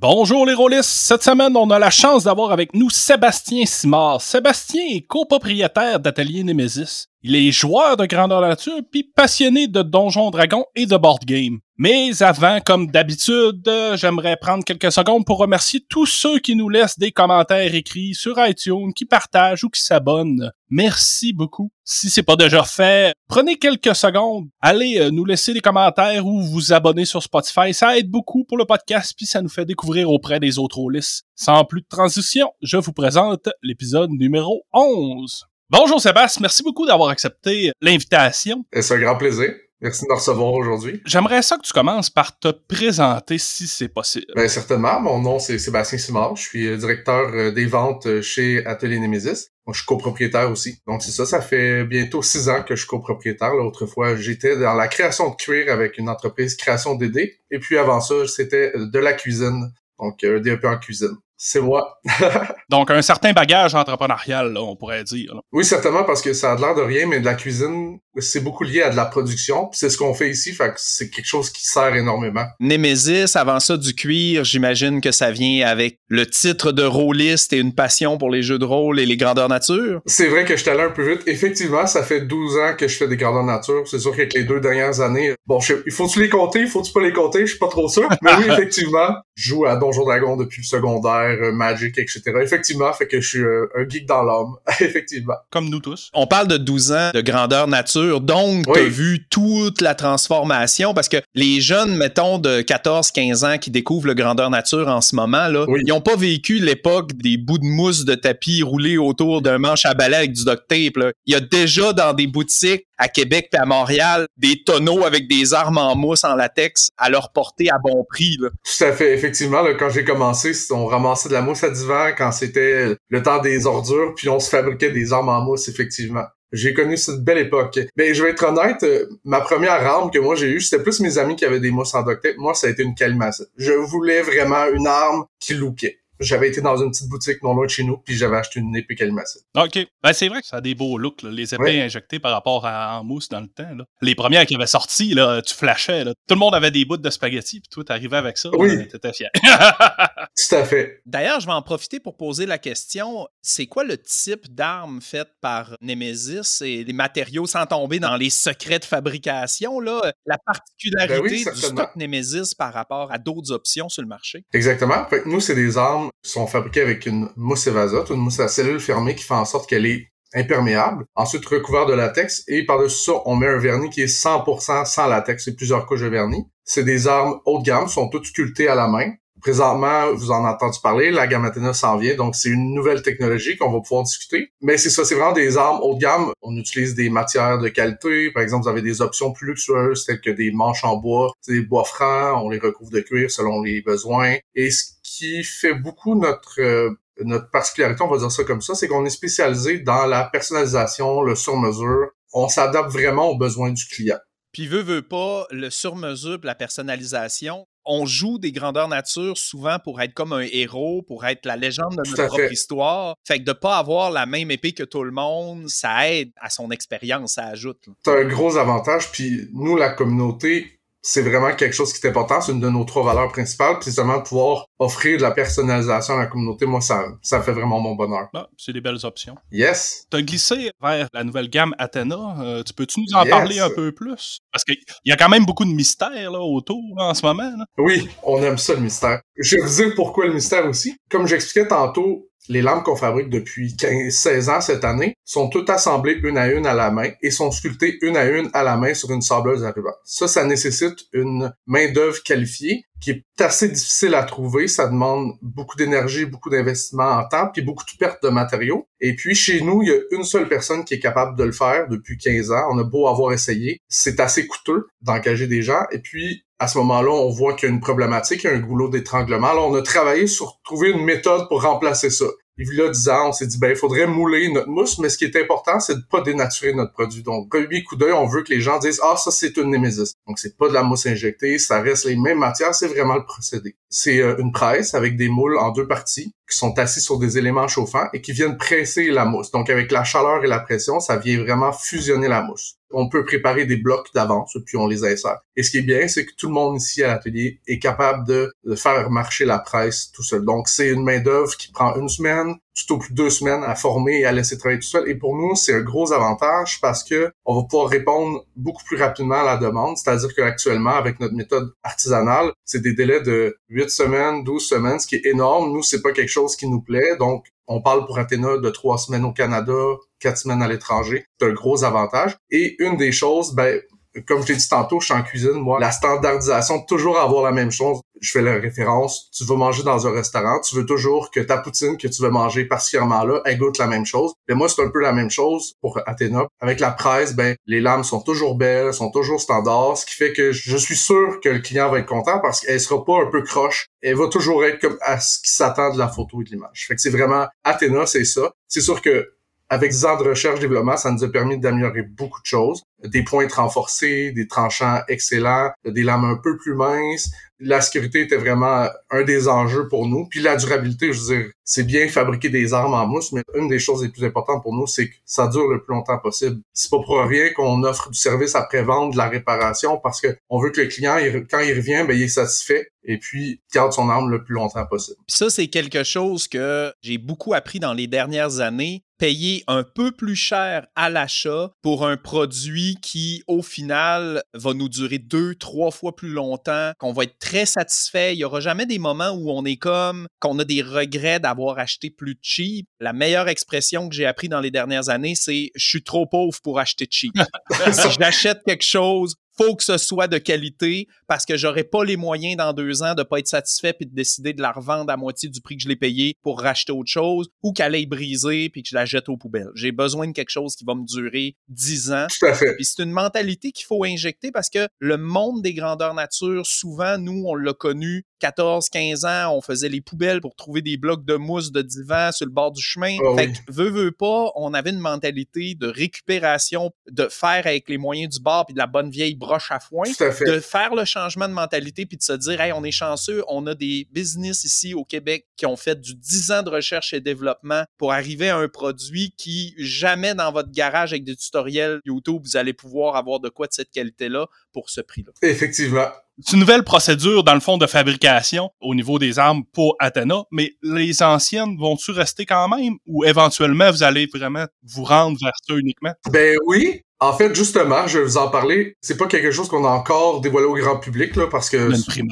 Bonjour 0.00 0.46
les 0.46 0.54
rôlistes! 0.54 0.84
Cette 0.84 1.24
semaine, 1.24 1.56
on 1.56 1.70
a 1.70 1.78
la 1.80 1.90
chance 1.90 2.22
d'avoir 2.22 2.52
avec 2.52 2.72
nous 2.72 2.88
Sébastien 2.88 3.66
Simard. 3.66 4.22
Sébastien 4.22 4.84
est 4.88 5.00
copropriétaire 5.00 5.98
d'Atelier 5.98 6.44
Nemesis. 6.44 7.08
Il 7.22 7.34
est 7.34 7.50
joueur 7.50 7.96
de 7.96 8.06
grandeur 8.06 8.40
nature 8.40 8.80
puis 8.92 9.02
passionné 9.02 9.66
de 9.66 9.82
Donjons 9.82 10.30
Dragons 10.30 10.66
et 10.76 10.86
de 10.86 10.96
board 10.96 11.24
game. 11.24 11.58
Mais 11.80 12.22
avant, 12.22 12.60
comme 12.60 12.88
d'habitude, 12.88 13.68
j'aimerais 13.94 14.36
prendre 14.36 14.64
quelques 14.64 14.90
secondes 14.90 15.24
pour 15.24 15.38
remercier 15.38 15.80
tous 15.88 16.06
ceux 16.06 16.38
qui 16.38 16.54
nous 16.54 16.68
laissent 16.68 16.98
des 16.98 17.12
commentaires 17.12 17.74
écrits 17.74 18.14
sur 18.14 18.34
iTunes, 18.38 18.92
qui 18.94 19.04
partagent 19.04 19.64
ou 19.64 19.68
qui 19.68 19.80
s'abonnent. 19.80 20.50
Merci 20.70 21.32
beaucoup. 21.32 21.70
Si 21.84 22.10
c'est 22.10 22.22
pas 22.22 22.36
déjà 22.36 22.62
fait, 22.62 23.14
prenez 23.28 23.56
quelques 23.56 23.96
secondes, 23.96 24.48
allez 24.60 24.98
euh, 24.98 25.10
nous 25.10 25.24
laisser 25.24 25.54
des 25.54 25.60
commentaires 25.60 26.26
ou 26.26 26.40
vous 26.40 26.72
abonner 26.72 27.04
sur 27.04 27.22
Spotify. 27.22 27.72
Ça 27.72 27.96
aide 27.98 28.10
beaucoup 28.10 28.44
pour 28.44 28.58
le 28.58 28.64
podcast 28.64 29.14
puis 29.16 29.26
ça 29.26 29.42
nous 29.42 29.48
fait 29.48 29.64
découvrir 29.64 30.10
auprès 30.10 30.38
des 30.38 30.58
autres 30.58 30.78
rôlistes. 30.78 31.24
Sans 31.34 31.64
plus 31.64 31.80
de 31.80 31.88
transition, 31.88 32.50
je 32.62 32.76
vous 32.76 32.92
présente 32.92 33.48
l'épisode 33.62 34.10
numéro 34.10 34.62
11. 34.72 35.47
Bonjour 35.70 36.00
Sébastien, 36.00 36.40
merci 36.40 36.62
beaucoup 36.62 36.86
d'avoir 36.86 37.10
accepté 37.10 37.72
l'invitation. 37.82 38.64
C'est 38.72 38.94
un 38.94 39.00
grand 39.00 39.18
plaisir. 39.18 39.54
Merci 39.82 40.04
de 40.04 40.08
me 40.08 40.14
recevoir 40.14 40.54
aujourd'hui. 40.54 41.02
J'aimerais 41.04 41.42
ça 41.42 41.58
que 41.58 41.62
tu 41.62 41.74
commences 41.74 42.08
par 42.08 42.38
te 42.38 42.48
présenter 42.48 43.36
si 43.36 43.66
c'est 43.66 43.88
possible. 43.88 44.24
Bien, 44.34 44.48
certainement. 44.48 44.98
Mon 44.98 45.20
nom, 45.20 45.38
c'est 45.38 45.58
Sébastien 45.58 45.98
Simard. 45.98 46.36
Je 46.36 46.42
suis 46.42 46.66
euh, 46.66 46.78
directeur 46.78 47.30
euh, 47.34 47.50
des 47.52 47.66
ventes 47.66 48.06
euh, 48.06 48.22
chez 48.22 48.64
Atelier 48.64 48.98
Nemesis. 48.98 49.50
Moi, 49.66 49.74
je 49.74 49.80
suis 49.80 49.86
copropriétaire 49.86 50.50
aussi. 50.50 50.80
Donc, 50.86 51.02
c'est 51.02 51.10
ça. 51.10 51.26
Ça 51.26 51.42
fait 51.42 51.84
bientôt 51.84 52.22
six 52.22 52.48
ans 52.48 52.62
que 52.62 52.74
je 52.74 52.80
suis 52.80 52.88
copropriétaire. 52.88 53.52
Autrefois, 53.54 54.16
j'étais 54.16 54.56
dans 54.56 54.74
la 54.74 54.88
création 54.88 55.28
de 55.28 55.36
cuir 55.36 55.70
avec 55.70 55.98
une 55.98 56.08
entreprise 56.08 56.56
création 56.56 56.94
d'aider. 56.94 57.40
Et 57.50 57.58
puis, 57.58 57.76
avant 57.76 58.00
ça, 58.00 58.26
c'était 58.26 58.72
de 58.74 58.98
la 58.98 59.12
cuisine. 59.12 59.70
Donc, 59.98 60.24
un 60.24 60.40
DEP 60.40 60.64
en 60.64 60.78
cuisine. 60.78 61.18
C'est 61.40 61.60
moi. 61.60 62.00
Donc, 62.68 62.90
un 62.90 63.00
certain 63.00 63.32
bagage 63.32 63.72
entrepreneurial, 63.72 64.52
là, 64.52 64.60
on 64.60 64.74
pourrait 64.74 65.04
dire. 65.04 65.40
Oui, 65.52 65.64
certainement, 65.64 66.02
parce 66.02 66.20
que 66.20 66.32
ça 66.32 66.52
a 66.52 66.56
l'air 66.56 66.74
de 66.74 66.82
rien, 66.82 67.06
mais 67.06 67.20
de 67.20 67.24
la 67.24 67.34
cuisine, 67.34 68.00
c'est 68.20 68.40
beaucoup 68.40 68.64
lié 68.64 68.82
à 68.82 68.90
de 68.90 68.96
la 68.96 69.04
production. 69.04 69.68
C'est 69.72 69.90
ce 69.90 69.98
qu'on 69.98 70.14
fait 70.14 70.30
ici, 70.30 70.52
fait 70.52 70.68
que 70.68 70.76
c'est 70.76 71.10
quelque 71.10 71.26
chose 71.26 71.50
qui 71.50 71.66
sert 71.66 71.94
énormément. 71.94 72.44
Nemesis, 72.60 73.36
avant 73.36 73.60
ça, 73.60 73.76
du 73.76 73.94
cuir, 73.94 74.44
j'imagine 74.44 75.00
que 75.00 75.12
ça 75.12 75.30
vient 75.30 75.66
avec 75.66 75.98
le 76.08 76.26
titre 76.26 76.72
de 76.72 76.82
rôliste 76.82 77.52
et 77.52 77.58
une 77.58 77.74
passion 77.74 78.18
pour 78.18 78.30
les 78.30 78.42
jeux 78.42 78.58
de 78.58 78.64
rôle 78.64 79.00
et 79.00 79.06
les 79.06 79.16
grandeurs 79.16 79.48
nature. 79.48 80.00
C'est 80.06 80.28
vrai 80.28 80.44
que 80.44 80.56
je 80.56 80.62
suis 80.62 80.70
allé 80.70 80.82
un 80.82 80.90
peu 80.90 81.08
vite. 81.08 81.22
Effectivement, 81.26 81.86
ça 81.86 82.02
fait 82.02 82.22
12 82.22 82.56
ans 82.58 82.74
que 82.76 82.88
je 82.88 82.96
fais 82.96 83.08
des 83.08 83.16
grandeurs 83.16 83.44
nature. 83.44 83.82
C'est 83.86 83.98
sûr 83.98 84.12
qu'avec 84.12 84.34
les 84.34 84.44
deux 84.44 84.60
dernières 84.60 85.00
années, 85.00 85.34
bon, 85.46 85.60
je, 85.60 85.74
il 85.86 85.92
faut-tu 85.92 86.20
les 86.20 86.28
compter, 86.28 86.60
il 86.60 86.68
faut-tu 86.68 86.92
pas 86.92 87.02
les 87.02 87.12
compter, 87.12 87.40
je 87.40 87.50
suis 87.50 87.58
pas 87.58 87.68
trop 87.68 87.88
sûr. 87.88 88.08
Mais 88.22 88.30
oui, 88.38 88.44
effectivement, 88.48 89.16
je 89.34 89.48
joue 89.48 89.66
à 89.66 89.76
Donjon 89.76 90.04
Dragon 90.04 90.36
depuis 90.36 90.62
le 90.62 90.66
secondaire 90.66 91.38
euh, 91.42 91.52
Magic, 91.52 91.98
etc. 91.98 92.22
Effectivement, 92.42 92.92
fait 92.92 93.06
que 93.06 93.20
je 93.20 93.28
suis 93.28 93.38
euh, 93.40 93.68
un 93.76 93.88
geek 93.88 94.06
dans 94.06 94.22
l'âme. 94.22 94.54
Effectivement. 94.80 95.34
Comme 95.50 95.68
nous 95.68 95.80
tous. 95.80 96.10
On 96.14 96.26
parle 96.26 96.48
de 96.48 96.56
12 96.56 96.92
ans 96.92 97.10
de 97.14 97.20
grandeur 97.20 97.68
nature, 97.68 98.07
donc 98.20 98.66
tu 98.72 98.78
as 98.78 98.84
vu 98.84 99.26
toute 99.30 99.80
la 99.80 99.94
transformation 99.94 100.94
parce 100.94 101.08
que 101.08 101.18
les 101.34 101.60
jeunes, 101.60 101.96
mettons, 101.96 102.38
de 102.38 102.60
14-15 102.60 103.46
ans 103.46 103.58
qui 103.58 103.70
découvrent 103.70 104.06
le 104.06 104.14
grandeur 104.14 104.50
nature 104.50 104.88
en 104.88 105.00
ce 105.00 105.14
moment, 105.14 105.48
là, 105.48 105.66
ils 105.68 105.88
n'ont 105.88 106.00
pas 106.00 106.16
vécu 106.16 106.58
l'époque 106.58 107.12
des 107.14 107.36
bouts 107.36 107.58
de 107.58 107.64
mousse 107.64 108.04
de 108.04 108.14
tapis 108.14 108.62
roulés 108.62 108.98
autour 108.98 109.42
d'un 109.42 109.58
manche 109.58 109.84
à 109.84 109.94
balai 109.94 110.16
avec 110.16 110.32
du 110.32 110.44
duct 110.44 110.62
tape. 110.68 111.12
Il 111.26 111.32
y 111.32 111.34
a 111.34 111.40
déjà 111.40 111.92
dans 111.92 112.12
des 112.12 112.26
boutiques 112.26 112.84
à 112.98 113.08
Québec 113.08 113.48
et 113.52 113.56
à 113.56 113.64
Montréal 113.64 114.26
des 114.36 114.62
tonneaux 114.64 115.04
avec 115.04 115.28
des 115.28 115.54
armes 115.54 115.78
en 115.78 115.94
mousse 115.94 116.24
en 116.24 116.34
latex 116.34 116.90
à 116.98 117.08
leur 117.08 117.32
portée 117.32 117.70
à 117.70 117.78
bon 117.78 118.04
prix. 118.08 118.36
Là. 118.40 118.48
Tout 118.50 118.84
à 118.84 118.92
fait. 118.92 119.14
Effectivement, 119.14 119.62
quand 119.78 119.90
j'ai 119.90 120.04
commencé, 120.04 120.52
on 120.70 120.86
ramassait 120.86 121.28
de 121.28 121.34
la 121.34 121.42
mousse 121.42 121.62
à 121.64 121.70
divan 121.70 122.10
quand 122.16 122.32
c'était 122.32 122.96
le 123.08 123.22
temps 123.22 123.40
des 123.40 123.66
ordures, 123.66 124.14
puis 124.16 124.28
on 124.28 124.40
se 124.40 124.50
fabriquait 124.50 124.90
des 124.90 125.12
armes 125.12 125.28
en 125.28 125.40
mousse, 125.40 125.68
effectivement. 125.68 126.24
J'ai 126.52 126.72
connu 126.74 126.96
cette 126.96 127.22
belle 127.22 127.38
époque. 127.38 127.78
Mais 127.96 128.14
je 128.14 128.22
vais 128.22 128.30
être 128.30 128.44
honnête, 128.44 128.82
euh, 128.82 129.06
ma 129.24 129.40
première 129.40 129.86
arme 129.86 130.10
que 130.10 130.18
moi 130.18 130.34
j'ai 130.34 130.48
eue, 130.48 130.60
c'était 130.60 130.82
plus 130.82 131.00
mes 131.00 131.18
amis 131.18 131.36
qui 131.36 131.44
avaient 131.44 131.60
des 131.60 131.70
mousses 131.70 131.94
en 131.94 132.02
duct 132.02 132.26
Moi, 132.38 132.54
ça 132.54 132.68
a 132.68 132.70
été 132.70 132.82
une 132.82 132.94
calimace. 132.94 133.42
Je 133.56 133.72
voulais 133.72 134.22
vraiment 134.22 134.66
une 134.72 134.86
arme 134.86 135.26
qui 135.38 135.54
lookait 135.54 135.98
j'avais 136.20 136.48
été 136.48 136.60
dans 136.60 136.76
une 136.76 136.90
petite 136.90 137.08
boutique 137.08 137.42
non 137.42 137.54
loin 137.54 137.66
de 137.66 137.70
chez 137.70 137.84
nous, 137.84 137.98
puis 137.98 138.16
j'avais 138.16 138.36
acheté 138.36 138.60
une 138.60 138.74
épée 138.76 138.94
calimacine. 138.94 139.42
OK. 139.56 139.78
Ben, 140.02 140.12
c'est 140.12 140.28
vrai 140.28 140.40
que 140.40 140.46
ça 140.46 140.56
a 140.56 140.60
des 140.60 140.74
beaux 140.74 140.98
looks, 140.98 141.22
les 141.22 141.54
épées 141.54 141.80
injectées 141.80 142.18
par 142.18 142.32
rapport 142.32 142.66
à 142.66 142.98
en 142.98 143.04
mousse 143.04 143.28
dans 143.28 143.40
le 143.40 143.48
temps. 143.48 143.74
Là. 143.74 143.84
Les 144.02 144.14
premières 144.14 144.46
qui 144.46 144.54
avaient 144.54 144.66
sorti, 144.66 145.14
là, 145.14 145.42
tu 145.42 145.54
flashais. 145.54 146.04
Là. 146.04 146.12
Tout 146.26 146.34
le 146.34 146.40
monde 146.40 146.54
avait 146.54 146.70
des 146.70 146.84
bouts 146.84 146.96
de 146.96 147.10
spaghetti, 147.10 147.60
puis 147.60 147.68
toi, 147.70 147.84
t'arrivais 147.84 148.16
avec 148.16 148.38
ça. 148.38 148.50
Oui. 148.52 148.88
T'étais 148.88 149.12
fier. 149.12 149.30
Tout 150.48 150.54
à 150.54 150.64
fait. 150.64 151.02
D'ailleurs, 151.06 151.40
je 151.40 151.46
vais 151.46 151.52
en 151.52 151.62
profiter 151.62 152.00
pour 152.00 152.16
poser 152.16 152.46
la 152.46 152.58
question. 152.58 153.26
C'est 153.42 153.66
quoi 153.66 153.84
le 153.84 153.98
type 153.98 154.54
d'arme 154.54 155.00
faite 155.00 155.30
par 155.40 155.76
Nemesis 155.80 156.62
et 156.62 156.84
les 156.84 156.92
matériaux 156.92 157.46
sans 157.46 157.66
tomber 157.66 157.98
dans 157.98 158.16
les 158.16 158.30
secrets 158.30 158.78
de 158.78 158.84
fabrication, 158.84 159.80
là? 159.80 160.12
La 160.26 160.38
particularité 160.38 161.44
ben 161.44 161.54
du 161.54 161.60
stock 161.60 161.96
Nemesis 161.96 162.54
par 162.56 162.72
rapport 162.72 163.12
à 163.12 163.18
d'autres 163.18 163.52
options 163.52 163.88
sur 163.88 164.02
le 164.02 164.08
marché? 164.08 164.44
Exactement. 164.52 165.06
Fait 165.08 165.24
nous, 165.26 165.40
c'est 165.40 165.54
des 165.54 165.76
armes 165.76 166.07
sont 166.22 166.46
fabriqués 166.46 166.82
avec 166.82 167.06
une 167.06 167.30
mousse 167.36 167.66
évasote, 167.66 168.10
une 168.10 168.16
mousse 168.16 168.40
à 168.40 168.48
cellule 168.48 168.80
fermée 168.80 169.14
qui 169.14 169.24
fait 169.24 169.34
en 169.34 169.44
sorte 169.44 169.68
qu'elle 169.68 169.86
est 169.86 170.08
imperméable. 170.34 171.04
Ensuite, 171.14 171.46
recouvert 171.46 171.86
de 171.86 171.94
latex. 171.94 172.44
Et 172.48 172.64
par-dessus 172.64 173.04
ça, 173.04 173.12
on 173.24 173.36
met 173.36 173.46
un 173.46 173.58
vernis 173.58 173.90
qui 173.90 174.02
est 174.02 174.06
100% 174.06 174.84
sans 174.84 175.06
latex. 175.06 175.44
C'est 175.44 175.56
plusieurs 175.56 175.86
couches 175.86 176.02
de 176.02 176.08
vernis. 176.08 176.44
C'est 176.64 176.84
des 176.84 177.06
armes 177.08 177.40
haut 177.46 177.60
de 177.60 177.64
gamme, 177.64 177.88
sont 177.88 178.08
toutes 178.08 178.26
sculptées 178.26 178.68
à 178.68 178.74
la 178.74 178.88
main. 178.88 179.12
Présentement, 179.40 180.12
vous 180.14 180.32
en 180.32 180.44
avez 180.44 180.54
entendu 180.54 180.78
parler, 180.82 181.10
la 181.10 181.28
gamme 181.28 181.44
Athena 181.44 181.72
s'en 181.72 181.96
vient, 181.96 182.16
donc 182.16 182.34
c'est 182.34 182.48
une 182.48 182.74
nouvelle 182.74 183.02
technologie 183.02 183.56
qu'on 183.56 183.70
va 183.70 183.80
pouvoir 183.80 184.02
discuter. 184.02 184.50
Mais 184.60 184.76
c'est 184.76 184.90
ça, 184.90 185.04
c'est 185.04 185.14
vraiment 185.14 185.32
des 185.32 185.56
armes 185.56 185.78
haut 185.82 185.94
de 185.94 186.00
gamme. 186.00 186.32
On 186.42 186.56
utilise 186.56 186.94
des 186.94 187.08
matières 187.08 187.58
de 187.58 187.68
qualité. 187.68 188.32
Par 188.32 188.42
exemple, 188.42 188.64
vous 188.64 188.68
avez 188.68 188.82
des 188.82 189.00
options 189.00 189.32
plus 189.32 189.46
luxueuses, 189.46 190.04
telles 190.06 190.20
que 190.20 190.30
des 190.30 190.50
manches 190.50 190.84
en 190.84 190.96
bois, 190.96 191.32
des 191.46 191.60
bois 191.60 191.84
francs, 191.84 192.42
on 192.42 192.50
les 192.50 192.58
recouvre 192.58 192.90
de 192.90 193.00
cuir 193.00 193.30
selon 193.30 193.62
les 193.62 193.80
besoins. 193.80 194.36
Et 194.56 194.70
ce 194.70 194.84
qui 195.18 195.42
fait 195.42 195.74
beaucoup 195.74 196.14
notre 196.14 196.60
euh, 196.60 196.90
notre 197.24 197.50
particularité, 197.50 198.02
on 198.02 198.08
va 198.08 198.18
dire 198.18 198.30
ça 198.30 198.44
comme 198.44 198.60
ça, 198.60 198.74
c'est 198.74 198.86
qu'on 198.86 199.04
est 199.04 199.10
spécialisé 199.10 199.80
dans 199.80 200.06
la 200.06 200.24
personnalisation, 200.24 201.22
le 201.22 201.34
sur-mesure. 201.34 202.10
On 202.32 202.48
s'adapte 202.48 202.92
vraiment 202.92 203.28
aux 203.28 203.36
besoins 203.36 203.72
du 203.72 203.84
client. 203.86 204.18
Puis 204.52 204.66
veut, 204.66 204.82
veut 204.82 205.02
pas, 205.02 205.46
le 205.50 205.68
sur-mesure, 205.68 206.38
la 206.42 206.54
personnalisation, 206.54 207.66
on 207.84 208.06
joue 208.06 208.38
des 208.38 208.52
grandeurs 208.52 208.88
nature 208.88 209.36
souvent 209.36 209.78
pour 209.82 210.00
être 210.00 210.14
comme 210.14 210.32
un 210.32 210.46
héros, 210.52 211.02
pour 211.02 211.24
être 211.26 211.46
la 211.46 211.56
légende 211.56 211.92
de 211.92 212.08
notre 212.08 212.26
propre 212.26 212.52
histoire. 212.52 213.14
Fait 213.26 213.38
que 213.38 213.44
de 213.44 213.52
pas 213.52 213.78
avoir 213.78 214.10
la 214.10 214.26
même 214.26 214.50
épée 214.50 214.72
que 214.72 214.82
tout 214.82 215.02
le 215.02 215.10
monde, 215.10 215.68
ça 215.68 216.10
aide 216.10 216.30
à 216.40 216.50
son 216.50 216.70
expérience, 216.70 217.34
ça 217.34 217.46
ajoute. 217.46 217.88
C'est 218.04 218.20
un 218.20 218.24
gros 218.24 218.56
avantage. 218.56 219.10
Puis 219.10 219.48
nous, 219.52 219.76
la 219.76 219.90
communauté, 219.90 220.77
c'est 221.10 221.22
vraiment 221.22 221.54
quelque 221.54 221.72
chose 221.72 221.90
qui 221.90 222.06
est 222.06 222.10
important. 222.10 222.42
C'est 222.42 222.52
une 222.52 222.60
de 222.60 222.68
nos 222.68 222.84
trois 222.84 223.02
valeurs 223.02 223.32
principales. 223.32 223.76
Puis 223.78 223.86
justement, 223.86 224.20
pouvoir 224.20 224.66
offrir 224.78 225.16
de 225.16 225.22
la 225.22 225.30
personnalisation 225.30 226.12
à 226.12 226.18
la 226.18 226.26
communauté, 226.26 226.66
moi, 226.66 226.82
ça, 226.82 227.02
ça 227.22 227.40
fait 227.40 227.52
vraiment 227.52 227.80
mon 227.80 227.94
bonheur. 227.94 228.28
Ah, 228.34 228.46
c'est 228.58 228.74
des 228.74 228.82
belles 228.82 229.06
options. 229.06 229.34
Yes. 229.50 230.04
Tu 230.10 230.18
as 230.18 230.22
glissé 230.22 230.70
vers 230.82 231.08
la 231.14 231.24
nouvelle 231.24 231.48
gamme 231.48 231.74
Athena. 231.78 232.36
Euh, 232.40 232.62
tu 232.62 232.74
peux-tu 232.74 233.00
nous 233.00 233.18
en 233.18 233.24
parler 233.24 233.58
un 233.58 233.70
peu 233.70 233.90
plus? 233.90 234.40
Parce 234.52 234.64
qu'il 234.64 234.76
y 235.06 235.10
a 235.10 235.16
quand 235.16 235.30
même 235.30 235.46
beaucoup 235.46 235.64
de 235.64 235.70
mystères 235.70 236.30
là, 236.30 236.40
autour 236.40 236.82
en 236.98 237.14
ce 237.14 237.24
moment. 237.24 237.52
Oui, 237.78 238.06
on 238.22 238.42
aime 238.42 238.58
ça, 238.58 238.74
le 238.74 238.80
mystère. 238.80 239.22
Je 239.38 239.56
vais 239.56 239.62
vous 239.62 239.82
dire 239.82 239.92
pourquoi 239.96 240.26
le 240.26 240.34
mystère 240.34 240.66
aussi. 240.66 240.94
Comme 241.10 241.26
j'expliquais 241.26 241.68
tantôt, 241.68 242.27
les 242.48 242.62
lampes 242.62 242.84
qu'on 242.84 242.96
fabrique 242.96 243.30
depuis 243.30 243.74
15-16 243.74 244.50
ans 244.50 244.60
cette 244.60 244.84
année 244.84 245.14
sont 245.24 245.48
toutes 245.48 245.70
assemblées 245.70 246.18
une 246.22 246.38
à 246.38 246.48
une 246.48 246.66
à 246.66 246.74
la 246.74 246.90
main 246.90 247.10
et 247.22 247.30
sont 247.30 247.50
sculptées 247.50 247.98
une 248.02 248.16
à 248.16 248.26
une 248.26 248.50
à 248.52 248.62
la 248.62 248.76
main 248.76 248.94
sur 248.94 249.10
une 249.10 249.22
sableuse 249.22 249.64
à 249.64 249.72
ruban. 249.72 249.92
Ça, 250.04 250.28
ça 250.28 250.44
nécessite 250.44 251.06
une 251.12 251.52
main-d'œuvre 251.66 252.22
qualifiée 252.22 252.84
qui 253.00 253.10
est 253.10 253.24
assez 253.38 253.68
difficile 253.68 254.14
à 254.14 254.22
trouver. 254.24 254.68
Ça 254.68 254.86
demande 254.86 255.32
beaucoup 255.42 255.76
d'énergie, 255.76 256.24
beaucoup 256.24 256.50
d'investissement 256.50 257.10
en 257.10 257.28
temps, 257.28 257.48
puis 257.52 257.62
beaucoup 257.62 257.84
de 257.84 257.98
pertes 257.98 258.22
de 258.22 258.28
matériaux. 258.28 258.86
Et 259.00 259.14
puis, 259.14 259.34
chez 259.34 259.60
nous, 259.60 259.82
il 259.82 259.88
y 259.88 259.92
a 259.92 259.98
une 260.10 260.24
seule 260.24 260.48
personne 260.48 260.84
qui 260.84 260.94
est 260.94 261.00
capable 261.00 261.36
de 261.36 261.44
le 261.44 261.52
faire 261.52 261.88
depuis 261.88 262.18
15 262.18 262.50
ans. 262.50 262.68
On 262.70 262.78
a 262.78 262.84
beau 262.84 263.08
avoir 263.08 263.32
essayé. 263.32 263.80
C'est 263.88 264.20
assez 264.20 264.46
coûteux 264.46 264.88
d'engager 265.02 265.46
des 265.46 265.62
gens. 265.62 265.82
Et 265.92 265.98
puis, 265.98 266.44
à 266.58 266.66
ce 266.66 266.78
moment-là, 266.78 267.10
on 267.10 267.30
voit 267.30 267.54
qu'il 267.54 267.68
y 267.68 267.72
a 267.72 267.74
une 267.74 267.80
problématique, 267.80 268.42
il 268.42 268.46
y 268.48 268.50
a 268.50 268.56
un 268.56 268.60
goulot 268.60 268.88
d'étranglement. 268.88 269.48
Alors, 269.48 269.70
on 269.70 269.74
a 269.74 269.82
travaillé 269.82 270.26
sur 270.26 270.58
trouver 270.64 270.90
une 270.90 271.04
méthode 271.04 271.48
pour 271.48 271.62
remplacer 271.62 272.10
ça. 272.10 272.26
Il 272.58 272.74
y 272.74 272.82
a 272.82 272.88
10 272.88 273.08
ans, 273.08 273.28
on 273.28 273.32
s'est 273.32 273.46
dit, 273.46 273.58
ben, 273.58 273.70
il 273.70 273.76
faudrait 273.76 274.06
mouler 274.06 274.50
notre 274.50 274.68
mousse, 274.68 274.98
mais 274.98 275.08
ce 275.08 275.16
qui 275.16 275.24
est 275.24 275.36
important, 275.36 275.78
c'est 275.78 275.94
de 275.94 276.02
pas 276.10 276.20
dénaturer 276.20 276.74
notre 276.74 276.92
produit. 276.92 277.22
Donc, 277.22 277.48
premier 277.50 277.84
coup 277.84 277.96
d'œil, 277.96 278.12
on 278.12 278.26
veut 278.26 278.42
que 278.42 278.52
les 278.52 278.60
gens 278.60 278.78
disent, 278.78 279.00
ah, 279.02 279.16
ça, 279.16 279.30
c'est 279.30 279.56
une 279.56 279.70
Nemesis. 279.70 280.14
Donc, 280.26 280.38
c'est 280.38 280.56
pas 280.56 280.68
de 280.68 280.74
la 280.74 280.82
mousse 280.82 281.06
injectée, 281.06 281.58
ça 281.58 281.80
reste 281.80 282.04
les 282.06 282.16
mêmes 282.16 282.38
matières, 282.38 282.74
c'est 282.74 282.88
vraiment 282.88 283.14
le 283.14 283.24
procédé. 283.24 283.76
C'est 283.88 284.20
euh, 284.20 284.36
une 284.38 284.52
presse 284.52 284.94
avec 284.94 285.16
des 285.16 285.28
moules 285.28 285.56
en 285.56 285.70
deux 285.70 285.86
parties 285.86 286.32
qui 286.50 286.56
sont 286.56 286.76
assis 286.78 287.00
sur 287.00 287.18
des 287.18 287.38
éléments 287.38 287.68
chauffants 287.68 288.08
et 288.12 288.20
qui 288.20 288.32
viennent 288.32 288.56
presser 288.56 289.10
la 289.10 289.24
mousse. 289.24 289.50
Donc, 289.50 289.70
avec 289.70 289.92
la 289.92 290.02
chaleur 290.02 290.44
et 290.44 290.48
la 290.48 290.60
pression, 290.60 290.98
ça 291.00 291.16
vient 291.16 291.38
vraiment 291.40 291.72
fusionner 291.72 292.28
la 292.28 292.42
mousse 292.42 292.77
on 292.90 293.08
peut 293.08 293.24
préparer 293.24 293.66
des 293.66 293.76
blocs 293.76 294.08
d'avance, 294.14 294.56
puis 294.66 294.76
on 294.76 294.86
les 294.86 295.04
insère. 295.04 295.40
Et 295.56 295.62
ce 295.62 295.70
qui 295.70 295.78
est 295.78 295.82
bien, 295.82 296.08
c'est 296.08 296.24
que 296.24 296.32
tout 296.36 296.48
le 296.48 296.54
monde 296.54 296.76
ici 296.76 297.02
à 297.02 297.08
l'atelier 297.08 297.60
est 297.66 297.78
capable 297.78 298.26
de, 298.26 298.52
faire 298.76 299.10
marcher 299.10 299.44
la 299.44 299.58
presse 299.58 300.10
tout 300.12 300.22
seul. 300.22 300.44
Donc, 300.44 300.68
c'est 300.68 300.88
une 300.88 301.02
main-d'œuvre 301.02 301.56
qui 301.56 301.70
prend 301.72 301.94
une 301.96 302.08
semaine, 302.08 302.56
tout 302.74 302.94
au 302.94 302.98
plus 302.98 303.12
deux 303.12 303.30
semaines 303.30 303.64
à 303.64 303.74
former 303.74 304.20
et 304.20 304.26
à 304.26 304.32
laisser 304.32 304.56
travailler 304.56 304.80
tout 304.80 304.86
seul. 304.86 305.08
Et 305.08 305.14
pour 305.14 305.36
nous, 305.36 305.56
c'est 305.56 305.74
un 305.74 305.80
gros 305.80 306.12
avantage 306.12 306.80
parce 306.80 307.02
que 307.02 307.32
on 307.44 307.56
va 307.56 307.66
pouvoir 307.66 307.88
répondre 307.88 308.44
beaucoup 308.56 308.84
plus 308.84 308.96
rapidement 308.96 309.40
à 309.40 309.44
la 309.44 309.56
demande. 309.56 309.96
C'est-à-dire 309.96 310.34
qu'actuellement, 310.34 310.94
avec 310.94 311.18
notre 311.18 311.34
méthode 311.34 311.72
artisanale, 311.82 312.52
c'est 312.64 312.82
des 312.82 312.92
délais 312.92 313.20
de 313.20 313.56
8 313.70 313.90
semaines, 313.90 314.44
12 314.44 314.66
semaines, 314.66 314.98
ce 315.00 315.06
qui 315.06 315.16
est 315.16 315.26
énorme. 315.26 315.72
Nous, 315.72 315.82
c'est 315.82 316.02
pas 316.02 316.12
quelque 316.12 316.28
chose 316.28 316.56
qui 316.56 316.68
nous 316.68 316.80
plaît. 316.80 317.16
Donc, 317.18 317.46
on 317.68 317.82
parle 317.82 318.06
pour 318.06 318.18
Athéna 318.18 318.58
de 318.58 318.70
trois 318.70 318.98
semaines 318.98 319.24
au 319.24 319.32
Canada, 319.32 319.72
quatre 320.18 320.38
semaines 320.38 320.62
à 320.62 320.68
l'étranger. 320.68 321.26
C'est 321.38 321.46
un 321.46 321.52
gros 321.52 321.84
avantage. 321.84 322.36
Et 322.50 322.76
une 322.82 322.96
des 322.96 323.12
choses, 323.12 323.54
ben, 323.54 323.80
comme 324.26 324.42
je 324.42 324.48
t'ai 324.48 324.56
dit 324.56 324.68
tantôt, 324.68 325.00
je 325.00 325.06
suis 325.06 325.14
en 325.14 325.22
cuisine, 325.22 325.52
moi, 325.52 325.78
la 325.78 325.90
standardisation, 325.90 326.80
toujours 326.82 327.18
avoir 327.18 327.44
la 327.44 327.52
même 327.52 327.70
chose. 327.70 328.00
Je 328.20 328.32
fais 328.32 328.42
la 328.42 328.54
référence, 328.54 329.30
tu 329.32 329.44
vas 329.44 329.54
manger 329.54 329.84
dans 329.84 330.06
un 330.08 330.10
restaurant, 330.10 330.60
tu 330.60 330.74
veux 330.74 330.84
toujours 330.84 331.30
que 331.30 331.38
ta 331.38 331.56
poutine 331.58 331.96
que 331.96 332.08
tu 332.08 332.20
veux 332.20 332.30
manger 332.30 332.64
particulièrement 332.64 333.22
là, 333.22 333.40
elle 333.44 333.58
goûte 333.58 333.78
la 333.78 333.86
même 333.86 334.04
chose. 334.04 334.32
Et 334.48 334.54
moi, 334.54 334.68
c'est 334.68 334.82
un 334.82 334.88
peu 334.88 335.00
la 335.00 335.12
même 335.12 335.30
chose 335.30 335.74
pour 335.80 336.00
Athéna. 336.04 336.48
Avec 336.60 336.80
la 336.80 336.90
presse, 336.90 337.36
ben, 337.36 337.54
les 337.66 337.80
lames 337.80 338.02
sont 338.02 338.20
toujours 338.20 338.56
belles, 338.56 338.92
sont 338.92 339.12
toujours 339.12 339.40
standards, 339.40 339.98
ce 339.98 340.06
qui 340.06 340.14
fait 340.14 340.32
que 340.32 340.50
je 340.50 340.76
suis 340.76 340.96
sûr 340.96 341.38
que 341.40 341.48
le 341.48 341.60
client 341.60 341.90
va 341.90 342.00
être 342.00 342.06
content 342.06 342.40
parce 342.40 342.60
qu'elle 342.60 342.80
sera 342.80 343.04
pas 343.04 343.22
un 343.22 343.26
peu 343.26 343.42
croche. 343.42 343.86
Elle 344.02 344.16
va 344.16 344.26
toujours 344.26 344.64
être 344.64 344.80
comme 344.80 344.98
à 345.02 345.20
ce 345.20 345.38
qui 345.38 345.52
s'attend 345.52 345.92
de 345.92 345.98
la 345.98 346.08
photo 346.08 346.40
et 346.40 346.44
de 346.44 346.50
l'image. 346.50 346.86
Fait 346.88 346.96
que 346.96 347.00
c'est 347.00 347.10
vraiment 347.10 347.46
Athéna, 347.62 348.06
c'est 348.06 348.24
ça. 348.24 348.50
C'est 348.66 348.80
sûr 348.80 349.00
que 349.00 349.32
avec 349.70 349.90
10 349.90 350.04
ans 350.06 350.16
de 350.16 350.28
recherche-développement, 350.28 350.96
ça 350.96 351.10
nous 351.10 351.22
a 351.22 351.28
permis 351.28 351.58
d'améliorer 351.58 352.02
beaucoup 352.02 352.40
de 352.40 352.46
choses. 352.46 352.84
Des 353.04 353.22
pointes 353.22 353.52
renforcés, 353.52 354.32
des 354.32 354.48
tranchants 354.48 355.00
excellents, 355.08 355.70
des 355.84 356.02
lames 356.02 356.24
un 356.24 356.36
peu 356.36 356.56
plus 356.56 356.74
minces. 356.74 357.30
La 357.60 357.80
sécurité 357.80 358.22
était 358.22 358.36
vraiment 358.36 358.86
un 359.10 359.22
des 359.22 359.48
enjeux 359.48 359.88
pour 359.88 360.06
nous. 360.06 360.26
Puis 360.28 360.40
la 360.40 360.56
durabilité, 360.56 361.12
je 361.12 361.20
veux 361.20 361.36
dire, 361.36 361.50
c'est 361.64 361.84
bien 361.84 362.08
fabriquer 362.08 362.48
des 362.48 362.72
armes 362.72 362.94
en 362.94 363.06
mousse, 363.06 363.32
mais 363.32 363.42
une 363.54 363.68
des 363.68 363.78
choses 363.78 364.02
les 364.02 364.08
plus 364.08 364.24
importantes 364.24 364.62
pour 364.62 364.74
nous, 364.74 364.86
c'est 364.86 365.08
que 365.08 365.14
ça 365.24 365.48
dure 365.48 365.68
le 365.68 365.82
plus 365.82 365.94
longtemps 365.94 366.18
possible. 366.18 366.60
C'est 366.72 366.90
pas 366.90 366.98
pour 367.04 367.20
rien 367.20 367.52
qu'on 367.52 367.82
offre 367.82 368.10
du 368.10 368.18
service 368.18 368.54
après-vente, 368.54 369.12
de 369.12 369.18
la 369.18 369.28
réparation, 369.28 369.98
parce 370.02 370.20
que 370.20 370.36
on 370.48 370.60
veut 370.60 370.70
que 370.70 370.80
le 370.80 370.86
client, 370.86 371.16
quand 371.50 371.60
il 371.60 371.74
revient, 371.74 372.04
ben, 372.06 372.16
il 372.16 372.22
est 372.22 372.28
satisfait 372.28 372.88
et 373.04 373.18
puis 373.18 373.60
garde 373.74 373.92
son 373.92 374.08
arme 374.08 374.30
le 374.30 374.44
plus 374.44 374.54
longtemps 374.54 374.86
possible. 374.86 375.18
ça, 375.26 375.50
c'est 375.50 375.68
quelque 375.68 376.04
chose 376.04 376.48
que 376.48 376.92
j'ai 377.02 377.18
beaucoup 377.18 377.54
appris 377.54 377.80
dans 377.80 377.92
les 377.92 378.06
dernières 378.06 378.60
années 378.60 379.02
payer 379.18 379.64
un 379.66 379.82
peu 379.82 380.12
plus 380.12 380.36
cher 380.36 380.86
à 380.94 381.10
l'achat 381.10 381.72
pour 381.82 382.06
un 382.06 382.16
produit 382.16 382.87
qui, 382.96 383.42
au 383.46 383.62
final, 383.62 384.42
va 384.54 384.74
nous 384.74 384.88
durer 384.88 385.18
deux, 385.18 385.54
trois 385.54 385.90
fois 385.90 386.14
plus 386.14 386.30
longtemps, 386.30 386.92
qu'on 386.98 387.12
va 387.12 387.24
être 387.24 387.38
très 387.38 387.66
satisfait. 387.66 388.34
Il 388.34 388.38
n'y 388.38 388.44
aura 388.44 388.60
jamais 388.60 388.86
des 388.86 388.98
moments 388.98 389.30
où 389.30 389.50
on 389.50 389.64
est 389.64 389.76
comme, 389.76 390.28
qu'on 390.40 390.58
a 390.58 390.64
des 390.64 390.82
regrets 390.82 391.40
d'avoir 391.40 391.78
acheté 391.78 392.10
plus 392.10 392.38
cheap. 392.42 392.86
La 393.00 393.12
meilleure 393.12 393.48
expression 393.48 394.08
que 394.08 394.14
j'ai 394.14 394.26
appris 394.26 394.48
dans 394.48 394.60
les 394.60 394.70
dernières 394.70 395.08
années, 395.08 395.34
c'est 395.34 395.70
je 395.74 395.88
suis 395.88 396.02
trop 396.02 396.26
pauvre 396.26 396.60
pour 396.62 396.78
acheter 396.78 397.06
cheap. 397.10 397.34
si 397.92 398.08
j'achète 398.18 398.62
quelque 398.64 398.84
chose 398.84 399.34
faut 399.58 399.74
que 399.74 399.84
ce 399.84 399.98
soit 399.98 400.28
de 400.28 400.38
qualité 400.38 401.08
parce 401.28 401.44
que 401.44 401.56
j'aurai 401.56 401.84
pas 401.84 402.04
les 402.04 402.16
moyens 402.16 402.56
dans 402.56 402.72
deux 402.72 403.02
ans 403.02 403.14
de 403.14 403.22
pas 403.22 403.38
être 403.38 403.46
satisfait 403.46 403.92
puis 403.92 404.06
de 404.06 404.14
décider 404.14 404.52
de 404.54 404.62
la 404.62 404.72
revendre 404.72 405.12
à 405.12 405.16
moitié 405.16 405.48
du 405.48 405.60
prix 405.60 405.76
que 405.76 405.82
je 405.82 405.88
l'ai 405.88 405.96
payé 405.96 406.36
pour 406.42 406.60
racheter 406.60 406.90
autre 406.90 407.10
chose 407.10 407.48
ou 407.62 407.72
qu'elle 407.72 407.94
ait 407.94 408.06
brisé 408.06 408.70
puis 408.70 408.82
que 408.82 408.88
je 408.88 408.94
la 408.94 409.04
jette 409.04 409.28
aux 409.28 409.36
poubelles. 409.36 409.70
J'ai 409.74 409.92
besoin 409.92 410.26
de 410.26 410.32
quelque 410.32 410.50
chose 410.50 410.74
qui 410.74 410.84
va 410.84 410.94
me 410.94 411.04
durer 411.04 411.56
dix 411.68 412.10
ans. 412.10 412.26
Tout 412.38 412.46
à 412.46 412.54
fait. 412.54 412.74
Puis 412.76 412.86
c'est 412.86 413.02
une 413.02 413.12
mentalité 413.12 413.72
qu'il 413.72 413.86
faut 413.86 414.04
injecter 414.04 414.50
parce 414.50 414.70
que 414.70 414.88
le 414.98 415.18
monde 415.18 415.62
des 415.62 415.74
grandeurs 415.74 416.14
nature, 416.14 416.66
souvent, 416.66 417.18
nous, 417.18 417.44
on 417.46 417.54
l'a 417.54 417.74
connu 417.74 418.24
14, 418.40 418.88
15 418.88 419.24
ans, 419.24 419.52
on 419.56 419.60
faisait 419.60 419.88
les 419.88 420.00
poubelles 420.00 420.40
pour 420.40 420.54
trouver 420.54 420.80
des 420.80 420.96
blocs 420.96 421.24
de 421.24 421.34
mousse 421.34 421.72
de 421.72 421.82
divan 421.82 422.30
sur 422.32 422.46
le 422.46 422.52
bord 422.52 422.72
du 422.72 422.82
chemin. 422.82 423.16
Ah 423.20 423.36
fait 423.36 423.52
que, 423.52 423.58
veut, 423.68 423.90
veut 423.90 424.12
pas, 424.12 424.50
on 424.54 424.72
avait 424.74 424.90
une 424.90 425.00
mentalité 425.00 425.74
de 425.74 425.88
récupération, 425.88 426.90
de 427.10 427.28
faire 427.28 427.66
avec 427.66 427.88
les 427.88 427.98
moyens 427.98 428.36
du 428.36 428.42
bord 428.42 428.66
puis 428.66 428.74
de 428.74 428.78
la 428.78 428.86
bonne 428.86 429.10
vieille 429.10 429.34
broche 429.34 429.70
à 429.70 429.80
foin, 429.80 430.06
de 430.20 430.60
faire 430.60 430.94
le 430.94 431.04
changement 431.18 431.48
de 431.48 431.52
mentalité 431.52 432.06
puis 432.06 432.16
de 432.16 432.22
se 432.22 432.32
dire, 432.32 432.60
hey, 432.60 432.72
on 432.72 432.84
est 432.84 432.92
chanceux, 432.92 433.42
on 433.48 433.66
a 433.66 433.74
des 433.74 434.06
business 434.12 434.64
ici 434.64 434.94
au 434.94 435.04
Québec 435.04 435.46
qui 435.56 435.66
ont 435.66 435.76
fait 435.76 436.00
du 436.00 436.14
10 436.14 436.50
ans 436.52 436.62
de 436.62 436.70
recherche 436.70 437.12
et 437.12 437.20
développement 437.20 437.84
pour 437.96 438.12
arriver 438.12 438.50
à 438.50 438.56
un 438.56 438.68
produit 438.68 439.34
qui 439.36 439.74
jamais 439.78 440.34
dans 440.34 440.52
votre 440.52 440.70
garage 440.70 441.12
avec 441.12 441.24
des 441.24 441.36
tutoriels 441.36 442.00
YouTube, 442.04 442.42
vous 442.44 442.56
allez 442.56 442.72
pouvoir 442.72 443.16
avoir 443.16 443.40
de 443.40 443.48
quoi 443.48 443.66
de 443.66 443.72
cette 443.72 443.90
qualité-là 443.90 444.46
pour 444.72 444.90
ce 444.90 445.00
prix-là. 445.00 445.32
Effectivement. 445.42 446.06
C'est 446.40 446.52
une 446.52 446.60
nouvelle 446.60 446.84
procédure, 446.84 447.42
dans 447.42 447.54
le 447.54 447.60
fond, 447.60 447.78
de 447.78 447.86
fabrication 447.86 448.70
au 448.80 448.94
niveau 448.94 449.18
des 449.18 449.40
armes 449.40 449.64
pour 449.72 449.96
Athena, 449.98 450.44
mais 450.52 450.76
les 450.82 451.20
anciennes 451.20 451.76
vont-tu 451.76 452.12
rester 452.12 452.46
quand 452.46 452.68
même 452.68 452.94
ou 453.06 453.24
éventuellement 453.24 453.90
vous 453.90 454.04
allez 454.04 454.26
vraiment 454.32 454.66
vous 454.84 455.02
rendre 455.02 455.36
vers 455.42 455.52
ça 455.66 455.74
uniquement? 455.74 456.12
Ben 456.30 456.56
oui, 456.66 457.02
en 457.20 457.32
fait, 457.32 457.54
justement, 457.54 458.06
je 458.06 458.18
vais 458.18 458.24
vous 458.24 458.36
en 458.36 458.48
parler. 458.48 458.96
C'est 459.00 459.16
pas 459.16 459.26
quelque 459.26 459.50
chose 459.50 459.68
qu'on 459.68 459.84
a 459.84 459.88
encore 459.88 460.40
dévoilé 460.40 460.66
au 460.66 460.74
grand 460.74 460.98
public, 460.98 461.34
là, 461.34 461.48
parce 461.50 461.68
que 461.68 461.90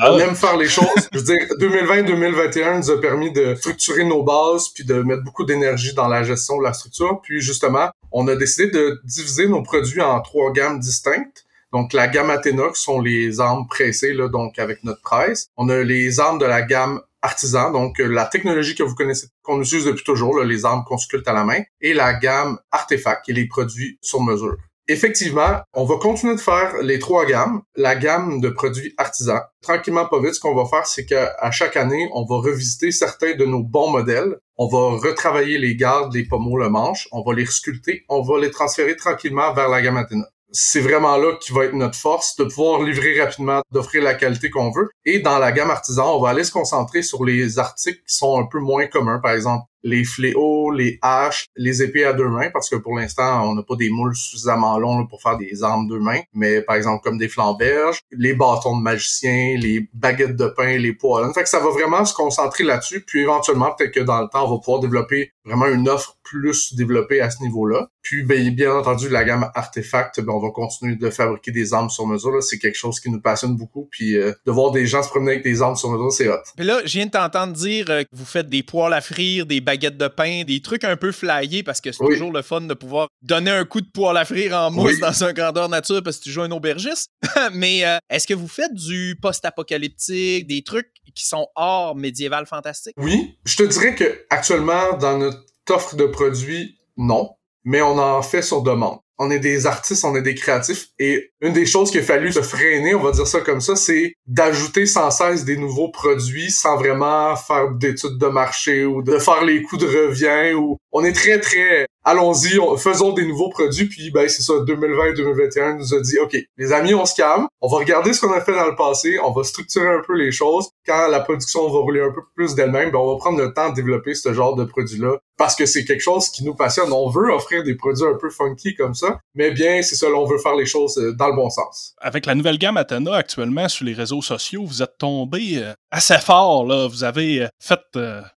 on 0.08 0.18
aime 0.18 0.36
faire 0.36 0.56
les 0.56 0.68
choses. 0.68 0.86
je 1.12 1.18
veux 1.18 1.24
dire, 1.24 1.38
2020-2021 1.60 2.78
nous 2.78 2.90
a 2.90 3.00
permis 3.00 3.32
de 3.32 3.56
structurer 3.56 4.04
nos 4.04 4.22
bases 4.22 4.68
puis 4.68 4.84
de 4.84 5.02
mettre 5.02 5.24
beaucoup 5.24 5.44
d'énergie 5.44 5.92
dans 5.94 6.06
la 6.06 6.22
gestion 6.22 6.58
de 6.58 6.62
la 6.62 6.72
structure. 6.72 7.20
Puis 7.22 7.40
justement, 7.40 7.90
on 8.12 8.28
a 8.28 8.36
décidé 8.36 8.70
de 8.70 9.00
diviser 9.04 9.48
nos 9.48 9.62
produits 9.62 10.02
en 10.02 10.20
trois 10.20 10.52
gammes 10.52 10.78
distinctes. 10.78 11.44
Donc, 11.72 11.92
la 11.92 12.06
gamme 12.06 12.30
Athenox 12.30 12.80
sont 12.80 13.00
les 13.00 13.40
armes 13.40 13.66
pressées, 13.68 14.14
là, 14.14 14.28
donc 14.28 14.58
avec 14.58 14.84
notre 14.84 15.02
presse. 15.02 15.48
On 15.56 15.68
a 15.68 15.82
les 15.82 16.20
armes 16.20 16.38
de 16.38 16.46
la 16.46 16.62
gamme 16.62 17.00
artisan, 17.22 17.72
donc 17.72 17.98
euh, 17.98 18.06
la 18.06 18.24
technologie 18.24 18.76
que 18.76 18.84
vous 18.84 18.94
connaissez, 18.94 19.26
qu'on 19.42 19.60
utilise 19.60 19.84
depuis 19.84 20.04
toujours, 20.04 20.40
les 20.44 20.64
armes 20.64 20.84
qu'on 20.84 20.96
sculpte 20.96 21.26
à 21.26 21.32
la 21.32 21.44
main, 21.44 21.60
et 21.80 21.92
la 21.92 22.14
gamme 22.14 22.58
artefact, 22.70 23.24
qui 23.24 23.32
est 23.32 23.34
les 23.34 23.48
produits 23.48 23.98
sur 24.00 24.22
mesure. 24.22 24.56
Effectivement, 24.88 25.62
on 25.74 25.84
va 25.84 25.96
continuer 25.96 26.36
de 26.36 26.40
faire 26.40 26.76
les 26.80 27.00
trois 27.00 27.26
gammes, 27.26 27.62
la 27.74 27.96
gamme 27.96 28.40
de 28.40 28.48
produits 28.48 28.94
artisans. 28.98 29.40
Tranquillement, 29.60 30.06
pas 30.06 30.20
vite, 30.20 30.34
ce 30.34 30.40
qu'on 30.40 30.54
va 30.54 30.64
faire, 30.66 30.86
c'est 30.86 31.04
qu'à 31.04 31.50
chaque 31.50 31.76
année, 31.76 32.08
on 32.12 32.24
va 32.24 32.36
revisiter 32.36 32.92
certains 32.92 33.34
de 33.34 33.44
nos 33.44 33.64
bons 33.64 33.90
modèles. 33.90 34.36
On 34.58 34.68
va 34.68 34.96
retravailler 34.96 35.58
les 35.58 35.74
gardes, 35.74 36.14
les 36.14 36.24
pommeaux, 36.24 36.56
le 36.56 36.68
manche. 36.68 37.08
On 37.10 37.22
va 37.22 37.34
les 37.34 37.46
sculpter. 37.46 38.04
On 38.08 38.22
va 38.22 38.38
les 38.38 38.50
transférer 38.50 38.94
tranquillement 38.94 39.52
vers 39.54 39.68
la 39.68 39.82
gamme 39.82 39.96
Athena 39.96 40.26
c'est 40.52 40.80
vraiment 40.80 41.16
là 41.16 41.36
qui 41.40 41.52
va 41.52 41.64
être 41.64 41.74
notre 41.74 41.98
force, 41.98 42.36
de 42.36 42.44
pouvoir 42.44 42.82
livrer 42.82 43.20
rapidement, 43.20 43.60
d'offrir 43.72 44.02
la 44.02 44.14
qualité 44.14 44.48
qu'on 44.48 44.70
veut. 44.70 44.88
Et 45.04 45.18
dans 45.18 45.38
la 45.38 45.52
gamme 45.52 45.70
artisan, 45.70 46.16
on 46.16 46.20
va 46.20 46.30
aller 46.30 46.44
se 46.44 46.52
concentrer 46.52 47.02
sur 47.02 47.24
les 47.24 47.58
articles 47.58 47.98
qui 47.98 48.14
sont 48.14 48.40
un 48.40 48.46
peu 48.46 48.58
moins 48.58 48.86
communs, 48.86 49.18
par 49.18 49.32
exemple 49.32 49.64
les 49.86 50.04
fléaux, 50.04 50.72
les 50.72 50.98
haches, 51.00 51.46
les 51.56 51.80
épées 51.80 52.04
à 52.04 52.12
deux 52.12 52.28
mains, 52.28 52.50
parce 52.52 52.68
que 52.68 52.74
pour 52.74 52.96
l'instant, 52.96 53.48
on 53.48 53.54
n'a 53.54 53.62
pas 53.62 53.76
des 53.76 53.88
moules 53.88 54.16
suffisamment 54.16 54.78
longs 54.78 55.06
pour 55.06 55.22
faire 55.22 55.38
des 55.38 55.62
armes 55.62 55.86
deux 55.86 56.00
mains, 56.00 56.20
mais 56.34 56.60
par 56.60 56.74
exemple 56.74 57.02
comme 57.04 57.18
des 57.18 57.28
flamberges, 57.28 58.00
les 58.10 58.34
bâtons 58.34 58.76
de 58.76 58.82
magicien, 58.82 59.56
les 59.56 59.88
baguettes 59.94 60.36
de 60.36 60.48
pain, 60.48 60.76
les 60.76 60.92
poêlons. 60.92 61.32
Fait 61.32 61.44
que 61.44 61.48
ça 61.48 61.60
va 61.60 61.70
vraiment 61.70 62.04
se 62.04 62.14
concentrer 62.14 62.64
là-dessus, 62.64 63.04
puis 63.06 63.20
éventuellement, 63.20 63.72
peut-être 63.78 63.94
que 63.94 64.00
dans 64.00 64.20
le 64.20 64.28
temps, 64.28 64.44
on 64.46 64.56
va 64.56 64.58
pouvoir 64.58 64.80
développer 64.80 65.30
vraiment 65.44 65.66
une 65.66 65.88
offre 65.88 66.16
plus 66.24 66.74
développée 66.74 67.20
à 67.20 67.30
ce 67.30 67.40
niveau-là. 67.42 67.88
Puis, 68.02 68.24
ben, 68.24 68.50
bien 68.50 68.74
entendu, 68.74 69.08
la 69.08 69.24
gamme 69.24 69.48
artefact, 69.54 70.20
ben, 70.20 70.32
on 70.32 70.40
va 70.40 70.50
continuer 70.50 70.96
de 70.96 71.10
fabriquer 71.10 71.52
des 71.52 71.72
armes 71.72 71.90
sur 71.90 72.06
mesure. 72.06 72.42
C'est 72.42 72.58
quelque 72.58 72.76
chose 72.76 72.98
qui 72.98 73.10
nous 73.10 73.20
passionne 73.20 73.56
beaucoup. 73.56 73.88
Puis, 73.90 74.16
euh, 74.16 74.32
de 74.44 74.52
voir 74.52 74.72
des 74.72 74.86
gens 74.86 75.02
se 75.02 75.08
promener 75.08 75.32
avec 75.32 75.44
des 75.44 75.62
armes 75.62 75.76
sur 75.76 75.90
mesure, 75.90 76.12
c'est 76.12 76.28
hot. 76.28 76.42
Puis 76.56 76.66
là, 76.66 76.80
je 76.84 76.92
viens 76.92 77.06
de 77.06 77.10
t'entendre 77.12 77.52
dire 77.52 77.86
euh, 77.90 78.02
que 78.02 78.08
vous 78.12 78.24
faites 78.24 78.48
des 78.48 78.64
poêles 78.64 78.92
à 78.92 79.00
frire, 79.00 79.46
des 79.46 79.60
baguettes 79.60 79.75
de 79.76 80.08
pain, 80.08 80.44
des 80.44 80.60
trucs 80.60 80.84
un 80.84 80.96
peu 80.96 81.12
flyés 81.12 81.62
parce 81.62 81.80
que 81.80 81.92
c'est 81.92 82.04
toujours 82.04 82.32
le 82.32 82.42
fun 82.42 82.62
de 82.62 82.74
pouvoir 82.74 83.08
donner 83.22 83.50
un 83.50 83.64
coup 83.64 83.80
de 83.80 83.88
poêle 83.88 84.16
à 84.16 84.24
frire 84.24 84.54
en 84.54 84.70
mousse 84.70 84.98
dans 84.98 85.24
un 85.24 85.32
grandeur 85.32 85.68
nature 85.68 86.02
parce 86.02 86.18
que 86.18 86.24
tu 86.24 86.30
joues 86.30 86.42
un 86.42 86.50
aubergiste. 86.50 87.08
Mais 87.52 87.84
euh, 87.84 87.98
est-ce 88.10 88.26
que 88.26 88.34
vous 88.34 88.48
faites 88.48 88.74
du 88.74 89.18
post-apocalyptique, 89.20 90.46
des 90.46 90.62
trucs 90.62 90.90
qui 91.14 91.26
sont 91.26 91.48
hors 91.54 91.94
médiéval 91.96 92.46
fantastique? 92.46 92.94
Oui, 92.98 93.38
je 93.44 93.56
te 93.56 93.62
dirais 93.62 93.94
que 93.94 94.26
actuellement 94.30 94.96
dans 94.98 95.18
notre 95.18 95.44
offre 95.70 95.96
de 95.96 96.06
produits, 96.06 96.78
non 96.96 97.36
mais 97.66 97.82
on 97.82 97.98
en 97.98 98.22
fait 98.22 98.42
sur 98.42 98.62
demande. 98.62 99.00
On 99.18 99.30
est 99.30 99.38
des 99.38 99.66
artistes, 99.66 100.04
on 100.04 100.14
est 100.14 100.22
des 100.22 100.34
créatifs, 100.34 100.88
et 100.98 101.30
une 101.40 101.52
des 101.52 101.66
choses 101.66 101.90
qu'il 101.90 102.00
a 102.00 102.04
fallu 102.04 102.32
se 102.32 102.42
freiner, 102.42 102.94
on 102.94 103.02
va 103.02 103.12
dire 103.12 103.26
ça 103.26 103.40
comme 103.40 103.60
ça, 103.60 103.76
c'est 103.76 104.14
d'ajouter 104.26 104.86
sans 104.86 105.10
cesse 105.10 105.44
des 105.44 105.56
nouveaux 105.56 105.90
produits 105.90 106.50
sans 106.50 106.76
vraiment 106.76 107.34
faire 107.36 107.70
d'études 107.70 108.18
de 108.18 108.26
marché 108.26 108.84
ou 108.84 109.02
de 109.02 109.18
faire 109.18 109.44
les 109.44 109.62
coûts 109.62 109.76
de 109.76 109.86
revient 109.86 110.54
ou 110.54 110.76
on 110.92 111.04
est 111.04 111.12
très 111.12 111.40
très 111.40 111.86
allons-y, 112.06 112.58
faisons 112.78 113.12
des 113.12 113.26
nouveaux 113.26 113.50
produits 113.50 113.86
puis 113.86 114.10
ben 114.10 114.28
c'est 114.28 114.42
ça 114.42 114.54
2020-2021 114.54 115.78
nous 115.78 115.94
a 115.94 116.00
dit 116.00 116.18
OK, 116.20 116.36
les 116.56 116.72
amis, 116.72 116.94
on 116.94 117.04
se 117.04 117.14
calme, 117.14 117.48
on 117.60 117.68
va 117.68 117.78
regarder 117.78 118.12
ce 118.12 118.20
qu'on 118.20 118.32
a 118.32 118.40
fait 118.40 118.54
dans 118.54 118.66
le 118.66 118.76
passé, 118.76 119.18
on 119.22 119.32
va 119.32 119.42
structurer 119.42 119.88
un 119.88 120.02
peu 120.06 120.16
les 120.16 120.30
choses. 120.30 120.70
Quand 120.86 121.08
la 121.08 121.20
production 121.20 121.68
va 121.68 121.80
rouler 121.80 122.00
un 122.00 122.12
peu 122.12 122.22
plus 122.34 122.54
d'elle-même, 122.54 122.92
ben 122.92 122.98
on 122.98 123.12
va 123.12 123.18
prendre 123.18 123.38
le 123.38 123.52
temps 123.52 123.70
de 123.70 123.74
développer 123.74 124.14
ce 124.14 124.32
genre 124.32 124.54
de 124.54 124.64
produit 124.64 124.98
là 124.98 125.18
parce 125.36 125.54
que 125.54 125.66
c'est 125.66 125.84
quelque 125.84 126.00
chose 126.00 126.30
qui 126.30 126.44
nous 126.44 126.54
passionne. 126.54 126.92
On 126.92 127.10
veut 127.10 127.32
offrir 127.32 127.62
des 127.62 127.74
produits 127.74 128.06
un 128.06 128.16
peu 128.18 128.30
funky 128.30 128.74
comme 128.74 128.94
ça, 128.94 129.18
mais 129.34 129.50
bien, 129.50 129.82
c'est 129.82 129.94
ça, 129.94 130.06
on 130.08 130.24
veut 130.24 130.38
faire 130.38 130.54
les 130.54 130.66
choses 130.66 130.96
euh, 130.98 131.14
dans 131.14 131.28
le 131.28 131.36
bon 131.36 131.50
sens. 131.50 131.94
Avec 132.00 132.26
la 132.26 132.34
nouvelle 132.34 132.58
gamme 132.58 132.76
Atena 132.76 133.14
actuellement 133.14 133.68
sur 133.68 133.84
les 133.84 133.92
réseaux 133.92 134.22
sociaux, 134.22 134.64
vous 134.64 134.82
êtes 134.82 134.96
tombé 134.98 135.58
euh, 135.58 135.74
assez 135.90 136.18
fort, 136.18 136.64
là. 136.64 136.86
Vous 136.88 137.04
avez 137.04 137.42
euh, 137.42 137.48
fait 137.60 137.80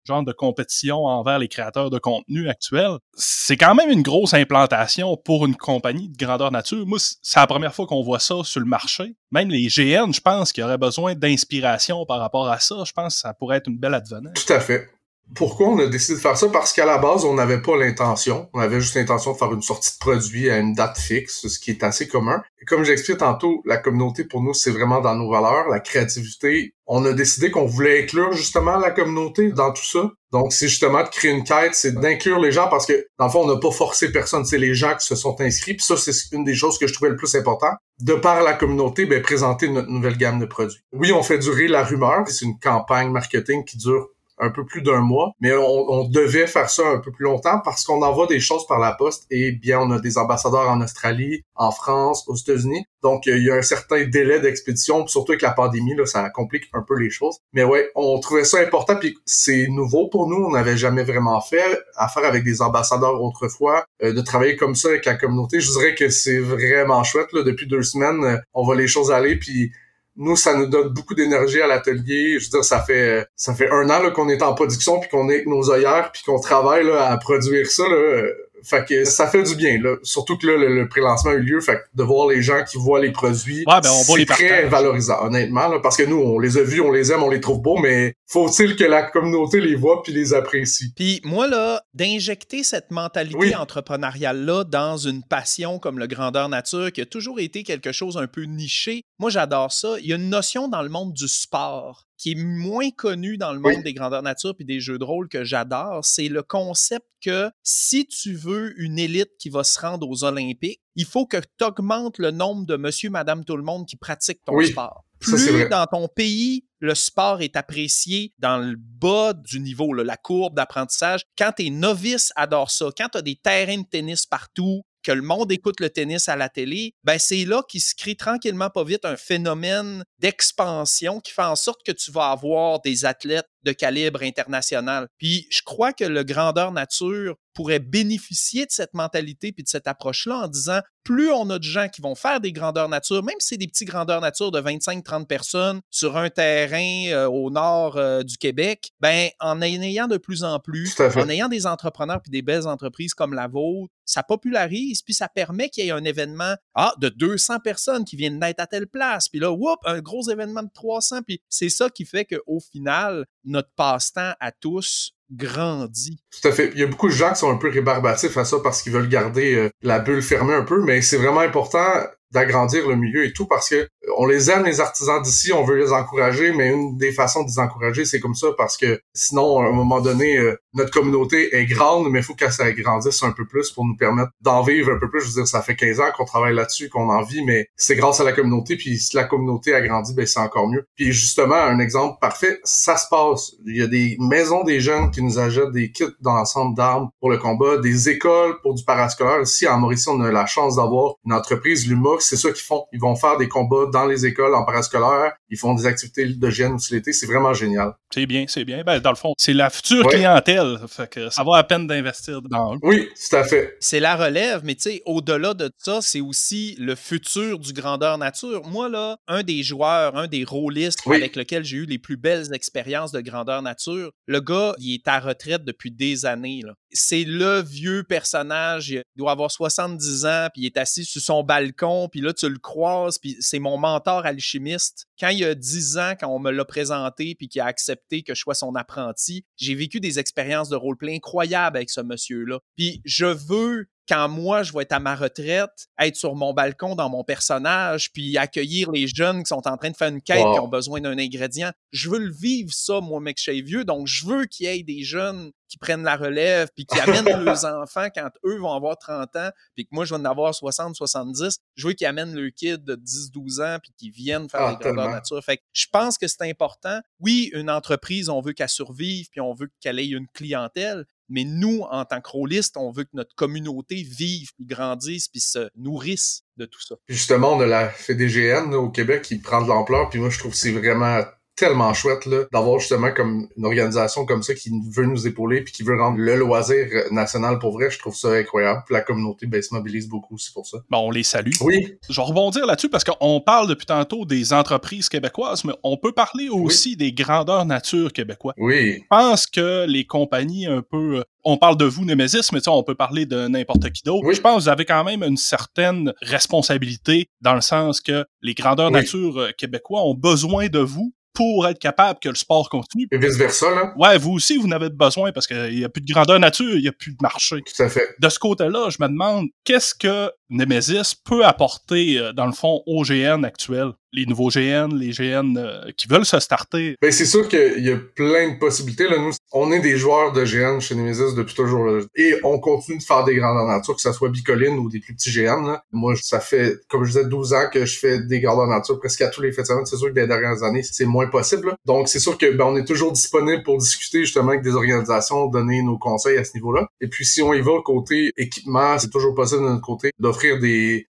genre 0.05 0.25
de 0.25 0.33
compétition 0.33 1.05
envers 1.05 1.39
les 1.39 1.49
créateurs 1.49 1.91
de 1.91 1.99
contenu 1.99 2.49
actuels. 2.49 2.99
C'est 3.15 3.57
quand 3.59 3.75
même 3.75 3.91
une 3.91 4.03
grosse 4.03 4.35
implantation 4.35 5.17
pour 5.17 5.47
une 5.47 5.57
compagnie 5.57 6.09
de 6.09 6.17
grandeur 6.17 6.51
nature. 6.51 6.87
Moi, 6.87 6.99
c'est 7.01 7.41
la 7.41 7.47
première 7.47 7.75
fois 7.75 7.87
qu'on 7.87 8.03
voit 8.03 8.19
ça 8.19 8.37
sur 8.45 8.61
le 8.61 8.67
marché. 8.67 9.17
Même 9.31 9.49
les 9.49 9.69
GN, 9.69 10.13
je 10.13 10.21
pense 10.21 10.53
qu'il 10.53 10.63
y 10.63 10.65
aurait 10.65 10.79
besoin 10.79 11.15
d'inspiration 11.15 12.07
par 12.07 12.21
rapport 12.21 12.49
à 12.49 12.61
ça. 12.61 12.77
Je 12.87 12.93
pense 12.93 13.15
que 13.15 13.21
ça 13.21 13.35
pourrait 13.35 13.59
être 13.59 13.69
une 13.69 13.79
belle 13.79 13.95
advenance. 13.95 14.47
Tout 14.47 14.53
à 14.53 14.61
fait. 14.61 14.89
Pourquoi 15.35 15.69
on 15.69 15.79
a 15.79 15.87
décidé 15.87 16.17
de 16.17 16.23
faire 16.23 16.37
ça? 16.37 16.49
Parce 16.49 16.73
qu'à 16.73 16.87
la 16.87 16.99
base, 16.99 17.25
on 17.25 17.35
n'avait 17.35 17.61
pas 17.61 17.77
l'intention. 17.77 18.49
On 18.55 18.61
avait 18.61 18.81
juste 18.81 18.95
l'intention 18.95 19.33
de 19.33 19.37
faire 19.37 19.53
une 19.53 19.63
sortie 19.63 19.93
de 19.93 19.99
produit 19.99 20.51
à 20.51 20.59
une 20.59 20.75
date 20.75 20.99
fixe, 20.99 21.47
ce 21.47 21.59
qui 21.59 21.71
est 21.71 21.83
assez 21.83 22.09
commun. 22.09 22.43
Et 22.61 22.65
comme 22.65 22.85
j'expliquais 22.85 23.19
tantôt, 23.19 23.63
la 23.67 23.77
communauté, 23.77 24.25
pour 24.25 24.43
nous, 24.43 24.55
c'est 24.55 24.71
vraiment 24.71 25.01
dans 25.01 25.15
nos 25.15 25.31
valeurs, 25.31 25.69
la 25.69 25.81
créativité. 25.81 26.73
On 26.87 27.05
a 27.05 27.13
décidé 27.13 27.51
qu'on 27.51 27.67
voulait 27.67 28.03
inclure 28.03 28.33
justement 28.33 28.79
la 28.79 28.91
communauté 28.91 29.53
dans 29.53 29.73
tout 29.73 29.85
ça. 29.85 30.11
Donc, 30.33 30.53
c'est 30.53 30.69
justement 30.69 31.03
de 31.03 31.09
créer 31.09 31.31
une 31.31 31.45
quête, 31.45 31.75
c'est 31.75 31.95
d'inclure 31.95 32.39
les 32.39 32.53
gens 32.53 32.69
parce 32.69 32.87
que, 32.87 33.07
dans 33.19 33.27
le 33.27 33.31
fond, 33.31 33.45
on 33.45 33.47
n'a 33.47 33.61
pas 33.61 33.71
forcé 33.71 34.11
personne. 34.13 34.45
C'est 34.45 34.59
les 34.59 34.75
gens 34.75 34.95
qui 34.95 35.07
se 35.07 35.15
sont 35.15 35.41
inscrits. 35.41 35.75
Puis 35.75 35.85
ça, 35.85 35.97
c'est 35.97 36.13
une 36.33 36.45
des 36.45 36.55
choses 36.55 36.79
que 36.79 36.87
je 36.87 36.93
trouvais 36.93 37.11
le 37.11 37.17
plus 37.17 37.35
important. 37.35 37.73
De 38.01 38.15
par 38.15 38.43
la 38.43 38.55
communauté, 38.55 39.07
ben, 39.07 39.23
présenter 39.23 39.69
notre 39.69 39.89
nouvelle 39.89 40.17
gamme 40.17 40.39
de 40.39 40.47
produits. 40.47 40.81
Oui, 40.93 41.13
on 41.13 41.23
fait 41.23 41.39
durer 41.39 41.69
la 41.69 41.85
rumeur. 41.85 42.25
C'est 42.29 42.45
une 42.45 42.59
campagne 42.59 43.11
marketing 43.11 43.65
qui 43.65 43.77
dure 43.77 44.09
un 44.41 44.51
peu 44.51 44.65
plus 44.65 44.83
d'un 44.83 45.01
mois, 45.01 45.33
mais 45.41 45.53
on, 45.55 46.09
devait 46.09 46.47
faire 46.47 46.71
ça 46.71 46.87
un 46.87 46.99
peu 46.99 47.11
plus 47.11 47.25
longtemps 47.25 47.61
parce 47.65 47.85
qu'on 47.85 48.03
envoie 48.03 48.27
des 48.27 48.41
choses 48.41 48.67
par 48.67 48.79
la 48.79 48.93
poste 48.93 49.27
et 49.31 49.53
bien 49.53 49.81
on 49.81 49.91
a 49.91 49.99
des 49.99 50.17
ambassadeurs 50.17 50.71
en 50.71 50.81
Australie, 50.81 51.43
en 51.55 51.71
France, 51.71 52.25
aux 52.29 52.35
États-Unis. 52.35 52.85
Donc 53.03 53.27
il 53.27 53.43
y 53.45 53.51
a 53.51 53.55
un 53.55 53.63
certain 53.63 54.05
délai 54.05 54.41
d'expédition, 54.41 55.07
surtout 55.07 55.33
avec 55.33 55.43
la 55.43 55.51
pandémie 55.51 55.95
là, 55.95 56.07
ça 56.07 56.31
complique 56.31 56.65
un 56.73 56.83
peu 56.83 56.99
les 56.99 57.11
choses. 57.11 57.39
Mais 57.53 57.65
ouais, 57.65 57.91
on 57.95 58.19
trouvait 58.21 58.45
ça 58.45 58.61
important 58.61 58.97
puis 58.97 59.19
c'est 59.25 59.67
nouveau 59.69 60.09
pour 60.09 60.29
nous, 60.29 60.37
on 60.37 60.51
n'avait 60.51 60.77
jamais 60.77 61.03
vraiment 61.03 61.41
fait 61.41 61.81
affaire 61.97 62.25
avec 62.25 62.45
des 62.45 62.63
ambassadeurs 62.63 63.21
autrefois, 63.23 63.85
euh, 64.03 64.13
de 64.13 64.21
travailler 64.21 64.57
comme 64.57 64.75
ça 64.75 64.89
avec 64.89 65.05
la 65.05 65.15
communauté. 65.15 65.61
Je 65.61 65.71
dirais 65.73 65.95
que 65.95 66.09
c'est 66.09 66.39
vraiment 66.39 67.03
chouette 67.05 67.33
là 67.33 67.43
depuis 67.43 67.67
deux 67.67 67.83
semaines, 67.83 68.25
euh, 68.25 68.39
on 68.55 68.65
voit 68.65 68.77
les 68.77 68.89
choses 68.89 69.11
aller 69.11 69.37
puis 69.37 69.73
nous, 70.19 70.37
ça 70.37 70.55
nous 70.55 70.67
donne 70.67 70.89
beaucoup 70.89 71.15
d'énergie 71.15 71.61
à 71.61 71.67
l'atelier. 71.67 72.39
Je 72.39 72.45
veux 72.45 72.51
dire, 72.51 72.65
ça 72.65 72.83
fait 72.83 73.27
ça 73.37 73.55
fait 73.55 73.71
un 73.71 73.89
an 73.89 74.11
qu'on 74.11 74.29
est 74.29 74.43
en 74.43 74.53
production 74.53 74.99
puis 74.99 75.09
qu'on 75.09 75.29
est 75.31 75.35
avec 75.35 75.47
nos 75.47 75.71
œillères 75.71 76.11
puis 76.13 76.23
qu'on 76.27 76.41
travaille 76.41 76.85
là, 76.85 77.11
à 77.11 77.17
produire 77.17 77.67
ça. 77.69 77.85
Là. 77.89 78.25
Fait 78.65 78.85
que 78.85 79.05
ça 79.05 79.29
fait 79.29 79.43
du 79.45 79.55
bien, 79.55 79.81
là. 79.81 79.97
Surtout 80.03 80.37
que 80.37 80.47
là, 80.47 80.57
le, 80.57 80.89
pré-lancement 80.89 81.31
a 81.31 81.35
eu 81.35 81.43
lieu. 81.43 81.61
Fait 81.61 81.77
que 81.77 81.83
de 81.95 82.03
voir 82.03 82.27
les 82.27 82.43
gens 82.43 82.65
qui 82.65 82.77
voient 82.77 83.01
les 83.01 83.13
produits, 83.13 83.65
ben, 83.67 83.81
c'est 83.83 84.27
très 84.27 84.67
valorisant, 84.67 85.25
honnêtement. 85.25 85.69
Là, 85.69 85.79
parce 85.81 85.97
que 85.97 86.03
nous, 86.03 86.17
on 86.17 86.39
les 86.39 86.59
a 86.59 86.63
vus, 86.63 86.81
on 86.81 86.91
les 86.91 87.13
aime, 87.13 87.23
on 87.23 87.31
les 87.31 87.41
trouve 87.41 87.61
beaux, 87.61 87.79
mais 87.79 88.15
faut-il 88.27 88.77
que 88.77 88.85
la 88.85 89.03
communauté 89.03 89.61
les 89.61 89.77
voit 89.77 90.03
puis 90.03 90.13
les 90.13 90.35
apprécie? 90.35 90.93
Puis 90.97 91.21
moi, 91.25 91.47
là, 91.47 91.83
d'injecter 91.95 92.65
cette 92.65 92.91
mentalité 92.91 93.55
entrepreneuriale-là 93.55 94.65
dans 94.65 94.97
une 94.97 95.23
passion 95.23 95.79
comme 95.79 95.99
le 95.99 96.07
grandeur 96.07 96.49
nature, 96.49 96.91
qui 96.93 97.01
a 97.01 97.07
toujours 97.07 97.41
été 97.41 97.63
quelque 97.63 97.93
chose 97.93 98.17
un 98.17 98.27
peu 98.27 98.43
niché, 98.43 99.05
moi, 99.19 99.31
j'adore 99.31 99.73
ça. 99.73 99.99
Il 100.01 100.07
y 100.07 100.13
a 100.13 100.17
une 100.17 100.31
notion 100.31 100.69
dans 100.69 100.83
le 100.83 100.89
monde 100.89 101.13
du 101.13 101.27
sport 101.27 102.07
qui 102.19 102.33
est 102.33 102.35
moins 102.37 102.91
connu 102.91 103.39
dans 103.39 103.53
le 103.53 103.61
monde 103.61 103.83
des 103.85 103.95
grandeurs 103.95 104.23
nature 104.23 104.55
puis 104.55 104.65
des 104.65 104.81
jeux 104.81 104.99
de 104.99 105.05
rôle 105.05 105.29
que 105.29 105.45
j'adore, 105.45 106.05
c'est 106.05 106.29
le 106.29 106.43
concept 106.43 107.07
que 107.25 107.51
si 107.63 108.07
tu 108.07 108.35
veux 108.35 108.75
une 108.81 108.99
élite 108.99 109.31
qui 109.39 109.51
va 109.51 109.65
se 109.65 109.79
rendre 109.81 110.09
aux 110.09 110.25
Olympiques, 110.25 110.81
il 110.97 111.05
faut 111.05 111.27
que 111.27 111.37
tu 111.37 111.65
augmentes 111.65 112.19
le 112.19 112.33
nombre 112.33 112.67
de 112.67 112.77
monsieur, 112.77 113.09
madame, 113.09 113.45
tout 113.45 113.57
le 113.57 113.63
monde 113.63 113.87
qui 113.87 113.97
pratique 113.97 114.45
ton 114.45 114.61
sport. 114.63 115.05
Plus 115.21 115.69
dans 115.69 115.87
ton 115.87 116.09
pays, 116.09 116.65
le 116.81 116.95
sport 116.95 117.43
est 117.43 117.57
apprécié 117.57 118.35
dans 118.39 118.59
le 118.59 118.77
bas 118.77 119.33
du 119.33 119.59
niveau, 119.61 119.93
la 119.93 120.17
courbe 120.17 120.55
d'apprentissage. 120.55 121.23
Quand 121.37 121.53
tes 121.57 121.71
novices 121.71 122.33
adorent 122.37 122.71
ça, 122.71 122.87
quand 122.97 123.09
tu 123.11 123.19
as 123.19 123.23
des 123.23 123.37
terrains 123.37 123.79
de 123.79 123.87
tennis 123.89 124.27
partout, 124.27 124.83
que 125.09 125.13
le 125.13 125.23
monde 125.23 125.51
écoute 125.51 125.81
le 125.81 125.89
tennis 125.89 126.29
à 126.29 126.37
la 126.37 126.51
télé, 126.51 126.93
ben 127.03 127.19
c'est 127.19 127.47
là 127.47 127.63
qu'il 127.67 127.81
se 127.81 127.95
crée 127.95 128.15
tranquillement 128.15 128.69
pas 128.69 128.85
vite 128.85 129.07
un 129.07 129.17
phénomène 129.17 130.05
d'expansion 130.19 131.21
qui 131.21 131.33
fait 131.33 131.41
en 131.41 131.57
sorte 131.57 131.81
que 131.83 131.93
tu 131.93 132.11
vas 132.11 132.31
avoir 132.31 132.83
des 132.83 133.07
athlètes 133.07 133.49
de 133.65 133.73
calibre 133.73 134.23
international. 134.23 135.09
Puis 135.19 135.47
je 135.51 135.63
crois 135.65 135.93
que 135.93 136.05
le 136.05 136.23
grandeur 136.25 136.73
nature 136.73 137.37
pourrait 137.59 137.81
bénéficier 137.81 138.67
de 138.67 138.71
cette 138.71 138.95
mentalité 138.95 139.51
puis 139.51 139.65
de 139.65 139.69
cette 139.69 139.89
approche-là 139.89 140.45
en 140.45 140.47
disant 140.47 140.81
plus 141.03 141.33
on 141.33 141.49
a 141.51 141.59
de 141.59 141.65
gens 141.65 141.89
qui 141.89 142.03
vont 142.03 142.15
faire 142.15 142.39
des 142.39 142.53
grandeurs 142.53 142.89
nature, 142.89 143.25
même 143.25 143.35
si 143.41 143.49
c'est 143.49 143.57
des 143.57 143.67
petits 143.67 143.87
grandeurs 143.87 144.21
nature 144.21 144.53
de 144.53 144.61
25-30 144.61 145.27
personnes 145.27 145.81
sur 145.91 146.17
un 146.17 146.29
terrain 146.29 147.07
euh, 147.09 147.27
au 147.27 147.51
nord 147.51 147.97
euh, 147.97 148.23
du 148.23 148.37
Québec, 148.37 148.91
ben 149.01 149.31
en 149.41 149.61
ayant 149.63 150.07
de 150.07 150.19
plus 150.19 150.45
en 150.45 150.61
plus, 150.61 150.95
en 151.01 151.29
ayant 151.29 151.49
des 151.49 151.67
entrepreneurs 151.67 152.21
puis 152.23 152.31
des 152.31 152.43
belles 152.43 152.69
entreprises 152.69 153.15
comme 153.15 153.33
la 153.33 153.49
vôtre, 153.49 153.93
ça 154.05 154.23
popularise 154.23 155.03
puis 155.03 155.15
ça 155.15 155.29
permet 155.29 155.69
qu'il 155.69 155.85
y 155.85 155.89
ait 155.89 155.93
un 155.93 156.05
événement 156.05 156.55
ah, 156.75 156.93
de 157.01 157.09
200 157.09 157.61
personnes 157.61 158.05
qui 158.05 158.17
viennent 158.17 158.39
naître 158.39 158.63
à 158.63 158.67
telle 158.67 158.87
place, 158.87 159.29
puis 159.29 159.41
là, 159.41 159.51
whoop, 159.51 159.81
un 159.85 160.01
gros 160.01 160.29
événement 160.29 160.63
de 160.63 160.71
300, 160.75 161.23
puis 161.23 161.41
c'est 161.49 161.71
ça 161.71 161.89
qui 161.91 162.05
fait 162.05 162.27
qu'au 162.27 162.61
final, 162.61 163.25
notre 163.49 163.71
passe-temps 163.77 164.33
à 164.41 164.53
tous 164.53 165.13
grandit. 165.31 166.19
Tout 166.41 166.49
à 166.49 166.53
fait. 166.53 166.71
Il 166.75 166.81
y 166.81 166.83
a 166.83 166.87
beaucoup 166.87 167.09
de 167.09 167.13
gens 167.13 167.33
qui 167.33 167.41
sont 167.41 167.51
un 167.51 167.57
peu 167.57 167.69
rébarbatifs 167.69 168.37
à 168.37 168.45
ça 168.45 168.57
parce 168.63 168.83
qu'ils 168.83 168.93
veulent 168.93 169.09
garder 169.09 169.55
euh, 169.55 169.71
la 169.83 169.99
bulle 169.99 170.23
fermée 170.23 170.55
un 170.55 170.65
peu, 170.65 170.83
mais 170.83 171.03
c'est 171.03 171.19
vraiment 171.19 171.41
important 171.41 171.93
d'agrandir 172.33 172.89
le 172.89 172.97
milieu 172.97 173.25
et 173.25 173.33
tout 173.33 173.47
parce 173.47 173.69
que 173.69 173.89
on 174.17 174.27
les 174.27 174.51
aime 174.51 174.65
les 174.65 174.81
artisans 174.81 175.21
d'ici, 175.23 175.53
on 175.53 175.65
veut 175.65 175.77
les 175.77 175.93
encourager, 175.93 176.53
mais 176.53 176.71
une 176.71 176.97
des 176.97 177.13
façons 177.13 177.43
de 177.43 177.49
les 177.49 177.59
encourager, 177.59 178.05
c'est 178.05 178.21
comme 178.21 178.35
ça 178.35 178.49
parce 178.57 178.77
que 178.77 179.01
sinon 179.15 179.61
à 179.61 179.67
un 179.67 179.73
moment 179.73 180.01
donné 180.01 180.39
euh, 180.39 180.57
notre 180.75 180.91
communauté 180.91 181.55
est 181.57 181.67
grande, 181.67 182.11
mais 182.11 182.21
il 182.21 182.25
faut 182.25 182.35
qu'elle 182.35 182.53
s'agrandisse 182.53 183.23
un 183.23 183.33
peu 183.33 183.47
plus 183.47 183.71
pour 183.71 183.85
nous 183.85 183.97
permettre 183.97 184.31
d'en 184.41 184.63
vivre 184.63 184.93
un 184.93 184.99
peu 184.99 185.11
plus. 185.11 185.21
Je 185.23 185.27
veux 185.29 185.35
dire, 185.35 185.49
ça 185.49 185.63
fait 185.63 185.77
15 185.77 186.01
ans 186.01 186.11
qu'on 186.17 186.25
travaille 186.25 186.55
là-dessus, 186.55 186.89
qu'on 186.89 187.11
en 187.11 187.23
vit, 187.23 187.45
mais 187.45 187.69
c'est 187.77 187.97
grâce 187.97 188.21
à 188.21 188.25
la 188.25 188.33
communauté. 188.33 188.77
Puis 188.77 188.99
si 188.99 189.17
la 189.17 189.25
communauté 189.25 189.75
a 189.75 189.81
grandi, 189.81 190.15
ben 190.15 190.27
c'est 190.27 190.41
encore 190.41 190.69
mieux. 190.69 190.87
Puis 190.95 191.13
justement, 191.13 191.57
un 191.57 191.79
exemple 191.79 192.19
parfait, 192.21 192.61
ça 192.65 192.97
se 192.97 193.07
passe. 193.09 193.53
Il 193.67 193.77
y 193.77 193.83
a 193.83 193.87
des 193.87 194.17
maisons 194.21 194.65
des 194.65 194.81
jeunes 194.81 195.11
qui 195.11 195.23
nous 195.23 195.39
achètent 195.39 195.73
des 195.73 195.91
kits 195.91 196.05
d'ensemble 196.21 196.77
d'armes 196.77 197.09
pour 197.21 197.31
le 197.31 197.39
combat, 197.39 197.79
des 197.79 198.09
écoles 198.09 198.61
pour 198.63 198.75
du 198.75 198.85
parascolaire. 198.85 199.43
Ici, 199.43 199.67
en 199.67 199.79
Mauricie, 199.79 200.09
on 200.09 200.21
a 200.21 200.31
la 200.31 200.47
chance 200.47 200.77
d'avoir 200.77 201.15
une 201.25 201.33
entreprise, 201.33 201.87
c'est 202.21 202.37
ça 202.37 202.51
qu'ils 202.51 202.65
font. 202.65 202.87
Ils 202.93 203.01
vont 203.01 203.17
faire 203.17 203.37
des 203.37 203.49
combats 203.49 203.87
dans 203.93 204.07
les 204.07 204.27
écoles 204.27 204.55
en 204.55 204.65
parascolaire. 204.65 205.33
Ils 205.51 205.59
font 205.59 205.75
des 205.75 205.87
activités 205.87 206.27
de 206.27 206.51
gêne 206.51 206.73
aussi 206.73 206.95
l'été. 206.95 207.13
C'est 207.13 207.27
vraiment 207.27 207.55
génial. 207.55 207.93
C'est 208.13 208.27
bien, 208.27 208.45
c'est 208.49 208.65
bien. 208.65 208.83
Ben, 208.85 209.01
dans 209.01 209.11
le 209.11 209.17
fond, 209.17 209.35
c'est 209.37 209.53
la 209.53 209.71
future 209.71 210.07
clientèle. 210.07 210.79
Fait 210.89 211.11
que 211.11 211.31
ça 211.31 211.43
vaut 211.43 211.55
à 211.55 211.65
peine 211.65 211.87
d'investir 211.87 212.41
dans 212.43 212.75
eux. 212.75 212.79
Oui, 212.83 213.09
tout 213.09 213.37
à 213.37 213.45
fait. 213.45 213.77
C'est 213.81 214.01
la 214.01 214.17
relève, 214.17 214.63
mais 214.65 214.75
tu 214.75 214.83
sais, 214.83 215.03
au-delà 215.05 215.55
de 215.55 215.71
ça, 215.79 216.01
c'est 216.01 216.21
aussi 216.21 216.77
le 216.79 216.95
futur 216.95 217.59
du 217.59 217.73
grandeur 217.73 218.19
nature. 218.19 218.67
Moi, 218.67 218.89
là, 218.89 219.19
un 219.27 219.43
des 219.43 219.63
joueurs, 219.63 220.17
un 220.17 220.27
des 220.27 220.45
rôlistes 220.45 221.01
avec 221.07 221.37
lequel 221.37 221.65
j'ai 221.65 221.79
eu 221.79 221.87
les 221.87 221.99
plus 221.99 222.17
belles 222.17 222.53
expériences 222.55 223.13
de 223.13 223.21
grandeur 223.21 223.63
nature, 223.63 224.11
le 224.27 224.41
gars, 224.41 224.75
il 224.79 224.95
est 224.95 225.09
à 225.09 225.21
retraite 225.21 225.65
depuis 225.65 225.91
des 225.91 226.27
années. 226.27 226.63
C'est 226.91 227.25
le 227.25 227.63
vieux 227.63 228.05
personnage. 228.05 228.91
Il 228.91 229.03
doit 229.17 229.33
avoir 229.33 229.51
70 229.51 230.25
ans, 230.25 230.49
puis 230.53 230.63
il 230.63 230.67
est 230.67 230.77
assis 230.77 231.05
sur 231.05 231.21
son 231.21 231.43
balcon, 231.43 232.08
puis 232.09 232.21
là, 232.21 232.33
tu 232.33 232.49
le 232.49 232.59
croises, 232.59 233.19
puis 233.19 233.37
c'est 233.41 233.59
mon 233.59 233.79
mentor 233.79 234.27
alchimiste. 234.27 235.08
Quand 235.19 235.29
il 235.29 235.39
y 235.39 235.45
a 235.45 235.55
dix 235.55 235.99
ans, 235.99 236.13
quand 236.19 236.29
on 236.29 236.39
me 236.39 236.51
l'a 236.51 236.65
présenté 236.65 237.35
puis 237.35 237.49
qu'il 237.49 237.61
a 237.61 237.67
accepté 237.67 238.23
que 238.23 238.35
je 238.35 238.41
sois 238.41 238.55
son 238.55 238.75
apprenti, 238.75 239.45
j'ai 239.57 239.75
vécu 239.75 240.01
des 240.01 240.19
expériences 240.19 240.69
de 240.69 240.77
roleplay 240.77 241.17
incroyables 241.17 241.77
avec 241.77 241.91
ce 241.91 242.01
monsieur-là. 242.01 242.61
Puis 242.77 243.01
je 243.05 243.27
veux 243.27 243.89
quand 244.09 244.29
moi, 244.29 244.63
je 244.63 244.73
vais 244.73 244.83
être 244.83 244.93
à 244.93 245.01
ma 245.01 245.15
retraite, 245.15 245.89
être 245.99 246.17
sur 246.17 246.35
mon 246.35 246.55
balcon 246.55 246.95
dans 246.95 247.11
mon 247.11 247.25
personnage, 247.25 248.11
puis 248.13 248.39
accueillir 248.39 248.91
les 248.91 249.07
jeunes 249.07 249.43
qui 249.43 249.49
sont 249.49 249.69
en 249.69 249.77
train 249.77 249.91
de 249.91 249.97
faire 249.97 250.09
une 250.09 250.23
quête, 250.23 250.39
qui 250.39 250.61
ont 250.61 250.69
besoin 250.69 251.01
d'un 251.01 251.19
ingrédient. 251.19 251.71
Je 251.93 252.09
veux 252.09 252.19
le 252.19 252.33
vivre, 252.33 252.73
ça, 252.73 253.01
moi, 253.01 253.21
mec, 253.21 253.39
je 253.41 253.51
vieux. 253.51 253.85
Donc, 253.85 254.07
je 254.07 254.27
veux 254.27 254.47
qu'il 254.47 254.67
y 254.67 254.71
ait 254.71 254.83
des 254.83 255.03
jeunes 255.03 255.53
qui 255.69 255.77
prennent 255.77 256.03
la 256.03 256.17
relève, 256.17 256.71
puis 256.75 256.87
qui 256.87 256.99
amènent 256.99 257.25
leurs 257.45 257.67
enfants 257.67 258.09
quand 258.15 258.31
eux 258.47 258.57
vont 258.57 258.73
avoir 258.73 258.97
30 258.97 259.37
ans, 259.37 259.51
puis 259.75 259.85
que 259.85 259.91
moi, 259.93 260.07
je 260.07 260.15
vais 260.15 260.21
en 260.21 260.25
avoir 260.25 260.55
60, 260.55 260.97
70. 260.97 261.59
Je 261.75 261.87
veux 261.87 261.93
qu'ils 261.93 262.07
amènent 262.07 262.35
le 262.35 262.49
kid 262.49 262.83
de 262.83 262.95
10, 262.95 263.31
12 263.31 263.61
ans, 263.61 263.77
puis 263.83 263.93
qu'ils 263.99 264.13
viennent 264.13 264.49
faire 264.49 264.63
ah, 264.63 264.79
des 264.81 264.89
nature. 265.11 265.43
Fait 265.45 265.59
que 265.59 265.63
je 265.73 265.87
pense 265.91 266.19
que 266.19 266.27
c'est 266.27 266.49
important. 266.49 267.01
Oui, 267.21 267.51
une 267.55 267.71
entreprise, 267.71 268.29
on 268.29 268.41
veut 268.41 268.53
qu'elle 268.53 268.69
survive, 268.69 269.29
puis 269.31 269.41
on 269.41 269.55
veut 269.55 269.71
qu'elle 269.81 269.99
ait 269.99 270.07
une 270.07 270.29
clientèle, 270.35 271.05
mais 271.29 271.45
nous, 271.45 271.83
en 271.91 272.05
tant 272.05 272.21
que 272.21 272.31
rôlistes, 272.31 272.77
on 272.77 272.91
veut 272.91 273.05
que 273.05 273.15
notre 273.15 273.35
communauté 273.35 274.03
vive, 274.03 274.53
puis 274.55 274.65
grandisse, 274.65 275.29
puis 275.29 275.41
se 275.41 275.69
nourrisse 275.77 276.43
de 276.57 276.65
tout 276.65 276.81
ça. 276.81 276.97
Justement, 277.09 277.55
on 277.55 277.61
a 277.61 277.67
la 277.67 277.91
FEDGN 277.91 278.75
au 278.75 278.91
Québec 278.91 279.23
qui 279.23 279.39
prend 279.39 279.63
de 279.63 279.69
l'ampleur, 279.69 280.09
puis 280.09 280.19
moi, 280.19 280.31
je 280.31 280.39
trouve 280.39 280.53
que 280.53 280.57
c'est 280.57 280.73
vraiment 280.73 281.23
tellement 281.59 281.93
chouette 281.93 282.27
là 282.27 282.45
d'avoir 282.53 282.79
justement 282.79 283.13
comme 283.13 283.49
une 283.57 283.67
organisation 283.67 284.25
comme 284.25 284.43
ça 284.43 284.55
qui 284.55 284.71
veut 284.95 285.07
nous 285.07 285.27
épauler 285.27 285.63
puis 285.63 285.73
qui 285.73 285.83
veut 285.83 286.01
rendre 286.01 286.19
le 286.19 286.37
loisir 286.37 286.87
national 287.11 287.59
pour 287.59 287.73
vrai. 287.73 287.91
Je 287.91 287.99
trouve 287.99 288.15
ça 288.15 288.33
incroyable. 288.33 288.83
la 288.91 289.01
communauté 289.01 289.47
ben, 289.47 289.61
se 289.61 289.75
mobilise 289.75 290.09
beaucoup 290.09 290.35
aussi 290.35 290.53
pour 290.53 290.67
ça. 290.67 290.79
Bon, 290.89 291.09
on 291.09 291.11
les 291.11 291.23
salue. 291.23 291.53
Oui. 291.61 291.95
Je 292.09 292.21
vais 292.21 292.27
rebondir 292.27 292.67
là-dessus 292.67 292.89
parce 292.89 293.05
qu'on 293.05 293.41
parle 293.41 293.69
depuis 293.69 293.87
tantôt 293.87 294.25
des 294.25 294.53
entreprises 294.53 295.09
québécoises, 295.09 295.65
mais 295.65 295.75
on 295.83 295.97
peut 295.97 296.13
parler 296.13 296.49
aussi 296.49 296.97
des 296.97 297.13
grandeurs 297.13 297.65
nature 297.65 298.13
québécois. 298.13 298.55
Oui. 298.57 298.95
Je 298.95 299.07
pense 299.11 299.47
que 299.47 299.87
les 299.87 300.05
compagnies 300.05 300.67
un 300.67 300.83
peu 300.83 301.23
on 301.45 301.57
parle 301.57 301.79
de 301.79 301.87
vous, 301.87 302.05
Nemesis, 302.05 302.51
mais 302.53 302.67
on 302.69 302.83
peut 302.83 302.95
parler 302.95 303.25
de 303.25 303.49
n'importe 303.49 303.91
qui 303.91 304.03
d'autre. 304.03 304.31
Je 304.33 304.41
pense 304.41 304.57
que 304.57 304.63
vous 304.65 304.69
avez 304.69 304.85
quand 304.85 305.03
même 305.03 305.23
une 305.23 305.39
certaine 305.39 306.13
responsabilité 306.21 307.31
dans 307.41 307.55
le 307.55 307.63
sens 307.63 308.03
que 308.03 308.27
les 308.43 308.53
grandeurs 308.53 308.91
nature 308.91 309.39
euh, 309.39 309.51
québécois 309.57 310.03
ont 310.03 310.15
besoin 310.15 310.69
de 310.69 310.81
vous 310.81 311.15
pour 311.39 311.69
être 311.69 311.79
capable 311.79 312.19
que 312.19 312.29
le 312.29 312.35
sport 312.35 312.69
continue. 312.69 313.07
Et 313.13 313.17
vice-versa, 313.17 313.71
là. 313.71 313.95
Ouais, 313.97 314.19
vous 314.19 314.33
aussi, 314.33 314.57
vous 314.57 314.67
n'avez 314.67 314.91
besoin 314.91 315.31
parce 315.31 315.47
qu'il 315.47 315.77
n'y 315.77 315.85
a 315.85 315.89
plus 315.89 316.01
de 316.01 316.13
grandeur 316.13 316.41
nature, 316.41 316.75
il 316.75 316.83
n'y 316.83 316.89
a 316.89 316.93
plus 316.93 317.13
de 317.13 317.19
marché. 317.23 317.63
Tout 317.63 317.83
à 317.85 317.89
fait. 317.89 318.09
De 318.19 318.29
ce 318.29 318.41
côté-là, 318.41 318.89
je 318.91 318.97
me 319.01 319.07
demande, 319.07 319.47
qu'est-ce 319.63 319.95
que 319.95 320.33
Nemesis 320.51 321.15
peut 321.25 321.45
apporter, 321.45 322.19
euh, 322.19 322.33
dans 322.33 322.47
le 322.47 322.53
fond, 322.53 322.83
au 322.87 323.03
GN 323.03 323.45
actuel? 323.45 323.93
Les 324.15 324.25
nouveaux 324.25 324.49
GN, 324.49 324.89
les 324.95 325.11
GN 325.11 325.59
euh, 325.59 325.91
qui 325.95 326.09
veulent 326.09 326.25
se 326.25 326.41
starter. 326.41 326.97
Ben, 327.03 327.13
c'est 327.13 327.27
sûr 327.27 327.47
qu'il 327.47 327.85
y 327.85 327.91
a 327.91 327.97
plein 327.99 328.55
de 328.55 328.59
possibilités. 328.59 329.07
Là. 329.07 329.19
Nous, 329.19 329.33
on 329.53 329.71
est 329.71 329.81
des 329.81 329.99
joueurs 329.99 330.33
de 330.33 330.45
GN 330.45 330.81
chez 330.81 330.95
Nemesis 330.95 331.35
depuis 331.37 331.55
toujours. 331.55 331.87
Et 332.17 332.37
on 332.43 332.59
continue 332.59 332.97
de 332.97 333.03
faire 333.03 333.25
des 333.25 333.35
grandeurs 333.35 333.67
nature, 333.67 333.95
que 333.95 334.01
ce 334.01 334.13
soit 334.13 334.31
bicoline 334.31 334.79
ou 334.79 334.89
des 334.89 335.01
plus 335.01 335.15
petits 335.15 335.31
GN. 335.31 335.67
Là. 335.67 335.83
Moi, 335.93 336.15
ça 336.17 336.41
fait, 336.41 336.79
comme 336.89 337.05
je 337.05 337.11
disais, 337.11 337.27
12 337.27 337.53
ans 337.53 337.67
que 337.71 337.85
je 337.85 337.99
fais 337.99 338.23
des 338.23 338.41
grandeurs 338.41 338.67
nature 338.67 338.99
presque 338.99 339.21
à 339.21 339.29
tous 339.29 339.43
les 339.43 339.53
fêtes 339.53 339.67
de 339.67 339.69
semaine. 339.69 339.85
C'est 339.85 339.99
sûr 339.99 340.09
que 340.09 340.19
les 340.19 340.27
dernières 340.27 340.63
années, 340.63 340.83
c'est 340.83 341.05
moins 341.05 341.27
possible. 341.27 341.75
Donc, 341.85 342.09
c'est 342.09 342.19
sûr 342.19 342.39
que 342.39 342.51
ben, 342.51 342.65
on 342.65 342.77
est 342.77 342.87
toujours 342.87 343.13
disponible 343.13 343.63
pour 343.63 343.77
discuter 343.77 344.21
justement 344.21 344.53
avec 344.53 344.63
des 344.63 344.75
organisations, 344.75 345.49
donner 345.49 345.83
nos 345.83 345.99
conseils 345.99 346.39
à 346.39 346.45
ce 346.45 346.53
niveau-là. 346.55 346.89
Et 347.03 347.09
puis, 347.09 347.27
si 347.27 347.43
on 347.43 347.53
y 347.53 347.61
va 347.61 347.73
côté 347.85 348.33
équipement, 348.39 348.99
c'est 348.99 349.11
toujours 349.11 349.35
possible 349.35 349.61
de 349.61 349.69
notre 349.69 349.83
côté 349.83 350.13
d'offrir 350.19 350.38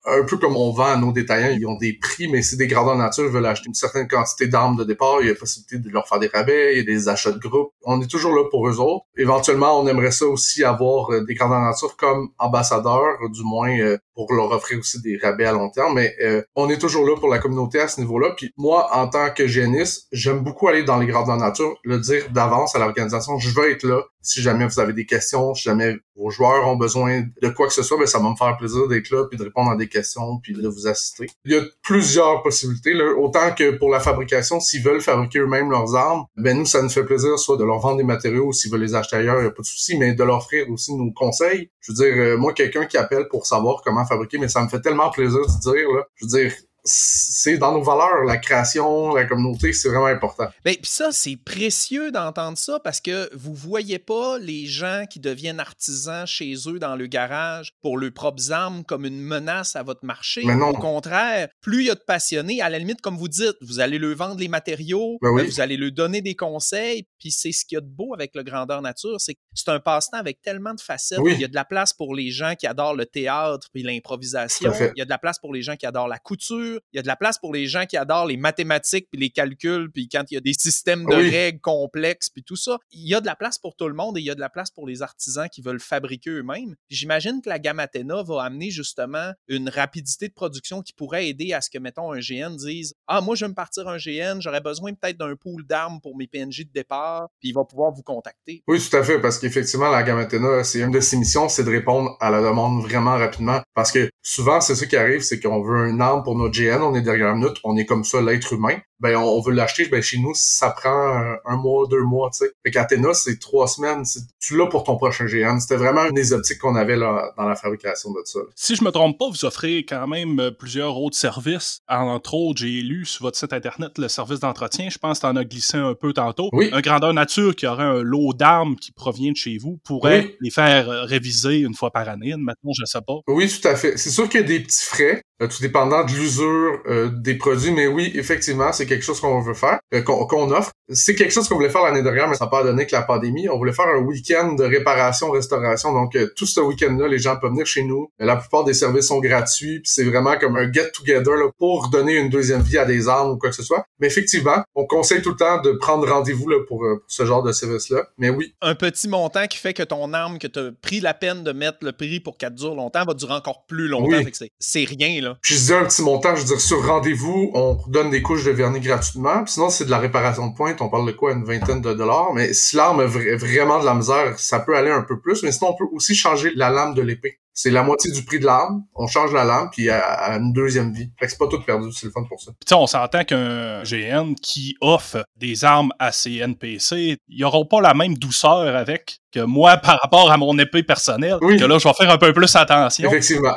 Un 0.05 0.25
peu 0.25 0.37
comme 0.37 0.57
on 0.57 0.71
vend 0.71 0.85
à 0.85 0.97
nos 0.97 1.13
détaillants, 1.13 1.55
ils 1.57 1.65
ont 1.65 1.77
des 1.77 1.93
prix, 1.93 2.27
mais 2.27 2.41
c'est 2.41 2.57
des 2.57 2.67
grandeurs 2.67 2.97
nature, 2.97 3.29
veulent 3.29 3.45
acheter 3.45 3.67
une 3.67 3.73
certaine 3.73 4.07
quantité 4.07 4.47
d'armes 4.47 4.75
de 4.75 4.83
départ, 4.83 5.19
il 5.21 5.27
y 5.27 5.31
a 5.31 5.35
possibilité 5.35 5.77
de 5.77 5.89
leur 5.93 6.07
faire 6.07 6.19
des 6.19 6.27
rabais, 6.27 6.73
il 6.73 6.77
y 6.79 6.81
a 6.81 6.83
des 6.83 7.07
achats 7.07 7.31
de 7.31 7.39
groupe. 7.39 7.71
On 7.83 8.01
est 8.01 8.07
toujours 8.07 8.35
là 8.35 8.43
pour 8.51 8.67
eux 8.67 8.79
autres. 8.79 9.05
Éventuellement, 9.17 9.79
on 9.79 9.87
aimerait 9.87 10.11
ça 10.11 10.25
aussi 10.25 10.63
avoir 10.63 11.11
euh, 11.11 11.23
des 11.23 11.35
grandeurs 11.35 11.61
nature 11.61 11.95
comme 11.95 12.29
ambassadeurs, 12.37 13.17
du 13.31 13.43
moins 13.43 13.77
euh, 13.79 13.97
pour 14.13 14.33
leur 14.33 14.51
offrir 14.51 14.79
aussi 14.79 15.01
des 15.01 15.17
rabais 15.17 15.45
à 15.45 15.53
long 15.53 15.69
terme, 15.69 15.95
mais 15.95 16.13
euh, 16.21 16.41
on 16.55 16.69
est 16.69 16.77
toujours 16.77 17.05
là 17.05 17.15
pour 17.15 17.29
la 17.29 17.39
communauté 17.39 17.79
à 17.79 17.87
ce 17.87 18.01
niveau-là. 18.01 18.33
Puis 18.35 18.51
moi, 18.57 18.89
en 18.93 19.07
tant 19.07 19.31
que 19.31 19.47
géniste, 19.47 20.07
j'aime 20.11 20.39
beaucoup 20.39 20.67
aller 20.67 20.83
dans 20.83 20.97
les 20.97 21.07
grandeurs 21.07 21.37
nature, 21.37 21.77
le 21.83 21.99
dire 21.99 22.29
d'avance 22.31 22.75
à 22.75 22.79
l'organisation, 22.79 23.37
je 23.39 23.49
veux 23.49 23.71
être 23.71 23.83
là. 23.83 24.01
Si 24.23 24.41
jamais 24.41 24.65
vous 24.65 24.79
avez 24.79 24.93
des 24.93 25.05
questions, 25.05 25.53
si 25.53 25.63
jamais 25.63 25.97
vos 26.15 26.29
joueurs 26.29 26.67
ont 26.67 26.75
besoin 26.75 27.23
de 27.41 27.49
quoi 27.49 27.67
que 27.67 27.73
ce 27.73 27.83
soit, 27.83 27.97
ben 27.97 28.07
ça 28.07 28.19
va 28.19 28.29
me 28.29 28.35
faire 28.35 28.55
plaisir 28.57 28.87
d'être 28.87 29.09
là, 29.09 29.25
puis 29.25 29.37
de 29.37 29.43
répondre 29.43 29.69
à 29.71 29.75
des 29.75 29.89
questions, 29.89 30.39
puis 30.41 30.53
de 30.53 30.67
vous 30.67 30.87
assister. 30.87 31.27
Il 31.45 31.51
y 31.51 31.57
a 31.57 31.61
plusieurs 31.81 32.41
possibilités. 32.41 32.93
Autant 33.17 33.53
que 33.53 33.77
pour 33.77 33.89
la 33.89 33.99
fabrication, 33.99 34.59
s'ils 34.59 34.83
veulent 34.83 35.01
fabriquer 35.01 35.39
eux-mêmes 35.39 35.69
leurs 35.69 35.95
armes, 35.95 36.25
ben 36.37 36.57
nous, 36.57 36.65
ça 36.65 36.81
nous 36.81 36.89
fait 36.89 37.03
plaisir 37.03 37.37
soit 37.37 37.57
de 37.57 37.63
leur 37.63 37.79
vendre 37.79 37.97
des 37.97 38.03
matériaux, 38.03 38.51
s'ils 38.51 38.71
veulent 38.71 38.81
les 38.81 38.95
acheter 38.95 39.17
ailleurs, 39.17 39.37
il 39.37 39.41
n'y 39.41 39.47
a 39.47 39.51
pas 39.51 39.61
de 39.61 39.67
souci, 39.67 39.97
mais 39.97 40.13
de 40.13 40.23
leur 40.23 40.37
offrir 40.37 40.69
aussi 40.69 40.93
nos 40.95 41.11
conseils. 41.11 41.69
Je 41.81 41.91
veux 41.91 41.95
dire, 41.95 42.13
euh, 42.17 42.37
moi, 42.37 42.53
quelqu'un 42.53 42.85
qui 42.85 42.97
appelle 42.97 43.27
pour 43.27 43.45
savoir 43.45 43.81
comment 43.83 44.05
fabriquer, 44.05 44.37
mais 44.37 44.47
ça 44.47 44.63
me 44.63 44.69
fait 44.69 44.81
tellement 44.81 45.09
plaisir 45.09 45.41
de 45.41 45.59
dire, 45.61 45.89
là, 45.91 46.03
je 46.15 46.25
veux 46.25 46.31
dire, 46.31 46.53
c'est 46.83 47.57
dans 47.57 47.71
nos 47.71 47.81
valeurs, 47.81 48.23
la 48.25 48.37
création, 48.37 49.15
la 49.15 49.25
communauté, 49.25 49.71
c'est 49.73 49.89
vraiment 49.89 50.07
important. 50.07 50.47
Ben, 50.65 50.75
puis 50.75 50.91
ça, 50.91 51.11
c'est 51.11 51.37
précieux 51.37 52.11
d'entendre 52.11 52.57
ça 52.57 52.79
parce 52.79 52.99
que 52.99 53.29
vous 53.35 53.53
voyez 53.53 53.99
pas 53.99 54.37
les 54.37 54.65
gens 54.65 55.05
qui 55.09 55.19
deviennent 55.19 55.59
artisans 55.59 56.27
chez 56.27 56.55
eux 56.67 56.79
dans 56.79 56.95
le 56.95 57.07
garage 57.07 57.73
pour 57.81 57.97
leurs 57.97 58.11
propres 58.11 58.51
armes 58.51 58.83
comme 58.83 59.05
une 59.05 59.21
menace 59.21 59.75
à 59.75 59.83
votre 59.83 60.05
marché. 60.05 60.41
Mais 60.45 60.55
non. 60.55 60.69
Au 60.69 60.73
contraire, 60.73 61.47
plus 61.61 61.83
il 61.83 61.87
y 61.87 61.91
a 61.91 61.95
de 61.95 61.99
passionnés, 61.99 62.61
à 62.61 62.69
la 62.69 62.79
limite, 62.79 63.01
comme 63.01 63.17
vous 63.17 63.29
dites, 63.29 63.55
vous 63.61 63.79
allez 63.79 63.97
leur 63.97 64.15
vendre 64.15 64.39
les 64.39 64.47
matériaux, 64.47 65.17
ben 65.21 65.31
vous 65.31 65.61
allez 65.61 65.77
leur 65.77 65.91
donner 65.91 66.21
des 66.21 66.35
conseils, 66.35 67.07
puis 67.19 67.31
c'est 67.31 67.51
ce 67.51 67.63
qu'il 67.65 67.75
y 67.75 67.77
a 67.77 67.81
de 67.81 67.87
beau 67.87 68.13
avec 68.13 68.35
le 68.35 68.43
grandeur 68.43 68.81
nature, 68.81 69.19
c'est 69.19 69.35
que 69.35 69.39
c'est 69.53 69.69
un 69.69 69.79
passe-temps 69.79 70.17
avec 70.17 70.41
tellement 70.41 70.73
de 70.73 70.81
facettes. 70.81 71.19
Il 71.25 71.39
y 71.39 71.45
a 71.45 71.47
de 71.47 71.55
la 71.55 71.65
place 71.65 71.93
pour 71.93 72.15
les 72.15 72.31
gens 72.31 72.55
qui 72.55 72.67
adorent 72.67 72.95
le 72.95 73.05
théâtre 73.05 73.67
puis 73.71 73.83
l'improvisation. 73.83 74.73
Il 74.95 74.99
y 74.99 75.01
a 75.01 75.05
de 75.05 75.09
la 75.09 75.17
place 75.17 75.39
pour 75.39 75.53
les 75.53 75.61
gens 75.61 75.75
qui 75.75 75.85
adorent 75.85 76.07
la 76.07 76.19
couture 76.19 76.72
il 76.91 76.97
y 76.97 76.99
a 76.99 77.01
de 77.01 77.07
la 77.07 77.15
place 77.15 77.37
pour 77.37 77.53
les 77.53 77.67
gens 77.67 77.85
qui 77.85 77.97
adorent 77.97 78.27
les 78.27 78.37
mathématiques, 78.37 79.07
puis 79.11 79.19
les 79.19 79.29
calculs, 79.29 79.89
puis 79.91 80.07
quand 80.07 80.23
il 80.31 80.35
y 80.35 80.37
a 80.37 80.41
des 80.41 80.53
systèmes 80.53 81.05
de 81.05 81.15
règles 81.15 81.59
complexes, 81.59 82.29
puis 82.29 82.43
tout 82.43 82.55
ça. 82.55 82.77
Il 82.91 83.07
y 83.07 83.15
a 83.15 83.21
de 83.21 83.25
la 83.25 83.35
place 83.35 83.57
pour 83.57 83.75
tout 83.75 83.87
le 83.87 83.93
monde 83.93 84.17
et 84.17 84.21
il 84.21 84.25
y 84.25 84.29
a 84.29 84.35
de 84.35 84.39
la 84.39 84.49
place 84.49 84.71
pour 84.71 84.87
les 84.87 85.01
artisans 85.01 85.47
qui 85.49 85.61
veulent 85.61 85.79
fabriquer 85.79 86.29
eux-mêmes. 86.31 86.75
J'imagine 86.89 87.41
que 87.41 87.49
la 87.49 87.59
gamme 87.59 87.79
Athena 87.79 88.23
va 88.23 88.43
amener 88.43 88.69
justement 88.69 89.31
une 89.47 89.69
rapidité 89.69 90.27
de 90.27 90.33
production 90.33 90.81
qui 90.81 90.93
pourrait 90.93 91.27
aider 91.27 91.53
à 91.53 91.61
ce 91.61 91.69
que, 91.69 91.77
mettons, 91.77 92.11
un 92.11 92.19
GN 92.19 92.55
dise 92.55 92.95
Ah, 93.07 93.21
moi, 93.21 93.35
je 93.35 93.45
vais 93.45 93.49
me 93.49 93.55
partir 93.55 93.87
un 93.87 93.97
GN, 93.97 94.39
j'aurais 94.39 94.61
besoin 94.61 94.93
peut-être 94.93 95.17
d'un 95.17 95.35
pool 95.35 95.65
d'armes 95.65 95.99
pour 96.01 96.17
mes 96.17 96.27
PNJ 96.27 96.65
de 96.65 96.71
départ, 96.73 97.29
puis 97.39 97.49
il 97.49 97.53
va 97.53 97.63
pouvoir 97.63 97.91
vous 97.91 98.03
contacter. 98.03 98.63
Oui, 98.67 98.79
tout 98.79 98.95
à 98.95 99.03
fait, 99.03 99.19
parce 99.19 99.39
qu'effectivement, 99.39 99.89
la 99.89 100.03
gamme 100.03 100.19
Athena, 100.19 100.63
c'est 100.63 100.79
une 100.79 100.91
de 100.91 100.99
ses 100.99 101.17
missions, 101.17 101.49
c'est 101.49 101.63
de 101.63 101.69
répondre 101.69 102.15
à 102.19 102.29
la 102.29 102.41
demande 102.41 102.81
vraiment 102.81 103.17
rapidement. 103.17 103.61
Parce 103.73 103.91
que 103.91 104.09
souvent, 104.21 104.61
c'est 104.61 104.75
ce 104.75 104.85
qui 104.85 104.95
arrive, 104.95 105.21
c'est 105.21 105.39
qu'on 105.39 105.61
veut 105.61 105.89
une 105.89 106.01
arme 106.01 106.23
pour 106.23 106.37
notre 106.37 106.53
GN, 106.53 106.62
on 106.71 106.95
est 106.95 107.01
derrière 107.01 107.35
nous, 107.35 107.49
on 107.63 107.77
est 107.77 107.85
comme 107.85 108.03
ça 108.03 108.21
l'être 108.21 108.53
humain 108.53 108.77
ben 109.03 109.17
on, 109.17 109.41
veut 109.41 109.51
l'acheter, 109.51 109.85
ben 109.87 110.01
chez 110.01 110.17
nous, 110.17 110.31
ça 110.33 110.69
prend 110.69 111.35
un, 111.45 111.57
mois, 111.57 111.85
deux 111.89 112.03
mois, 112.03 112.29
tu 112.31 112.45
sais. 112.45 112.53
Fait 112.63 112.71
qu'Athéna, 112.71 113.13
c'est 113.13 113.37
trois 113.37 113.67
semaines, 113.67 114.03
tu 114.39 114.57
l'as 114.57 114.67
pour 114.67 114.85
ton 114.85 114.95
prochain 114.95 115.25
GN. 115.25 115.59
C'était 115.59 115.75
vraiment 115.75 116.05
une 116.05 116.13
des 116.13 116.31
optiques 116.31 116.59
qu'on 116.59 116.75
avait 116.75 116.95
là, 116.95 117.33
dans 117.35 117.43
la 117.43 117.55
fabrication 117.55 118.11
de 118.11 118.21
ça. 118.23 118.39
Si 118.55 118.77
je 118.77 118.83
me 118.85 118.91
trompe 118.91 119.19
pas, 119.19 119.27
vous 119.27 119.43
offrez 119.43 119.79
quand 119.79 120.07
même 120.07 120.39
euh, 120.39 120.51
plusieurs 120.51 120.97
autres 120.97 121.17
services. 121.17 121.81
Entre 121.89 122.33
autres, 122.33 122.61
j'ai 122.61 122.81
lu 122.81 123.03
sur 123.03 123.23
votre 123.23 123.37
site 123.37 123.51
internet 123.51 123.97
le 123.97 124.07
service 124.07 124.39
d'entretien. 124.39 124.89
Je 124.89 124.97
pense 124.97 125.19
que 125.19 125.25
tu 125.25 125.27
en 125.27 125.35
as 125.35 125.43
glissé 125.43 125.75
un 125.75 125.95
peu 125.95 126.13
tantôt. 126.13 126.47
Oui. 126.53 126.69
Un 126.71 126.79
grandeur 126.79 127.13
nature 127.13 127.57
qui 127.57 127.67
aurait 127.67 127.83
un 127.83 128.01
lot 128.01 128.33
d'armes 128.33 128.77
qui 128.77 128.93
provient 128.93 129.31
de 129.31 129.37
chez 129.37 129.57
vous 129.57 129.81
pourrait 129.83 130.37
les 130.39 130.49
faire 130.49 130.89
euh, 130.89 131.03
réviser 131.03 131.59
une 131.59 131.73
fois 131.73 131.91
par 131.91 132.07
année. 132.07 132.33
Maintenant, 132.37 132.71
je 132.79 132.85
sais 132.85 133.01
pas. 133.05 133.19
Oui, 133.27 133.49
tout 133.49 133.67
à 133.67 133.75
fait. 133.75 133.97
C'est 133.97 134.11
sûr 134.11 134.29
qu'il 134.29 134.39
y 134.39 134.43
a 134.43 134.47
des 134.47 134.61
petits 134.61 134.85
frais, 134.85 135.23
euh, 135.41 135.47
tout 135.49 135.61
dépendant 135.61 136.05
de 136.05 136.11
l'usure 136.11 136.79
des 137.11 137.35
produits, 137.35 137.71
mais 137.71 137.87
oui, 137.87 138.11
effectivement, 138.15 138.71
c'est 138.71 138.85
quelque 138.93 139.05
chose 139.05 139.19
qu'on 139.19 139.41
veut 139.41 139.53
faire, 139.53 139.79
euh, 139.93 140.01
qu'on 140.01 140.51
offre. 140.51 140.71
C'est 140.89 141.15
quelque 141.15 141.31
chose 141.31 141.47
qu'on 141.47 141.55
voulait 141.55 141.69
faire 141.69 141.83
l'année 141.83 142.03
dernière, 142.03 142.27
mais 142.27 142.35
ça 142.35 142.45
n'a 142.45 142.51
pas 142.51 142.63
donné 142.63 142.85
que 142.85 142.91
la 142.91 143.01
pandémie. 143.01 143.49
On 143.49 143.57
voulait 143.57 143.73
faire 143.73 143.87
un 143.87 143.99
week-end 143.99 144.53
de 144.53 144.63
réparation, 144.63 145.31
restauration. 145.31 145.93
Donc, 145.93 146.15
euh, 146.15 146.31
tout 146.35 146.45
ce 146.45 146.59
week-end-là, 146.59 147.07
les 147.07 147.19
gens 147.19 147.37
peuvent 147.37 147.51
venir 147.51 147.65
chez 147.65 147.83
nous. 147.83 148.09
La 148.19 148.35
plupart 148.35 148.63
des 148.63 148.73
services 148.73 149.07
sont 149.07 149.19
gratuits. 149.19 149.81
c'est 149.85 150.03
vraiment 150.03 150.37
comme 150.37 150.55
un 150.57 150.71
get-together 150.71 151.51
pour 151.57 151.89
donner 151.89 152.15
une 152.15 152.29
deuxième 152.29 152.61
vie 152.61 152.77
à 152.77 152.85
des 152.85 153.07
armes 153.07 153.31
ou 153.31 153.37
quoi 153.37 153.49
que 153.49 153.55
ce 153.55 153.63
soit. 153.63 153.85
Mais 153.99 154.07
effectivement, 154.07 154.63
on 154.75 154.85
conseille 154.85 155.21
tout 155.21 155.31
le 155.31 155.35
temps 155.35 155.61
de 155.61 155.71
prendre 155.73 156.07
rendez-vous 156.07 156.49
pour, 156.67 156.83
euh, 156.83 157.03
ce 157.07 157.25
genre 157.25 157.43
de 157.43 157.51
service-là. 157.51 158.03
Mais 158.17 158.29
oui. 158.29 158.53
Un 158.61 158.75
petit 158.75 159.07
montant 159.07 159.47
qui 159.47 159.57
fait 159.57 159.73
que 159.73 159.83
ton 159.83 160.13
arme, 160.13 160.37
que 160.37 160.47
tu 160.47 160.59
as 160.59 160.71
pris 160.81 160.99
la 160.99 161.13
peine 161.13 161.43
de 161.43 161.51
mettre 161.51 161.79
le 161.81 161.91
prix 161.91 162.19
pour 162.19 162.37
qu'elle 162.37 162.53
dure 162.53 162.75
longtemps, 162.75 163.05
va 163.05 163.13
durer 163.13 163.33
encore 163.33 163.65
plus 163.65 163.87
longtemps. 163.87 164.21
C'est 164.59 164.85
rien, 164.85 165.21
là. 165.21 165.37
Puis 165.41 165.55
je 165.55 165.65
dis 165.65 165.73
un 165.73 165.85
petit 165.85 166.01
montant, 166.01 166.35
je 166.35 166.41
veux 166.41 166.47
dire, 166.47 166.61
sur 166.61 166.85
rendez-vous, 166.85 167.51
on 167.53 167.77
donne 167.87 168.09
des 168.09 168.21
couches 168.21 168.43
de 168.43 168.51
vernis 168.51 168.79
gratuitement. 168.83 169.45
sinon, 169.45 169.69
c'est 169.69 169.85
de 169.85 169.89
la 169.89 169.99
réparation 169.99 170.47
de 170.47 170.55
pointe. 170.55 170.81
On 170.81 170.89
parle 170.89 171.07
de 171.07 171.11
quoi? 171.11 171.33
Une 171.33 171.43
vingtaine 171.43 171.81
de 171.81 171.93
dollars. 171.93 172.33
Mais 172.33 172.53
si 172.53 172.75
l'arme 172.75 172.99
a 172.99 173.05
vraiment 173.05 173.79
de 173.79 173.85
la 173.85 173.93
misère, 173.93 174.37
ça 174.37 174.59
peut 174.59 174.75
aller 174.75 174.91
un 174.91 175.01
peu 175.01 175.19
plus. 175.19 175.43
Mais 175.43 175.51
sinon, 175.51 175.71
on 175.71 175.75
peut 175.75 175.89
aussi 175.93 176.15
changer 176.15 176.51
la 176.55 176.69
lame 176.69 176.93
de 176.93 177.01
l'épée. 177.01 177.39
c'est 177.53 177.69
la 177.69 177.83
moitié 177.83 178.11
du 178.11 178.23
prix 178.23 178.39
de 178.39 178.45
l'arme. 178.45 178.83
On 178.95 179.07
change 179.07 179.31
la 179.33 179.43
lampe, 179.43 179.71
puis 179.71 179.89
à, 179.89 180.37
une 180.37 180.53
deuxième 180.53 180.91
vie. 180.93 181.09
Fait 181.19 181.25
que 181.25 181.31
c'est 181.31 181.37
pas 181.37 181.47
tout 181.47 181.61
perdu, 181.61 181.91
c'est 181.91 182.07
le 182.07 182.11
fun 182.11 182.23
pour 182.23 182.41
ça. 182.41 182.51
Puis 182.65 182.75
on 182.75 182.87
s'entend 182.87 183.23
qu'un 183.23 183.83
GN 183.83 184.33
qui 184.41 184.75
offre 184.81 185.23
des 185.37 185.63
armes 185.63 185.91
à 185.99 186.11
ses 186.11 186.37
NPC, 186.37 187.17
ils 187.27 187.45
auront 187.45 187.65
pas 187.65 187.81
la 187.81 187.93
même 187.93 188.15
douceur 188.15 188.75
avec 188.75 189.19
que 189.31 189.41
moi 189.41 189.77
par 189.77 189.99
rapport 190.01 190.31
à 190.31 190.37
mon 190.37 190.57
épée 190.57 190.83
personnelle. 190.83 191.37
Que 191.39 191.65
là, 191.65 191.77
je 191.77 191.87
vais 191.87 191.93
faire 191.93 192.11
un 192.11 192.17
peu 192.17 192.33
plus 192.33 192.55
attention. 192.55 193.09
Effectivement. 193.09 193.55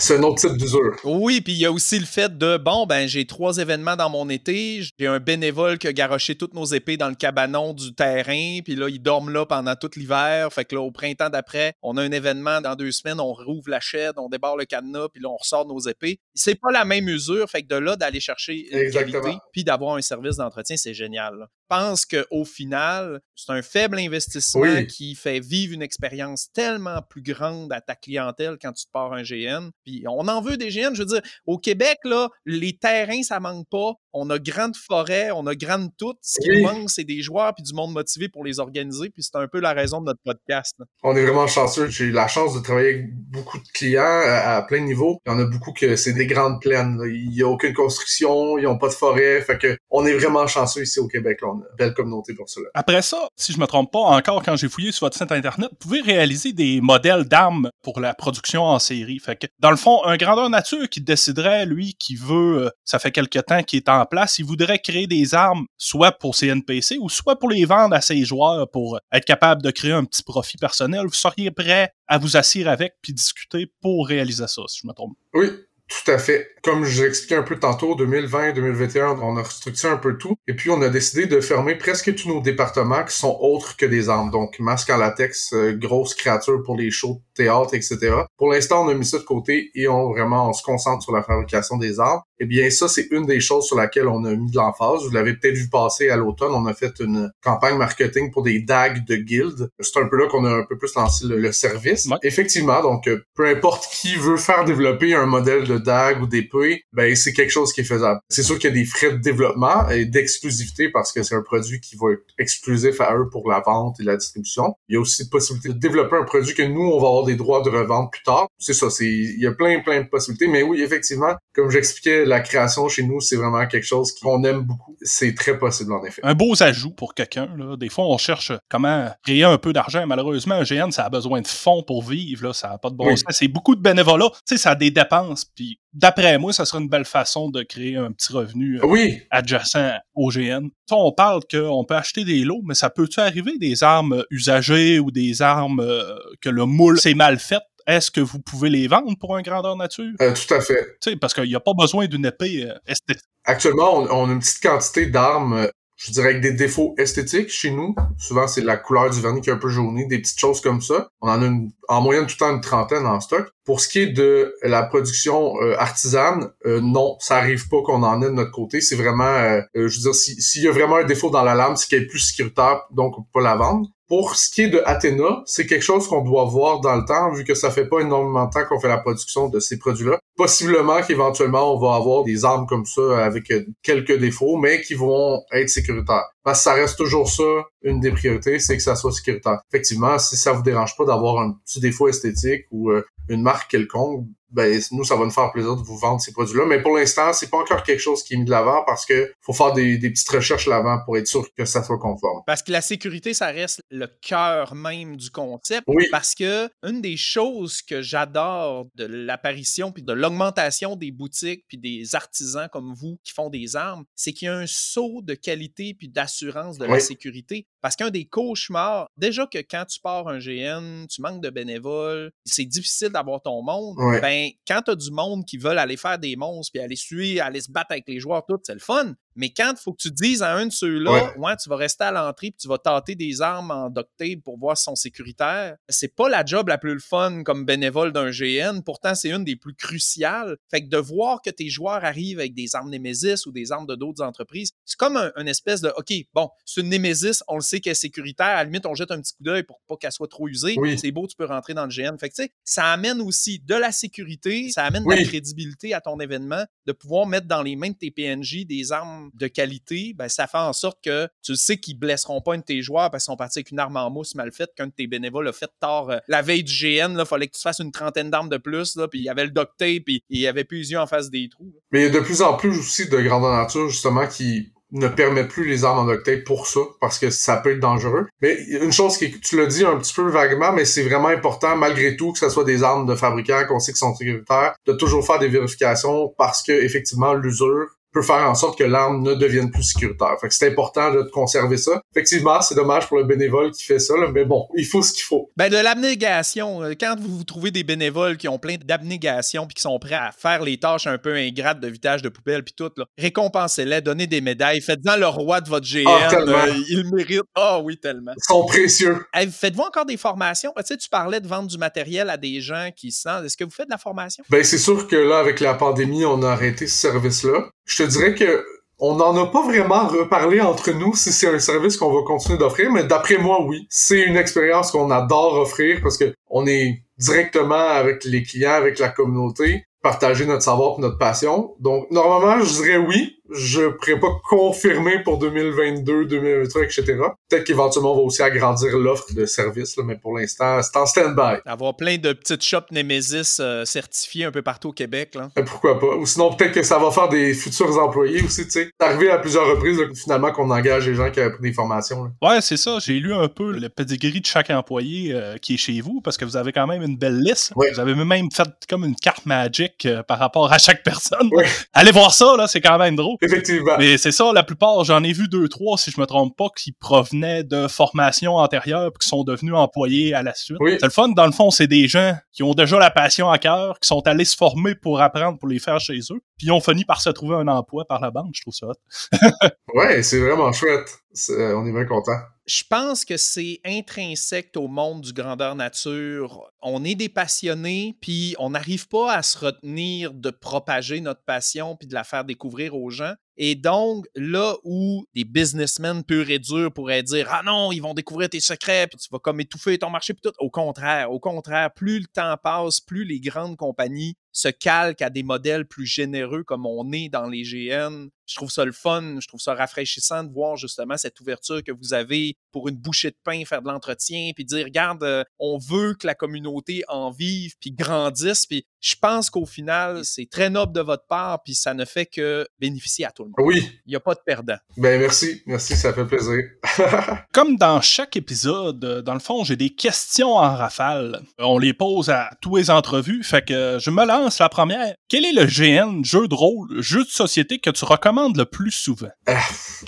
C'est 0.00 0.16
un 0.16 0.22
autre 0.22 0.40
type 0.40 0.56
d'usure. 0.56 0.96
Oui, 1.04 1.42
puis 1.42 1.52
il 1.52 1.58
y 1.58 1.66
a 1.66 1.70
aussi 1.70 1.98
le 1.98 2.06
fait 2.06 2.38
de 2.38 2.56
bon, 2.56 2.86
ben 2.86 3.06
j'ai 3.06 3.26
trois 3.26 3.58
événements 3.58 3.96
dans 3.96 4.08
mon 4.08 4.30
été. 4.30 4.80
J'ai 4.98 5.06
un 5.06 5.20
bénévole 5.20 5.76
qui 5.76 5.88
a 5.88 5.92
garoché 5.92 6.36
toutes 6.36 6.54
nos 6.54 6.64
épées 6.64 6.96
dans 6.96 7.10
le 7.10 7.14
cabanon 7.14 7.74
du 7.74 7.94
terrain, 7.94 8.60
puis 8.64 8.76
là, 8.76 8.88
ils 8.88 8.98
dorment 8.98 9.28
là 9.28 9.44
pendant 9.44 9.76
tout 9.76 9.90
l'hiver. 9.96 10.50
Fait 10.54 10.64
que 10.64 10.74
là, 10.74 10.80
au 10.80 10.90
printemps 10.90 11.28
d'après, 11.28 11.74
on 11.82 11.98
a 11.98 12.02
un 12.02 12.12
événement 12.12 12.62
dans 12.62 12.76
deux 12.76 12.92
semaines, 12.92 13.20
on 13.20 13.34
rouvre 13.34 13.68
la 13.68 13.80
chaîne, 13.80 14.12
on 14.16 14.30
débarre 14.30 14.56
le 14.56 14.64
cadenas, 14.64 15.08
puis 15.12 15.22
là, 15.22 15.28
on 15.28 15.36
ressort 15.36 15.66
nos 15.66 15.80
épées. 15.80 16.18
C'est 16.34 16.54
pas 16.54 16.72
la 16.72 16.86
même 16.86 17.06
usure, 17.06 17.48
fait 17.50 17.62
que 17.62 17.68
de 17.68 17.76
là, 17.76 17.96
d'aller 17.96 18.20
chercher 18.20 18.54
une 18.72 18.90
qualité, 18.90 19.36
puis 19.52 19.64
d'avoir 19.64 19.96
un 19.96 20.02
service 20.02 20.36
d'entretien, 20.36 20.78
c'est 20.78 20.94
génial. 20.94 21.46
Pense 21.70 22.04
qu'au 22.04 22.44
final, 22.44 23.20
c'est 23.36 23.52
un 23.52 23.62
faible 23.62 23.98
investissement 23.98 24.84
qui 24.86 25.14
fait 25.14 25.38
vivre 25.38 25.72
une 25.72 25.82
expérience 25.82 26.50
tellement 26.52 27.00
plus 27.08 27.22
grande 27.22 27.72
à 27.72 27.80
ta 27.80 27.94
clientèle 27.94 28.58
quand 28.60 28.72
tu 28.72 28.84
te 28.84 28.90
pars 28.90 29.12
un 29.12 29.22
GN 29.22 29.70
on 30.06 30.28
en 30.28 30.40
veut 30.40 30.56
des 30.56 30.70
GN. 30.70 30.94
Je 30.94 31.02
veux 31.02 31.06
dire, 31.06 31.22
au 31.46 31.58
Québec, 31.58 31.98
là, 32.04 32.28
les 32.44 32.76
terrains, 32.76 33.22
ça 33.22 33.40
manque 33.40 33.68
pas. 33.70 33.94
On 34.12 34.28
a 34.30 34.38
grande 34.38 34.76
forêt, 34.76 35.30
on 35.30 35.46
a 35.46 35.54
grande 35.54 35.90
tout. 35.96 36.14
Ce 36.22 36.40
qui 36.40 36.62
manque, 36.62 36.90
c'est 36.90 37.04
des 37.04 37.22
joueurs 37.22 37.54
puis 37.54 37.62
du 37.62 37.72
monde 37.74 37.92
motivé 37.92 38.28
pour 38.28 38.44
les 38.44 38.58
organiser. 38.58 39.10
Puis 39.10 39.22
c'est 39.22 39.36
un 39.36 39.46
peu 39.46 39.60
la 39.60 39.72
raison 39.72 40.00
de 40.00 40.06
notre 40.06 40.20
podcast. 40.24 40.76
On 41.02 41.14
est 41.16 41.24
vraiment 41.24 41.46
chanceux. 41.46 41.88
J'ai 41.88 42.06
eu 42.06 42.10
la 42.10 42.28
chance 42.28 42.54
de 42.54 42.60
travailler 42.60 42.88
avec 42.88 43.14
beaucoup 43.30 43.58
de 43.58 43.68
clients 43.72 44.02
à, 44.02 44.62
plein 44.62 44.80
niveau. 44.80 45.18
Il 45.26 45.32
y 45.32 45.34
en 45.34 45.38
a 45.38 45.44
beaucoup 45.44 45.72
que 45.72 45.96
c'est 45.96 46.12
des 46.12 46.26
grandes 46.26 46.60
plaines. 46.60 47.00
Il 47.06 47.30
n'y 47.30 47.42
a 47.42 47.48
aucune 47.48 47.72
construction, 47.72 48.58
ils 48.58 48.64
n'ont 48.64 48.78
pas 48.78 48.88
de 48.88 48.94
forêt. 48.94 49.40
Fait 49.42 49.58
que 49.58 49.76
on 49.90 50.04
est 50.06 50.14
vraiment 50.14 50.46
chanceux 50.46 50.82
ici 50.82 50.98
au 50.98 51.06
Québec. 51.06 51.38
On 51.42 51.52
a 51.52 51.52
une 51.52 51.76
belle 51.78 51.94
communauté 51.94 52.34
pour 52.34 52.48
cela. 52.48 52.66
Après 52.74 53.02
ça, 53.02 53.28
si 53.36 53.52
je 53.52 53.58
me 53.58 53.66
trompe 53.66 53.92
pas, 53.92 54.00
encore 54.00 54.42
quand 54.42 54.56
j'ai 54.56 54.68
fouillé 54.68 54.92
sur 54.92 55.06
votre 55.06 55.16
site 55.16 55.32
internet, 55.32 55.70
vous 55.70 55.76
pouvez 55.76 56.00
réaliser 56.00 56.52
des 56.52 56.80
modèles 56.80 57.24
d'armes 57.24 57.70
pour 57.82 58.00
la 58.00 58.14
production 58.14 58.64
en 58.64 58.78
série. 58.78 59.18
Fait 59.18 59.36
que 59.36 59.46
dans 59.58 59.70
le 59.70 59.76
fond, 59.76 60.04
un 60.04 60.16
grandeur 60.16 60.50
nature 60.50 60.88
qui 60.88 61.00
déciderait, 61.00 61.66
lui, 61.66 61.94
qui 61.98 62.16
veut, 62.16 62.66
euh, 62.66 62.70
ça 62.84 62.98
fait 62.98 63.12
quelque 63.12 63.38
temps 63.38 63.62
qu'il 63.62 63.78
est 63.78 63.88
en 63.88 63.99
place, 64.06 64.38
il 64.38 64.44
voudrait 64.44 64.78
créer 64.78 65.06
des 65.06 65.34
armes, 65.34 65.66
soit 65.76 66.12
pour 66.12 66.34
ses 66.34 66.48
NPC 66.48 66.98
ou 66.98 67.08
soit 67.08 67.38
pour 67.38 67.50
les 67.50 67.64
vendre 67.64 67.94
à 67.94 68.00
ses 68.00 68.24
joueurs 68.24 68.70
pour 68.70 68.98
être 69.12 69.24
capable 69.24 69.62
de 69.62 69.70
créer 69.70 69.92
un 69.92 70.04
petit 70.04 70.22
profit 70.22 70.58
personnel. 70.58 71.06
Vous 71.06 71.12
seriez 71.12 71.50
prêt 71.50 71.92
à 72.06 72.18
vous 72.18 72.36
asseoir 72.36 72.68
avec 72.68 72.94
puis 73.02 73.12
discuter 73.12 73.72
pour 73.80 74.08
réaliser 74.08 74.46
ça, 74.46 74.62
si 74.66 74.80
je 74.82 74.86
me 74.86 74.92
trompe. 74.92 75.16
Oui, 75.34 75.48
tout 75.90 76.10
à 76.10 76.18
fait. 76.18 76.50
Comme 76.62 76.84
je 76.84 77.04
expliqué 77.04 77.34
un 77.34 77.42
peu 77.42 77.58
tantôt, 77.58 77.96
2020-2021, 77.96 79.18
on 79.22 79.36
a 79.36 79.42
restructuré 79.42 79.92
un 79.92 79.96
peu 79.96 80.18
tout. 80.18 80.36
Et 80.46 80.54
puis, 80.54 80.70
on 80.70 80.80
a 80.82 80.88
décidé 80.88 81.26
de 81.26 81.40
fermer 81.40 81.74
presque 81.74 82.14
tous 82.14 82.28
nos 82.28 82.40
départements 82.40 83.02
qui 83.04 83.16
sont 83.16 83.36
autres 83.40 83.76
que 83.76 83.86
des 83.86 84.08
armes. 84.08 84.30
Donc, 84.30 84.58
masque 84.60 84.90
en 84.90 84.98
latex, 84.98 85.52
euh, 85.52 85.72
grosses 85.72 86.14
créatures 86.14 86.62
pour 86.62 86.76
les 86.76 86.90
shows 86.90 87.14
de 87.14 87.44
théâtre, 87.44 87.74
etc. 87.74 88.14
Pour 88.36 88.50
l'instant, 88.52 88.84
on 88.84 88.88
a 88.88 88.94
mis 88.94 89.06
ça 89.06 89.18
de 89.18 89.24
côté 89.24 89.70
et 89.74 89.88
on 89.88 90.10
vraiment, 90.10 90.48
on 90.48 90.52
se 90.52 90.62
concentre 90.62 91.02
sur 91.02 91.12
la 91.12 91.22
fabrication 91.22 91.76
des 91.78 91.98
armes. 91.98 92.20
Eh 92.38 92.46
bien, 92.46 92.70
ça, 92.70 92.88
c'est 92.88 93.08
une 93.10 93.26
des 93.26 93.40
choses 93.40 93.66
sur 93.66 93.76
laquelle 93.76 94.08
on 94.08 94.24
a 94.24 94.34
mis 94.34 94.50
de 94.50 94.56
l'emphase. 94.56 95.02
Vous 95.04 95.10
l'avez 95.12 95.34
peut-être 95.34 95.56
vu 95.56 95.68
passer 95.68 96.10
à 96.10 96.16
l'automne. 96.16 96.52
On 96.52 96.66
a 96.66 96.74
fait 96.74 97.00
une 97.00 97.30
campagne 97.42 97.76
marketing 97.76 98.30
pour 98.30 98.42
des 98.42 98.60
dagues 98.60 99.04
de 99.06 99.16
guild. 99.16 99.68
C'est 99.80 99.98
un 99.98 100.06
peu 100.06 100.16
là 100.16 100.28
qu'on 100.28 100.44
a 100.44 100.50
un 100.50 100.64
peu 100.64 100.78
plus 100.78 100.94
lancé 100.94 101.26
le, 101.26 101.52
service. 101.52 102.08
Effectivement, 102.22 102.80
donc, 102.80 103.08
euh, 103.08 103.24
peu 103.34 103.46
importe 103.46 103.88
qui 103.92 104.14
veut 104.16 104.36
faire 104.36 104.64
développer 104.64 105.14
un 105.14 105.26
modèle 105.26 105.64
de 105.64 105.79
dague 105.80 106.22
ou 106.22 106.26
d'épée, 106.26 106.84
ben 106.92 107.14
c'est 107.16 107.32
quelque 107.32 107.50
chose 107.50 107.72
qui 107.72 107.80
est 107.80 107.84
faisable. 107.84 108.20
C'est 108.28 108.42
sûr 108.42 108.58
qu'il 108.58 108.70
y 108.70 108.72
a 108.72 108.76
des 108.76 108.84
frais 108.84 109.12
de 109.12 109.18
développement 109.18 109.88
et 109.90 110.04
d'exclusivité 110.04 110.88
parce 110.88 111.12
que 111.12 111.22
c'est 111.22 111.34
un 111.34 111.42
produit 111.42 111.80
qui 111.80 111.96
va 111.96 112.12
être 112.12 112.24
exclusif 112.38 113.00
à 113.00 113.14
eux 113.16 113.28
pour 113.30 113.48
la 113.48 113.60
vente 113.60 113.98
et 114.00 114.04
la 114.04 114.16
distribution. 114.16 114.74
Il 114.88 114.94
y 114.94 114.96
a 114.96 115.00
aussi 115.00 115.22
la 115.22 115.28
possibilité 115.30 115.68
de 115.70 115.78
développer 115.78 116.16
un 116.16 116.24
produit 116.24 116.54
que 116.54 116.62
nous, 116.62 116.82
on 116.82 117.00
va 117.00 117.08
avoir 117.08 117.24
des 117.24 117.36
droits 117.36 117.62
de 117.62 117.70
revente 117.70 118.12
plus 118.12 118.22
tard. 118.22 118.48
C'est 118.58 118.74
ça, 118.74 118.90
c'est 118.90 119.06
il 119.06 119.40
y 119.40 119.46
a 119.46 119.52
plein, 119.52 119.80
plein 119.80 120.02
de 120.02 120.08
possibilités. 120.08 120.48
Mais 120.48 120.62
oui, 120.62 120.82
effectivement, 120.82 121.34
comme 121.54 121.70
j'expliquais, 121.70 122.24
la 122.24 122.40
création 122.40 122.88
chez 122.88 123.02
nous, 123.02 123.20
c'est 123.20 123.36
vraiment 123.36 123.66
quelque 123.66 123.86
chose 123.86 124.12
qu'on 124.12 124.42
aime 124.44 124.62
beaucoup. 124.62 124.96
C'est 125.02 125.34
très 125.34 125.58
possible, 125.58 125.92
en 125.92 126.04
effet. 126.04 126.20
Un 126.24 126.34
beau 126.34 126.54
ajout 126.60 126.92
pour 126.92 127.14
quelqu'un. 127.14 127.48
Des 127.78 127.88
fois, 127.88 128.06
on 128.06 128.18
cherche 128.18 128.52
comment 128.68 129.10
créer 129.24 129.44
un 129.44 129.58
peu 129.58 129.72
d'argent. 129.72 130.06
Malheureusement, 130.06 130.56
un 130.56 130.62
GN, 130.62 130.90
ça 130.90 131.04
a 131.04 131.08
besoin 131.08 131.40
de 131.40 131.46
fonds 131.46 131.82
pour 131.82 132.02
vivre. 132.02 132.46
Là. 132.46 132.52
Ça 132.52 132.68
n'a 132.68 132.78
pas 132.78 132.90
de 132.90 132.94
bon 132.94 133.14
sens. 133.16 133.24
C'est 133.30 133.48
beaucoup 133.48 133.74
de 133.74 133.80
bénévolat. 133.80 134.30
Tu 134.46 134.54
sais, 134.54 134.58
ça 134.58 134.70
a 134.70 134.74
des 134.74 134.90
dépenses. 134.90 135.44
Puis 135.44 135.69
d'après 135.92 136.38
moi, 136.38 136.52
ça 136.52 136.64
serait 136.64 136.82
une 136.82 136.88
belle 136.88 137.04
façon 137.04 137.50
de 137.50 137.62
créer 137.62 137.96
un 137.96 138.12
petit 138.12 138.32
revenu 138.32 138.80
euh, 138.82 139.06
adjacent 139.30 140.00
au 140.14 140.30
GN. 140.30 140.68
on 140.90 141.12
parle 141.12 141.42
qu'on 141.50 141.84
peut 141.84 141.94
acheter 141.94 142.24
des 142.24 142.44
lots, 142.44 142.62
mais 142.64 142.74
ça 142.74 142.90
peut-tu 142.90 143.20
arriver 143.20 143.58
des 143.58 143.82
armes 143.82 144.24
usagées 144.30 144.98
ou 144.98 145.10
des 145.10 145.42
armes 145.42 145.80
euh, 145.80 146.14
que 146.40 146.48
le 146.48 146.64
moule 146.64 147.00
s'est 147.00 147.14
mal 147.14 147.38
fait? 147.38 147.62
Est-ce 147.86 148.10
que 148.10 148.20
vous 148.20 148.38
pouvez 148.40 148.70
les 148.70 148.86
vendre 148.88 149.16
pour 149.18 149.36
un 149.36 149.42
grandeur 149.42 149.76
nature? 149.76 150.12
Euh, 150.20 150.34
tout 150.34 150.54
à 150.54 150.60
fait. 150.60 150.96
Tu 151.00 151.10
sais, 151.10 151.16
parce 151.16 151.34
qu'il 151.34 151.44
n'y 151.44 151.54
a 151.54 151.60
pas 151.60 151.74
besoin 151.74 152.06
d'une 152.06 152.26
épée 152.26 152.68
esthétique. 152.86 153.26
Actuellement, 153.44 153.98
on, 153.98 154.06
on, 154.10 154.28
a 154.28 154.32
une 154.32 154.38
petite 154.38 154.62
quantité 154.62 155.06
d'armes 155.06 155.68
je 156.00 156.12
dirais 156.12 156.30
avec 156.30 156.40
des 156.40 156.52
défauts 156.52 156.94
esthétiques 156.96 157.50
chez 157.50 157.70
nous. 157.70 157.94
Souvent, 158.16 158.48
c'est 158.48 158.62
la 158.62 158.78
couleur 158.78 159.10
du 159.10 159.20
vernis 159.20 159.42
qui 159.42 159.50
est 159.50 159.52
un 159.52 159.58
peu 159.58 159.68
jauni, 159.68 160.06
des 160.06 160.18
petites 160.18 160.40
choses 160.40 160.62
comme 160.62 160.80
ça. 160.80 161.10
On 161.20 161.28
en 161.28 161.42
a 161.42 161.50
en 161.88 162.00
moyenne 162.00 162.26
tout 162.26 162.36
le 162.40 162.46
temps 162.46 162.54
une 162.54 162.62
trentaine 162.62 163.04
en 163.04 163.20
stock. 163.20 163.50
Pour 163.70 163.80
ce 163.80 163.88
qui 163.88 164.00
est 164.00 164.08
de 164.08 164.56
la 164.64 164.82
production 164.82 165.54
euh, 165.62 165.76
artisane, 165.78 166.50
euh, 166.66 166.80
non, 166.82 167.14
ça 167.20 167.36
arrive 167.36 167.68
pas 167.68 167.80
qu'on 167.82 168.02
en 168.02 168.20
ait 168.20 168.24
de 168.24 168.32
notre 168.32 168.50
côté. 168.50 168.80
C'est 168.80 168.96
vraiment, 168.96 169.22
euh, 169.22 169.60
je 169.76 169.82
veux 169.82 170.10
dire, 170.10 170.14
s'il 170.16 170.64
y 170.64 170.66
a 170.66 170.72
vraiment 170.72 170.96
un 170.96 171.04
défaut 171.04 171.30
dans 171.30 171.44
la 171.44 171.54
lame, 171.54 171.76
c'est 171.76 171.88
qu'elle 171.88 172.02
est 172.02 172.06
plus 172.06 172.18
sécuritaire, 172.18 172.80
donc 172.90 173.16
on 173.16 173.22
peut 173.22 173.28
pas 173.34 173.42
la 173.42 173.54
vendre. 173.54 173.86
Pour 174.08 174.34
ce 174.34 174.50
qui 174.50 174.62
est 174.62 174.68
de 174.70 174.82
Athéna, 174.84 175.42
c'est 175.46 175.66
quelque 175.66 175.84
chose 175.84 176.08
qu'on 176.08 176.22
doit 176.22 176.46
voir 176.46 176.80
dans 176.80 176.96
le 176.96 177.04
temps, 177.04 177.32
vu 177.32 177.44
que 177.44 177.54
ça 177.54 177.70
fait 177.70 177.86
pas 177.86 178.00
énormément 178.00 178.46
de 178.46 178.50
temps 178.50 178.64
qu'on 178.68 178.80
fait 178.80 178.88
la 178.88 178.98
production 178.98 179.48
de 179.48 179.60
ces 179.60 179.78
produits-là. 179.78 180.18
Possiblement 180.36 181.00
qu'éventuellement, 181.02 181.72
on 181.72 181.78
va 181.78 181.94
avoir 181.94 182.24
des 182.24 182.44
armes 182.44 182.66
comme 182.66 182.86
ça 182.86 183.24
avec 183.24 183.52
quelques 183.84 184.18
défauts, 184.18 184.56
mais 184.56 184.80
qui 184.80 184.94
vont 184.94 185.44
être 185.52 185.68
sécuritaires. 185.68 186.24
Parce 186.42 186.58
que 186.58 186.64
ça 186.64 186.72
reste 186.72 186.96
toujours 186.96 187.30
ça, 187.30 187.44
une 187.82 188.00
des 188.00 188.10
priorités, 188.10 188.58
c'est 188.58 188.76
que 188.76 188.82
ça 188.82 188.96
soit 188.96 189.12
sécuritaire. 189.12 189.60
Effectivement, 189.72 190.18
si 190.18 190.36
ça 190.36 190.54
vous 190.54 190.62
dérange 190.62 190.96
pas 190.96 191.04
d'avoir 191.04 191.38
un 191.38 191.52
petit 191.64 191.78
défaut 191.78 192.08
esthétique 192.08 192.64
ou 192.72 192.90
une 193.30 193.42
marque 193.42 193.70
quelconque, 193.70 194.26
ben 194.50 194.80
nous 194.92 195.04
ça 195.04 195.16
va 195.16 195.24
nous 195.24 195.30
faire 195.30 195.50
plaisir 195.52 195.76
de 195.76 195.82
vous 195.82 195.96
vendre 195.96 196.20
ces 196.20 196.32
produits-là. 196.32 196.64
Mais 196.66 196.80
pour 196.82 196.96
l'instant, 196.96 197.32
c'est 197.32 197.50
pas 197.50 197.58
encore 197.58 197.82
quelque 197.82 198.00
chose 198.00 198.22
qui 198.22 198.34
est 198.34 198.36
mis 198.36 198.44
de 198.44 198.50
l'avant 198.50 198.82
parce 198.84 199.06
que 199.06 199.32
faut 199.40 199.52
faire 199.52 199.72
des, 199.72 199.98
petites 199.98 200.28
recherches 200.28 200.66
l'avant 200.66 200.98
pour 201.04 201.16
être 201.16 201.26
sûr 201.26 201.46
que 201.54 201.64
ça 201.64 201.82
soit 201.82 201.98
conforme. 201.98 202.42
Parce 202.46 202.62
que 202.62 202.72
la 202.72 202.80
sécurité, 202.80 203.34
ça 203.34 203.46
reste 203.46 203.80
le 203.90 204.06
cœur 204.06 204.74
même 204.74 205.16
du 205.16 205.30
concept. 205.30 205.84
Oui. 205.86 206.06
Parce 206.10 206.34
que 206.34 206.68
une 206.82 207.00
des 207.00 207.16
choses 207.16 207.82
que 207.82 208.02
j'adore 208.02 208.86
de 208.94 209.04
l'apparition 209.04 209.92
puis 209.92 210.02
de 210.02 210.12
l'augmentation 210.12 210.96
des 210.96 211.10
boutiques 211.10 211.64
puis 211.68 211.78
des 211.78 212.14
artisans 212.14 212.68
comme 212.72 212.94
vous 212.94 213.18
qui 213.24 213.32
font 213.32 213.50
des 213.50 213.76
armes, 213.76 214.04
c'est 214.14 214.32
qu'il 214.32 214.46
y 214.46 214.48
a 214.48 214.56
un 214.56 214.66
saut 214.66 215.20
de 215.22 215.34
qualité 215.34 215.94
puis 215.94 216.08
d'assurance 216.08 216.78
de 216.78 216.84
la 216.84 217.00
sécurité. 217.00 217.66
Parce 217.80 217.96
qu'un 217.96 218.10
des 218.10 218.26
cauchemars, 218.26 219.08
déjà 219.16 219.46
que 219.46 219.58
quand 219.58 219.84
tu 219.86 220.00
pars 220.00 220.28
un 220.28 220.38
GN, 220.38 221.06
tu 221.06 221.22
manques 221.22 221.42
de 221.42 221.50
bénévoles, 221.50 222.30
c'est 222.44 222.64
difficile 222.64 223.08
d'avoir 223.08 223.40
ton 223.42 223.62
monde. 223.62 223.96
Ben, 224.20 224.39
quand 224.66 224.82
tu 224.82 224.90
as 224.90 224.96
du 224.96 225.10
monde 225.10 225.44
qui 225.44 225.56
veulent 225.56 225.78
aller 225.78 225.96
faire 225.96 226.18
des 226.18 226.36
monstres, 226.36 226.72
puis 226.72 226.82
aller 226.82 226.96
suivre, 226.96 227.44
aller 227.44 227.60
se 227.60 227.70
battre 227.70 227.92
avec 227.92 228.08
les 228.08 228.20
joueurs, 228.20 228.44
tout, 228.46 228.58
c'est 228.62 228.74
le 228.74 228.80
fun. 228.80 229.14
Mais 229.36 229.50
quand 229.50 229.72
il 229.76 229.80
faut 229.80 229.92
que 229.92 230.02
tu 230.02 230.10
dises 230.10 230.42
à 230.42 230.54
un 230.54 230.66
de 230.66 230.72
ceux-là, 230.72 231.32
ouais. 231.36 231.56
tu 231.62 231.68
vas 231.68 231.76
rester 231.76 232.04
à 232.04 232.10
l'entrée 232.10 232.50
puis 232.50 232.58
tu 232.60 232.68
vas 232.68 232.78
tenter 232.78 233.14
des 233.14 233.42
armes 233.42 233.70
en 233.70 233.90
duct 233.90 234.10
pour 234.44 234.58
voir 234.58 234.76
si 234.76 234.84
sont 234.84 234.96
sécuritaires, 234.96 235.76
c'est 235.88 236.14
pas 236.14 236.28
la 236.28 236.44
job 236.44 236.68
la 236.68 236.78
plus 236.78 237.00
fun 237.00 237.42
comme 237.42 237.64
bénévole 237.64 238.12
d'un 238.12 238.30
GN. 238.30 238.80
Pourtant, 238.84 239.14
c'est 239.14 239.30
une 239.30 239.44
des 239.44 239.56
plus 239.56 239.74
cruciales. 239.74 240.56
Fait 240.70 240.82
que 240.82 240.88
de 240.88 240.96
voir 240.96 241.40
que 241.42 241.50
tes 241.50 241.68
joueurs 241.68 242.04
arrivent 242.04 242.38
avec 242.38 242.54
des 242.54 242.74
armes 242.74 242.90
Nemesis 242.90 243.46
ou 243.46 243.52
des 243.52 243.72
armes 243.72 243.86
de 243.86 243.94
d'autres 243.94 244.22
entreprises, 244.22 244.72
c'est 244.84 244.98
comme 244.98 245.16
un, 245.16 245.46
espèce 245.46 245.80
de 245.80 245.92
OK, 245.96 246.12
bon, 246.34 246.48
c'est 246.64 246.80
une 246.80 246.88
Nemesis, 246.88 247.42
on 247.48 247.56
le 247.56 247.60
sait 247.62 247.80
qu'elle 247.80 247.92
est 247.92 247.94
sécuritaire. 247.94 248.46
À 248.46 248.56
la 248.56 248.64
limite, 248.64 248.86
on 248.86 248.94
jette 248.94 249.10
un 249.10 249.20
petit 249.20 249.34
coup 249.34 249.42
d'œil 249.42 249.62
pour 249.62 249.80
pas 249.86 249.96
qu'elle 249.96 250.12
soit 250.12 250.28
trop 250.28 250.48
usée. 250.48 250.76
C'est 250.96 251.12
beau, 251.12 251.26
tu 251.26 251.36
peux 251.36 251.46
rentrer 251.46 251.74
dans 251.74 251.86
le 251.86 251.90
GN. 251.90 252.16
Fait 252.18 252.28
que 252.28 252.34
tu 252.34 252.42
sais, 252.42 252.52
ça 252.64 252.92
amène 252.92 253.20
aussi 253.20 253.60
de 253.60 253.74
la 253.74 253.92
sécurité, 253.92 254.70
ça 254.70 254.84
amène 254.84 255.04
de 255.04 255.10
la 255.10 255.22
crédibilité 255.22 255.94
à 255.94 256.00
ton 256.00 256.18
événement, 256.20 256.64
de 256.86 256.92
pouvoir 256.92 257.26
mettre 257.26 257.46
dans 257.46 257.62
les 257.62 257.76
mains 257.76 257.90
de 257.90 257.96
tes 257.96 258.10
PNJ 258.10 258.66
des 258.66 258.92
armes 258.92 259.19
de 259.34 259.46
qualité, 259.46 260.14
ben, 260.16 260.28
ça 260.28 260.46
fait 260.46 260.58
en 260.58 260.72
sorte 260.72 260.98
que 261.04 261.28
tu 261.42 261.56
sais 261.56 261.78
qu'ils 261.78 261.98
blesseront 261.98 262.40
pas 262.40 262.54
un 262.54 262.58
de 262.58 262.62
tes 262.62 262.82
joueurs 262.82 263.10
parce 263.10 263.24
qu'ils 263.24 263.32
sont 263.32 263.36
partis 263.36 263.58
avec 263.58 263.70
une 263.70 263.78
arme 263.78 263.96
en 263.96 264.10
mousse 264.10 264.34
mal 264.34 264.52
faite 264.52 264.70
qu'un 264.76 264.86
de 264.86 264.92
tes 264.92 265.06
bénévoles 265.06 265.48
a 265.48 265.52
fait 265.52 265.70
tard. 265.80 266.10
Euh, 266.10 266.18
la 266.28 266.42
veille 266.42 266.64
du 266.64 266.72
GN, 266.72 267.16
il 267.18 267.26
fallait 267.26 267.48
que 267.48 267.56
tu 267.56 267.62
fasses 267.62 267.80
une 267.80 267.92
trentaine 267.92 268.30
d'armes 268.30 268.48
de 268.48 268.58
plus, 268.58 268.98
puis 269.10 269.20
il 269.20 269.24
y 269.24 269.28
avait 269.28 269.44
le 269.44 269.50
duct 269.50 269.70
tape, 269.78 270.04
puis 270.04 270.22
il 270.28 270.40
y 270.40 270.46
avait 270.46 270.64
plus 270.64 270.90
yeux 270.90 270.98
en 270.98 271.06
face 271.06 271.30
des 271.30 271.48
trous. 271.48 271.72
Mais 271.92 272.00
il 272.00 272.02
y 272.04 272.06
a 272.06 272.10
de 272.10 272.20
plus 272.20 272.42
en 272.42 272.56
plus 272.56 272.70
aussi 272.78 273.08
de 273.08 273.18
grandeur 273.20 273.56
nature, 273.56 273.88
justement, 273.88 274.26
qui 274.26 274.72
ne 274.92 275.08
permettent 275.08 275.48
plus 275.48 275.68
les 275.68 275.84
armes 275.84 276.08
en 276.08 276.12
octet 276.12 276.38
pour 276.38 276.66
ça, 276.66 276.80
parce 277.00 277.18
que 277.18 277.30
ça 277.30 277.56
peut 277.58 277.72
être 277.72 277.80
dangereux. 277.80 278.26
Mais 278.42 278.54
une 278.64 278.92
chose 278.92 279.16
qui, 279.16 279.38
tu 279.40 279.56
l'as 279.56 279.66
dit 279.66 279.84
un 279.84 279.96
petit 279.98 280.12
peu 280.12 280.28
vaguement, 280.28 280.72
mais 280.72 280.84
c'est 280.84 281.02
vraiment 281.02 281.28
important, 281.28 281.76
malgré 281.76 282.16
tout, 282.16 282.32
que 282.32 282.38
ce 282.38 282.48
soit 282.48 282.64
des 282.64 282.82
armes 282.82 283.06
de 283.06 283.14
fabricants 283.14 283.64
qu'on 283.68 283.78
sait 283.78 283.92
qu'ils 283.92 283.98
sont 283.98 284.14
sécuritaires, 284.14 284.74
de 284.86 284.92
toujours 284.92 285.24
faire 285.24 285.38
des 285.38 285.48
vérifications 285.48 286.34
parce 286.36 286.62
que, 286.62 286.72
effectivement, 286.72 287.34
l'usure 287.34 287.86
peut 288.12 288.22
faire 288.22 288.48
en 288.48 288.54
sorte 288.54 288.78
que 288.78 288.84
l'arme 288.84 289.22
ne 289.22 289.34
devienne 289.34 289.70
plus 289.70 289.82
sécuritaire. 289.82 290.36
Fait 290.40 290.48
que 290.48 290.54
c'est 290.54 290.68
important 290.68 291.12
de 291.12 291.22
conserver 291.22 291.76
ça. 291.76 292.02
Effectivement, 292.14 292.60
c'est 292.60 292.74
dommage 292.74 293.06
pour 293.06 293.18
le 293.18 293.24
bénévole 293.24 293.70
qui 293.70 293.84
fait 293.84 293.98
ça, 293.98 294.14
mais 294.32 294.44
bon, 294.44 294.66
il 294.76 294.84
faut 294.84 295.02
ce 295.02 295.12
qu'il 295.12 295.22
faut. 295.22 295.50
Ben 295.56 295.70
de 295.70 295.76
l'abnégation. 295.76 296.82
Euh, 296.82 296.94
quand 296.98 297.16
vous, 297.18 297.38
vous 297.38 297.44
trouvez 297.44 297.70
des 297.70 297.84
bénévoles 297.84 298.36
qui 298.36 298.48
ont 298.48 298.58
plein 298.58 298.76
d'abnégation 298.82 299.66
puis 299.66 299.74
qui 299.74 299.82
sont 299.82 299.98
prêts 299.98 300.14
à 300.14 300.32
faire 300.36 300.62
les 300.62 300.78
tâches 300.78 301.06
un 301.06 301.18
peu 301.18 301.34
ingrates 301.34 301.80
de 301.80 301.88
vitage 301.88 302.22
de 302.22 302.28
poubelle 302.28 302.64
puis 302.64 302.74
tout, 302.76 302.90
là, 302.96 303.04
récompensez-les, 303.18 304.00
donnez 304.00 304.26
des 304.26 304.40
médailles, 304.40 304.80
faites-en 304.80 305.16
le 305.16 305.26
roi 305.26 305.60
de 305.60 305.68
votre 305.68 305.86
GM. 305.86 306.04
Ah, 306.06 306.30
euh, 306.34 306.74
ils 306.88 307.04
méritent. 307.12 307.42
Ah 307.54 307.78
oh, 307.78 307.82
oui, 307.84 307.98
tellement. 307.98 308.32
Ils 308.36 308.44
sont 308.44 308.64
précieux. 308.66 309.24
Faites-vous 309.34 309.82
encore 309.82 310.06
des 310.06 310.16
formations? 310.16 310.72
Tu 310.76 310.82
sais, 310.84 310.96
tu 310.96 311.08
parlais 311.08 311.40
de 311.40 311.46
vendre 311.46 311.68
du 311.68 311.78
matériel 311.78 312.30
à 312.30 312.36
des 312.36 312.60
gens 312.60 312.90
qui 312.96 313.12
se 313.12 313.22
sentent. 313.22 313.44
Est-ce 313.44 313.56
que 313.56 313.64
vous 313.64 313.70
faites 313.70 313.86
de 313.86 313.92
la 313.92 313.98
formation? 313.98 314.44
Ben 314.50 314.64
c'est 314.64 314.78
sûr 314.78 315.06
que 315.06 315.16
là, 315.16 315.38
avec 315.38 315.60
la 315.60 315.74
pandémie, 315.74 316.24
on 316.24 316.42
a 316.42 316.50
arrêté 316.50 316.86
ce 316.86 316.96
service-là 316.96 317.68
je 317.90 317.99
te 318.02 318.08
dirais 318.08 318.34
que 318.34 318.64
on 318.98 319.16
n'en 319.16 319.34
a 319.36 319.46
pas 319.46 319.62
vraiment 319.62 320.06
reparlé 320.06 320.60
entre 320.60 320.90
nous 320.92 321.14
si 321.14 321.32
c'est 321.32 321.48
un 321.48 321.58
service 321.58 321.96
qu'on 321.96 322.12
va 322.12 322.22
continuer 322.22 322.58
d'offrir, 322.58 322.92
mais 322.92 323.04
d'après 323.04 323.38
moi, 323.38 323.62
oui. 323.62 323.86
C'est 323.88 324.20
une 324.20 324.36
expérience 324.36 324.90
qu'on 324.90 325.10
adore 325.10 325.54
offrir 325.54 326.00
parce 326.02 326.18
que 326.18 326.34
on 326.48 326.66
est 326.66 327.02
directement 327.18 327.74
avec 327.74 328.24
les 328.24 328.42
clients, 328.42 328.72
avec 328.72 328.98
la 328.98 329.08
communauté, 329.08 329.84
partager 330.02 330.44
notre 330.44 330.62
savoir 330.62 330.98
et 330.98 331.00
notre 331.00 331.18
passion. 331.18 331.74
Donc, 331.80 332.10
normalement, 332.10 332.62
je 332.62 332.82
dirais 332.82 332.98
oui, 332.98 333.39
je 333.50 333.88
pourrais 333.88 334.18
pas 334.18 334.40
confirmer 334.48 335.22
pour 335.22 335.38
2022, 335.38 336.26
2023, 336.26 336.82
etc. 336.82 337.04
Peut-être 337.48 337.64
qu'éventuellement, 337.64 338.12
on 338.12 338.16
va 338.16 338.22
aussi 338.22 338.42
agrandir 338.42 338.96
l'offre 338.96 339.34
de 339.34 339.44
services, 339.44 339.96
mais 339.98 340.16
pour 340.16 340.38
l'instant, 340.38 340.80
c'est 340.82 340.96
en 340.96 341.06
stand-by. 341.06 341.58
Avoir 341.66 341.96
plein 341.96 342.16
de 342.16 342.32
petites 342.32 342.62
shops 342.62 342.90
Nemesis 342.92 343.58
euh, 343.60 343.84
certifiées 343.84 344.44
un 344.44 344.52
peu 344.52 344.62
partout 344.62 344.90
au 344.90 344.92
Québec. 344.92 345.34
Là. 345.34 345.50
Euh, 345.58 345.62
pourquoi 345.62 345.98
pas? 345.98 346.14
Ou 346.16 346.26
sinon, 346.26 346.52
peut-être 346.52 346.72
que 346.72 346.82
ça 346.82 346.98
va 346.98 347.10
faire 347.10 347.28
des 347.28 347.54
futurs 347.54 347.98
employés 347.98 348.42
aussi, 348.42 348.64
tu 348.64 348.70
sais. 348.70 348.90
Arrivé 349.00 349.30
à 349.30 349.38
plusieurs 349.38 349.66
reprises, 349.66 349.98
finalement, 350.14 350.52
qu'on 350.52 350.70
engage 350.70 351.08
les 351.08 351.14
gens 351.14 351.30
qui 351.30 351.40
ont 351.40 351.50
pris 351.50 351.62
des 351.62 351.72
formations. 351.72 352.30
Ouais, 352.40 352.60
c'est 352.60 352.76
ça. 352.76 352.98
J'ai 353.00 353.14
lu 353.14 353.34
un 353.34 353.48
peu 353.48 353.72
le 353.72 353.88
pedigree 353.88 354.40
de 354.40 354.46
chaque 354.46 354.70
employé 354.70 355.34
euh, 355.34 355.56
qui 355.56 355.74
est 355.74 355.78
chez 355.78 356.00
vous, 356.00 356.20
parce 356.20 356.36
que 356.36 356.44
vous 356.44 356.56
avez 356.56 356.72
quand 356.72 356.86
même 356.86 357.02
une 357.02 357.16
belle 357.16 357.40
liste. 357.40 357.72
Vous 357.74 358.00
avez 358.00 358.14
même 358.14 358.48
fait 358.52 358.68
comme 358.88 359.04
une 359.04 359.16
carte 359.16 359.46
magique 359.46 360.06
par 360.28 360.38
rapport 360.38 360.72
à 360.72 360.78
chaque 360.78 361.02
personne. 361.02 361.50
Allez 361.92 362.12
voir 362.12 362.32
ça, 362.32 362.56
là, 362.56 362.68
c'est 362.68 362.80
quand 362.80 362.98
même 362.98 363.16
drôle. 363.16 363.36
Effectivement. 363.42 363.96
Mais 363.98 364.18
c'est 364.18 364.32
ça, 364.32 364.52
la 364.52 364.62
plupart, 364.62 365.02
j'en 365.04 365.22
ai 365.22 365.32
vu 365.32 365.48
deux, 365.48 365.68
trois, 365.68 365.96
si 365.96 366.10
je 366.10 366.20
me 366.20 366.26
trompe 366.26 366.56
pas, 366.56 366.68
qui 366.76 366.92
provenaient 366.92 367.64
de 367.64 367.88
formations 367.88 368.56
antérieures 368.56 369.12
qui 369.18 369.26
sont 369.26 369.44
devenus 369.44 369.74
employés 369.74 370.34
à 370.34 370.42
la 370.42 370.54
suite. 370.54 370.78
C'est 370.80 371.04
le 371.04 371.10
fun, 371.10 371.28
dans 371.28 371.46
le 371.46 371.52
fond, 371.52 371.70
c'est 371.70 371.86
des 371.86 372.06
gens 372.06 372.36
qui 372.52 372.62
ont 372.62 372.74
déjà 372.74 372.98
la 372.98 373.10
passion 373.10 373.50
à 373.50 373.58
cœur, 373.58 373.98
qui 373.98 374.06
sont 374.06 374.26
allés 374.26 374.44
se 374.44 374.56
former 374.56 374.94
pour 374.94 375.20
apprendre, 375.20 375.58
pour 375.58 375.68
les 375.68 375.78
faire 375.78 376.00
chez 376.00 376.18
eux, 376.18 376.40
puis 376.58 376.66
ils 376.66 376.72
ont 376.72 376.80
fini 376.80 377.04
par 377.04 377.20
se 377.20 377.30
trouver 377.30 377.56
un 377.56 377.68
emploi 377.68 378.04
par 378.04 378.20
la 378.20 378.30
bande, 378.30 378.50
je 378.52 378.60
trouve 378.60 378.74
ça 378.74 378.88
ouais, 379.94 380.22
c'est 380.22 380.38
vraiment 380.38 380.72
chouette. 380.72 381.20
On 381.48 381.86
est 381.86 381.92
bien 381.92 382.06
content. 382.06 382.38
Je 382.66 382.84
pense 382.88 383.24
que 383.24 383.36
c'est 383.36 383.80
intrinsèque 383.84 384.70
au 384.76 384.86
monde 384.86 385.22
du 385.22 385.32
grandeur 385.32 385.74
nature. 385.74 386.70
On 386.82 387.04
est 387.04 387.14
des 387.14 387.28
passionnés, 387.28 388.16
puis 388.20 388.54
on 388.58 388.70
n'arrive 388.70 389.08
pas 389.08 389.34
à 389.34 389.42
se 389.42 389.58
retenir 389.58 390.32
de 390.32 390.50
propager 390.50 391.20
notre 391.20 391.42
passion 391.42 391.96
puis 391.96 392.06
de 392.06 392.14
la 392.14 392.24
faire 392.24 392.44
découvrir 392.44 392.94
aux 392.94 393.10
gens. 393.10 393.34
Et 393.62 393.74
donc, 393.74 394.24
là 394.34 394.74
où 394.84 395.26
des 395.34 395.44
businessmen 395.44 396.24
purs 396.24 396.48
et 396.48 396.58
durs 396.58 396.90
pourraient 396.90 397.22
dire 397.22 397.46
Ah 397.50 397.62
non, 397.62 397.92
ils 397.92 398.00
vont 398.00 398.14
découvrir 398.14 398.48
tes 398.48 398.58
secrets, 398.58 399.06
puis 399.06 399.18
tu 399.18 399.28
vas 399.30 399.38
comme 399.38 399.60
étouffer 399.60 399.98
ton 399.98 400.08
marché, 400.08 400.32
puis 400.32 400.40
tout. 400.42 400.56
Au 400.60 400.70
contraire, 400.70 401.30
au 401.30 401.40
contraire, 401.40 401.92
plus 401.92 402.20
le 402.20 402.26
temps 402.26 402.56
passe, 402.56 403.02
plus 403.02 403.26
les 403.26 403.38
grandes 403.38 403.76
compagnies 403.76 404.34
se 404.52 404.68
calquent 404.68 405.22
à 405.22 405.30
des 405.30 405.42
modèles 405.42 405.86
plus 405.86 406.06
généreux 406.06 406.64
comme 406.64 406.86
on 406.86 407.12
est 407.12 407.28
dans 407.28 407.46
les 407.46 407.62
GN. 407.62 408.28
Je 408.46 408.56
trouve 408.56 408.70
ça 408.70 408.84
le 408.84 408.92
fun, 408.92 409.38
je 409.40 409.46
trouve 409.46 409.60
ça 409.60 409.74
rafraîchissant 409.74 410.42
de 410.42 410.52
voir 410.52 410.76
justement 410.76 411.16
cette 411.16 411.38
ouverture 411.40 411.84
que 411.84 411.92
vous 411.92 412.14
avez 412.14 412.56
pour 412.72 412.88
une 412.88 412.96
bouchée 412.96 413.30
de 413.30 413.36
pain, 413.44 413.64
faire 413.64 413.82
de 413.82 413.88
l'entretien, 413.88 414.50
puis 414.54 414.64
dire, 414.64 414.86
regarde, 414.86 415.22
euh, 415.22 415.44
on 415.60 415.78
veut 415.78 416.14
que 416.14 416.26
la 416.26 416.34
communauté 416.34 417.04
en 417.06 417.30
vive, 417.30 417.74
puis 417.80 417.92
grandisse, 417.92 418.66
puis 418.66 418.84
je 419.00 419.14
pense 419.20 419.50
qu'au 419.50 419.66
final, 419.66 420.24
c'est 420.24 420.48
très 420.50 420.68
noble 420.68 420.92
de 420.92 421.00
votre 421.00 421.26
part, 421.26 421.62
puis 421.62 421.74
ça 421.74 421.94
ne 421.94 422.04
fait 422.04 422.26
que 422.26 422.66
bénéficier 422.80 423.24
à 423.24 423.30
tout 423.30 423.44
le 423.44 423.49
monde. 423.49 423.49
Oui. 423.58 424.00
Il 424.06 424.10
n'y 424.10 424.16
a 424.16 424.20
pas 424.20 424.34
de 424.34 424.40
perdant. 424.44 424.76
Ben 424.96 425.20
merci, 425.20 425.62
merci, 425.66 425.96
ça 425.96 426.12
fait 426.12 426.24
plaisir. 426.24 426.62
Comme 427.52 427.76
dans 427.76 428.00
chaque 428.00 428.36
épisode, 428.36 429.04
euh, 429.04 429.22
dans 429.22 429.34
le 429.34 429.40
fond, 429.40 429.64
j'ai 429.64 429.76
des 429.76 429.90
questions 429.90 430.54
en 430.54 430.76
rafale. 430.76 431.42
On 431.58 431.78
les 431.78 431.94
pose 431.94 432.30
à 432.30 432.50
tous 432.60 432.76
les 432.76 432.90
entrevues, 432.90 433.42
fait 433.42 433.64
que 433.64 433.98
je 434.00 434.10
me 434.10 434.24
lance 434.24 434.58
la 434.58 434.68
première. 434.68 435.14
Quel 435.28 435.44
est 435.44 435.52
le 435.52 435.66
GN, 435.66 436.24
jeu 436.24 436.48
de 436.48 436.54
rôle, 436.54 437.00
jeu 437.00 437.24
de 437.24 437.30
société 437.30 437.78
que 437.78 437.90
tu 437.90 438.04
recommandes 438.04 438.56
le 438.56 438.64
plus 438.64 438.92
souvent? 438.92 439.30
Ah, 439.46 439.60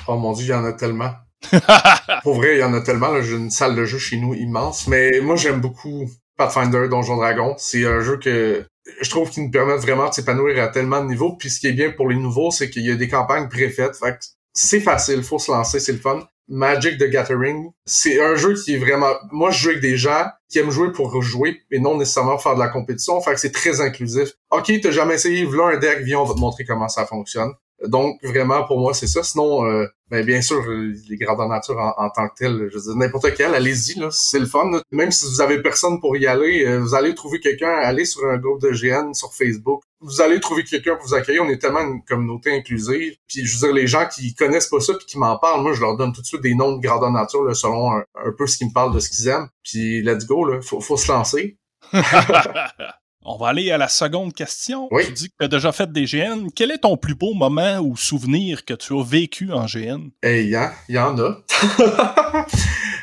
oh 0.06 0.16
mon 0.16 0.32
dieu, 0.32 0.46
il 0.46 0.50
y 0.50 0.54
en 0.54 0.64
a 0.64 0.72
tellement. 0.72 1.12
Pour 2.22 2.34
vrai, 2.34 2.56
il 2.56 2.60
y 2.60 2.64
en 2.64 2.74
a 2.74 2.80
tellement. 2.80 3.20
J'ai 3.20 3.36
une 3.36 3.50
salle 3.50 3.74
de 3.74 3.84
jeu 3.84 3.98
chez 3.98 4.16
nous 4.16 4.34
immense. 4.34 4.86
Mais 4.86 5.20
moi, 5.20 5.36
j'aime 5.36 5.60
beaucoup 5.60 6.08
Pathfinder, 6.36 6.88
Donjon 6.88 7.16
Dragon. 7.16 7.54
C'est 7.58 7.86
un 7.86 8.00
jeu 8.00 8.16
que 8.18 8.64
je 9.00 9.10
trouve 9.10 9.30
qu'il 9.30 9.44
nous 9.44 9.50
permet 9.50 9.76
vraiment 9.76 10.08
de 10.08 10.14
s'épanouir 10.14 10.62
à 10.62 10.68
tellement 10.68 11.02
de 11.02 11.08
niveaux. 11.08 11.36
Puis 11.36 11.50
ce 11.50 11.60
qui 11.60 11.68
est 11.68 11.72
bien 11.72 11.90
pour 11.90 12.08
les 12.08 12.16
nouveaux, 12.16 12.50
c'est 12.50 12.70
qu'il 12.70 12.84
y 12.84 12.90
a 12.90 12.96
des 12.96 13.08
campagnes 13.08 13.48
préfaites. 13.48 13.96
Fait 13.96 14.18
c'est 14.54 14.80
facile, 14.80 15.22
faut 15.22 15.38
se 15.38 15.50
lancer, 15.50 15.80
c'est 15.80 15.92
le 15.92 15.98
fun. 15.98 16.26
Magic 16.48 16.98
the 16.98 17.08
Gathering, 17.08 17.70
c'est 17.86 18.20
un 18.20 18.34
jeu 18.34 18.54
qui 18.54 18.74
est 18.74 18.78
vraiment... 18.78 19.12
Moi, 19.30 19.50
je 19.50 19.62
joue 19.62 19.68
avec 19.70 19.80
des 19.80 19.96
gens 19.96 20.26
qui 20.50 20.58
aiment 20.58 20.70
jouer 20.70 20.92
pour 20.92 21.22
jouer 21.22 21.62
et 21.70 21.78
non 21.78 21.96
nécessairement 21.96 22.36
faire 22.36 22.54
de 22.54 22.60
la 22.60 22.68
compétition. 22.68 23.18
Fait 23.22 23.32
que 23.32 23.40
c'est 23.40 23.52
très 23.52 23.80
inclusif. 23.80 24.32
OK, 24.50 24.70
t'as 24.82 24.90
jamais 24.90 25.14
essayé, 25.14 25.44
voilà 25.44 25.76
un 25.76 25.78
deck, 25.78 26.00
viens, 26.00 26.18
on 26.18 26.24
va 26.24 26.34
te 26.34 26.40
montrer 26.40 26.64
comment 26.64 26.88
ça 26.88 27.06
fonctionne. 27.06 27.52
Donc, 27.88 28.18
vraiment, 28.22 28.64
pour 28.64 28.78
moi, 28.78 28.94
c'est 28.94 29.06
ça. 29.06 29.22
Sinon, 29.22 29.66
euh, 29.66 29.86
ben, 30.10 30.24
bien 30.24 30.40
sûr, 30.40 30.62
les 30.68 31.16
grandeurs 31.16 31.48
nature 31.48 31.76
en, 31.78 32.10
tant 32.10 32.28
que 32.28 32.34
tel, 32.36 32.68
je 32.70 32.76
veux 32.76 32.82
dire, 32.82 32.96
n'importe 32.96 33.34
quel, 33.34 33.54
allez-y, 33.54 33.98
là, 33.98 34.08
c'est 34.10 34.38
le 34.38 34.46
fun. 34.46 34.70
Même 34.90 35.10
si 35.10 35.26
vous 35.26 35.40
avez 35.40 35.60
personne 35.62 36.00
pour 36.00 36.16
y 36.16 36.26
aller, 36.26 36.64
euh, 36.66 36.78
vous 36.78 36.94
allez 36.94 37.14
trouver 37.14 37.40
quelqu'un, 37.40 37.70
allez 37.70 38.04
sur 38.04 38.24
un 38.26 38.38
groupe 38.38 38.60
de 38.60 38.70
GN 38.70 39.14
sur 39.14 39.32
Facebook. 39.32 39.82
Vous 40.00 40.20
allez 40.20 40.38
trouver 40.38 40.64
quelqu'un 40.64 40.96
pour 40.96 41.06
vous 41.06 41.14
accueillir. 41.14 41.42
On 41.42 41.48
est 41.48 41.58
tellement 41.58 41.80
une 41.80 42.02
communauté 42.04 42.54
inclusive. 42.54 43.14
Puis, 43.26 43.44
je 43.44 43.54
veux 43.54 43.66
dire, 43.66 43.74
les 43.74 43.86
gens 43.86 44.06
qui 44.06 44.34
connaissent 44.34 44.68
pas 44.68 44.80
ça 44.80 44.94
puis 44.94 45.06
qui 45.06 45.18
m'en 45.18 45.38
parlent, 45.38 45.62
moi, 45.62 45.72
je 45.72 45.80
leur 45.80 45.96
donne 45.96 46.12
tout 46.12 46.20
de 46.20 46.26
suite 46.26 46.42
des 46.42 46.54
noms 46.54 46.76
de 46.76 46.80
grandeur 46.80 47.10
nature, 47.10 47.42
là, 47.44 47.54
selon 47.54 47.92
un, 47.92 48.04
peu 48.36 48.46
ce 48.46 48.58
qu'ils 48.58 48.68
me 48.68 48.72
parlent 48.72 48.94
de 48.94 49.00
ce 49.00 49.10
qu'ils 49.10 49.28
aiment. 49.28 49.48
Puis, 49.64 50.02
let's 50.02 50.26
go, 50.26 50.44
là. 50.44 50.60
Faut, 50.60 50.80
faut 50.80 50.96
se 50.96 51.10
lancer. 51.10 51.56
On 53.24 53.36
va 53.36 53.48
aller 53.48 53.70
à 53.70 53.78
la 53.78 53.88
seconde 53.88 54.34
question. 54.34 54.88
Tu 55.00 55.12
dis 55.12 55.28
que 55.28 55.34
tu 55.38 55.44
as 55.44 55.48
déjà 55.48 55.70
fait 55.70 55.90
des 55.90 56.04
GN. 56.04 56.48
Quel 56.54 56.72
est 56.72 56.78
ton 56.78 56.96
plus 56.96 57.14
beau 57.14 57.34
moment 57.34 57.78
ou 57.78 57.96
souvenir 57.96 58.64
que 58.64 58.74
tu 58.74 58.98
as 58.98 59.04
vécu 59.04 59.52
en 59.52 59.66
GN? 59.66 60.10
Eh, 60.22 60.42
il 60.42 60.70
y, 60.88 60.98
en 60.98 61.18
a. 61.18 61.38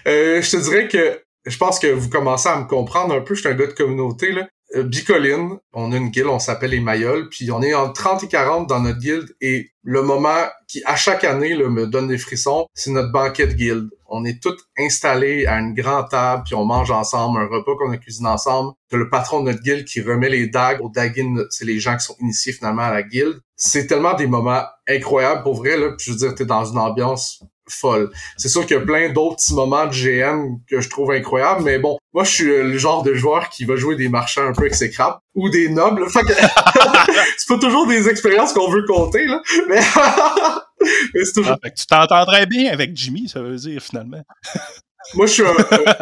Euh, 0.08 0.42
je 0.42 0.52
te 0.52 0.58
dirais 0.58 0.88
que 0.88 1.22
je 1.46 1.58
pense 1.58 1.78
que 1.78 1.88
vous 1.88 2.10
commencez 2.10 2.48
à 2.48 2.58
me 2.58 2.66
comprendre 2.66 3.14
un 3.14 3.20
peu. 3.20 3.36
Je 3.36 3.42
suis 3.42 3.50
un 3.50 3.54
gars 3.54 3.68
de 3.68 3.74
communauté. 3.74 4.32
Là. 4.32 4.48
Euh, 4.76 4.84
Bicoline, 4.84 5.58
on 5.74 5.92
a 5.92 5.98
une 5.98 6.10
guilde, 6.10 6.28
on 6.28 6.38
s'appelle 6.40 6.72
les 6.72 6.80
Mayol, 6.80 7.30
puis 7.30 7.50
on 7.52 7.62
est 7.62 7.74
en 7.74 7.92
30 7.92 8.24
et 8.24 8.28
40 8.28 8.68
dans 8.68 8.80
notre 8.80 9.00
guilde, 9.00 9.36
et 9.42 9.72
le 9.82 10.04
moment 10.04 10.46
qui, 10.68 10.84
à 10.86 10.96
chaque 10.96 11.24
année, 11.24 11.56
là, 11.56 11.70
me 11.70 11.88
donne 11.88 12.08
des 12.08 12.20
frissons, 12.20 12.68
c'est 12.76 12.92
notre 12.92 13.12
banquet 13.12 13.48
de 13.48 13.54
guilde. 13.54 13.90
On 14.06 14.26
est 14.26 14.42
tous 14.42 14.58
installés 14.78 15.48
à 15.48 15.60
une 15.60 15.74
grande 15.74 16.10
table, 16.10 16.44
puis 16.46 16.54
on 16.54 16.66
mange 16.66 16.92
ensemble, 16.92 17.40
un 17.40 17.48
repas 17.48 17.76
qu'on 17.78 17.92
a 17.92 17.98
cuisiné 17.98 18.30
ensemble. 18.30 18.74
C'est 18.92 18.98
le 18.98 19.10
patron 19.10 19.42
de 19.42 19.52
notre 19.52 19.64
guilde 19.64 19.86
qui 19.86 20.02
remet 20.02 20.30
les 20.30 20.48
dagues 20.48 20.82
aux 20.82 20.90
daguines, 20.90 21.44
c'est 21.50 21.66
les 21.66 21.80
gens 21.80 21.98
qui 21.98 22.06
sont 22.06 22.16
initiés 22.20 22.54
finalement 22.54 22.84
à 22.84 22.92
la 22.92 23.02
guilde. 23.02 23.40
C'est 23.56 23.88
tellement 23.88 24.14
des 24.14 24.28
moments 24.28 24.64
incroyables 24.88 25.42
pour 25.42 25.56
vrai, 25.56 25.78
là, 25.78 25.94
puis 25.98 26.06
je 26.06 26.12
veux 26.12 26.18
dire, 26.18 26.36
t'es 26.36 26.46
dans 26.46 26.66
une 26.66 26.78
ambiance 26.78 27.44
folle. 27.72 28.12
C'est 28.38 28.50
sûr 28.50 28.66
qu'il 28.66 28.78
y 28.78 28.80
a 28.80 28.84
plein 28.84 29.10
d'autres 29.10 29.38
petits 29.38 29.54
moments 29.54 29.86
de 29.86 29.92
GM 29.92 30.60
que 30.70 30.82
je 30.82 30.90
trouve 30.90 31.12
incroyables, 31.12 31.64
mais 31.64 31.80
bon, 31.80 31.98
moi 32.14 32.24
je 32.24 32.32
suis 32.32 32.46
le 32.46 32.78
genre 32.78 33.04
de 33.04 33.14
joueur 33.14 33.50
qui 33.50 33.66
va 33.66 33.76
jouer 33.76 33.96
des 33.96 34.10
marchands 34.10 34.48
un 34.48 34.54
peu 34.54 34.66
exécrables 34.66 35.18
ou 35.36 35.50
des 35.50 35.70
nobles. 35.70 36.06
c'est 37.38 37.48
pas 37.48 37.60
toujours 37.60 37.88
des 37.88 38.10
expériences 38.10 38.54
qu'on 38.54 38.70
veut 38.70 38.86
compter, 38.86 39.26
là, 39.26 39.42
mais, 39.68 39.82
c'est 41.24 41.34
toujours... 41.34 41.58
Ah, 41.64 41.70
tu 41.70 41.86
t'entendrais 41.86 42.46
bien 42.46 42.72
avec 42.72 42.96
Jimmy, 42.96 43.30
ça 43.30 43.42
veut 43.42 43.56
dire, 43.56 43.82
finalement. 43.82 44.24
Moi, 45.16 45.26
je 45.26 45.32
suis 45.32 45.44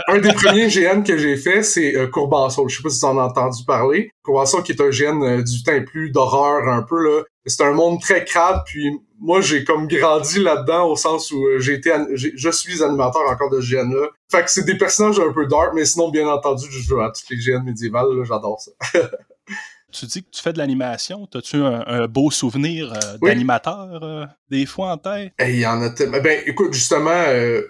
un, 0.08 0.18
des 0.18 0.34
premiers 0.34 0.68
GN 0.68 1.04
que 1.04 1.18
j'ai 1.18 1.38
fait, 1.38 1.64
c'est 1.64 1.96
euh, 1.96 2.10
Je 2.68 2.76
sais 2.76 2.84
pas 2.84 2.90
si 2.90 3.00
tu 3.00 3.06
en 3.06 3.18
as 3.18 3.24
entendu 3.24 3.64
parler. 3.66 4.12
Courbassol 4.24 4.64
qui 4.64 4.72
est 4.72 4.82
un 4.82 4.90
GN 4.90 5.24
euh, 5.24 5.44
du 5.44 5.64
temps 5.64 5.84
plus 5.86 6.12
d'horreur 6.12 6.68
un 6.68 6.82
peu 6.82 7.04
là. 7.04 7.24
C'est 7.46 7.64
un 7.64 7.72
monde 7.72 8.02
très 8.02 8.26
crade, 8.26 8.64
puis 8.66 9.00
moi 9.20 9.40
j'ai 9.40 9.64
comme 9.64 9.88
grandi 9.88 10.40
là-dedans 10.40 10.90
au 10.90 10.96
sens 10.96 11.32
où 11.32 11.46
euh, 11.46 11.60
j'ai 11.60 11.76
été, 11.76 11.92
je 12.14 12.50
suis 12.50 12.84
animateur 12.84 13.22
encore 13.30 13.50
de 13.50 13.62
GN 13.62 13.90
là. 13.94 14.08
Fait 14.30 14.44
que 14.44 14.52
c'est 14.52 14.66
des 14.66 14.78
personnages 14.78 15.20
un 15.20 15.32
peu 15.32 15.46
dark, 15.46 15.72
mais 15.74 15.86
sinon 15.86 16.10
bien 16.10 16.28
entendu 16.28 16.66
je 16.70 16.80
joue 16.80 17.00
à 17.00 17.12
toutes 17.12 17.30
les 17.30 17.38
GN 17.38 17.64
médiévales, 17.64 18.24
j'adore 18.26 18.60
ça. 18.60 19.00
Tu 19.92 20.06
dis 20.06 20.24
que 20.24 20.30
tu 20.32 20.42
fais 20.42 20.54
de 20.54 20.58
l'animation. 20.58 21.28
As-tu 21.34 21.58
un, 21.58 22.08
beau 22.08 22.30
souvenir 22.30 22.94
euh, 22.94 23.18
d'animateur 23.22 24.04
euh, 24.04 24.26
des 24.50 24.66
fois 24.66 24.92
en 24.92 24.98
tête? 24.98 25.32
Il 25.40 25.60
y 25.60 25.66
en 25.66 25.82
a 25.82 25.90
tellement. 25.90 26.20
Ben, 26.22 26.42
écoute, 26.46 26.74
justement, 26.74 27.10
euh, 27.12 27.62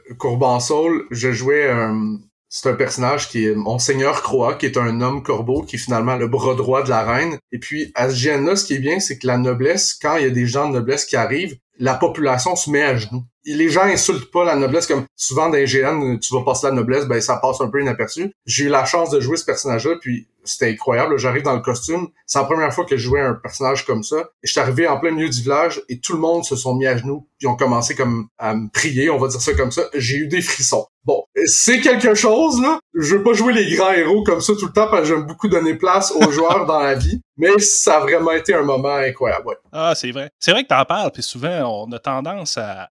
Soul, 0.59 1.05
je 1.11 1.31
jouais 1.31 1.69
un 1.69 2.17
c'est 2.49 2.69
un 2.69 2.75
personnage 2.75 3.27
qui 3.27 3.45
est 3.45 3.55
Monseigneur 3.55 4.21
Croix, 4.21 4.55
qui 4.55 4.67
est 4.67 4.77
un 4.77 5.01
homme 5.01 5.21
corbeau, 5.21 5.63
qui 5.63 5.75
est 5.75 5.79
finalement 5.79 6.15
le 6.15 6.27
bras 6.27 6.55
droit 6.55 6.81
de 6.81 6.89
la 6.89 7.03
reine. 7.03 7.37
Et 7.51 7.59
puis, 7.59 7.91
à 7.93 8.09
ce 8.09 8.15
GN-là, 8.15 8.55
ce 8.55 8.65
qui 8.65 8.75
est 8.75 8.79
bien, 8.79 8.99
c'est 8.99 9.19
que 9.19 9.27
la 9.27 9.37
noblesse, 9.37 9.93
quand 9.93 10.15
il 10.17 10.23
y 10.23 10.27
a 10.27 10.31
des 10.31 10.47
gens 10.47 10.69
de 10.69 10.73
noblesse 10.73 11.05
qui 11.05 11.17
arrivent, 11.17 11.57
la 11.77 11.95
population 11.95 12.55
se 12.55 12.69
met 12.69 12.83
à 12.83 12.95
genoux. 12.95 13.23
Les 13.55 13.69
gens 13.69 13.83
insultent 13.83 14.31
pas 14.31 14.43
la 14.43 14.55
noblesse 14.55 14.87
comme 14.87 15.05
souvent 15.15 15.49
dans 15.49 15.55
les 15.55 15.65
GN, 15.65 16.17
tu 16.19 16.33
vas 16.33 16.43
passer 16.43 16.67
la 16.67 16.73
noblesse, 16.73 17.05
ben 17.05 17.21
ça 17.21 17.37
passe 17.37 17.61
un 17.61 17.69
peu 17.69 17.81
inaperçu. 17.81 18.31
J'ai 18.45 18.65
eu 18.65 18.69
la 18.69 18.85
chance 18.85 19.09
de 19.09 19.19
jouer 19.19 19.37
ce 19.37 19.45
personnage-là, 19.45 19.95
puis 20.01 20.27
c'était 20.47 20.71
incroyable. 20.71 21.17
J'arrive 21.17 21.43
dans 21.43 21.55
le 21.55 21.61
costume. 21.61 22.07
C'est 22.25 22.39
la 22.39 22.45
première 22.45 22.73
fois 22.73 22.85
que 22.85 22.97
je 22.97 23.03
jouais 23.03 23.21
un 23.21 23.33
personnage 23.33 23.85
comme 23.85 24.03
ça. 24.03 24.17
Et 24.43 24.47
je 24.47 24.51
suis 24.51 24.59
arrivé 24.59 24.87
en 24.87 24.99
plein 24.99 25.11
milieu 25.11 25.29
du 25.29 25.41
village 25.41 25.81
et 25.89 25.99
tout 25.99 26.13
le 26.13 26.19
monde 26.19 26.43
se 26.45 26.55
sont 26.55 26.75
mis 26.75 26.87
à 26.87 26.97
genoux 26.97 27.27
puis 27.37 27.47
ont 27.47 27.55
commencé 27.55 27.95
comme 27.95 28.27
à 28.37 28.55
me 28.55 28.69
prier, 28.69 29.09
on 29.09 29.17
va 29.17 29.27
dire 29.27 29.41
ça 29.41 29.53
comme 29.53 29.71
ça. 29.71 29.83
J'ai 29.93 30.17
eu 30.17 30.27
des 30.27 30.41
frissons. 30.41 30.87
Bon, 31.05 31.23
c'est 31.45 31.79
quelque 31.79 32.15
chose, 32.15 32.61
là. 32.61 32.79
Je 32.93 33.15
veux 33.15 33.23
pas 33.23 33.33
jouer 33.33 33.53
les 33.53 33.75
grands 33.75 33.93
héros 33.93 34.23
comme 34.23 34.41
ça 34.41 34.53
tout 34.59 34.65
le 34.65 34.73
temps 34.73 34.89
parce 34.89 35.03
que 35.03 35.07
j'aime 35.07 35.25
beaucoup 35.25 35.47
donner 35.47 35.75
place 35.75 36.11
aux 36.11 36.31
joueurs 36.31 36.65
dans 36.65 36.79
la 36.79 36.95
vie. 36.95 37.21
Mais 37.37 37.59
ça 37.59 37.97
a 37.97 37.99
vraiment 38.01 38.31
été 38.31 38.53
un 38.53 38.63
moment 38.63 38.95
incroyable, 38.95 39.55
Ah, 39.71 39.93
c'est 39.95 40.11
vrai. 40.11 40.31
C'est 40.39 40.51
vrai 40.51 40.63
que 40.63 40.69
t'en 40.69 40.83
parles, 40.83 41.11
puis 41.11 41.21
souvent, 41.23 41.85
on 41.85 41.91
a 41.91 41.99
tendance 41.99 42.57
à 42.57 42.89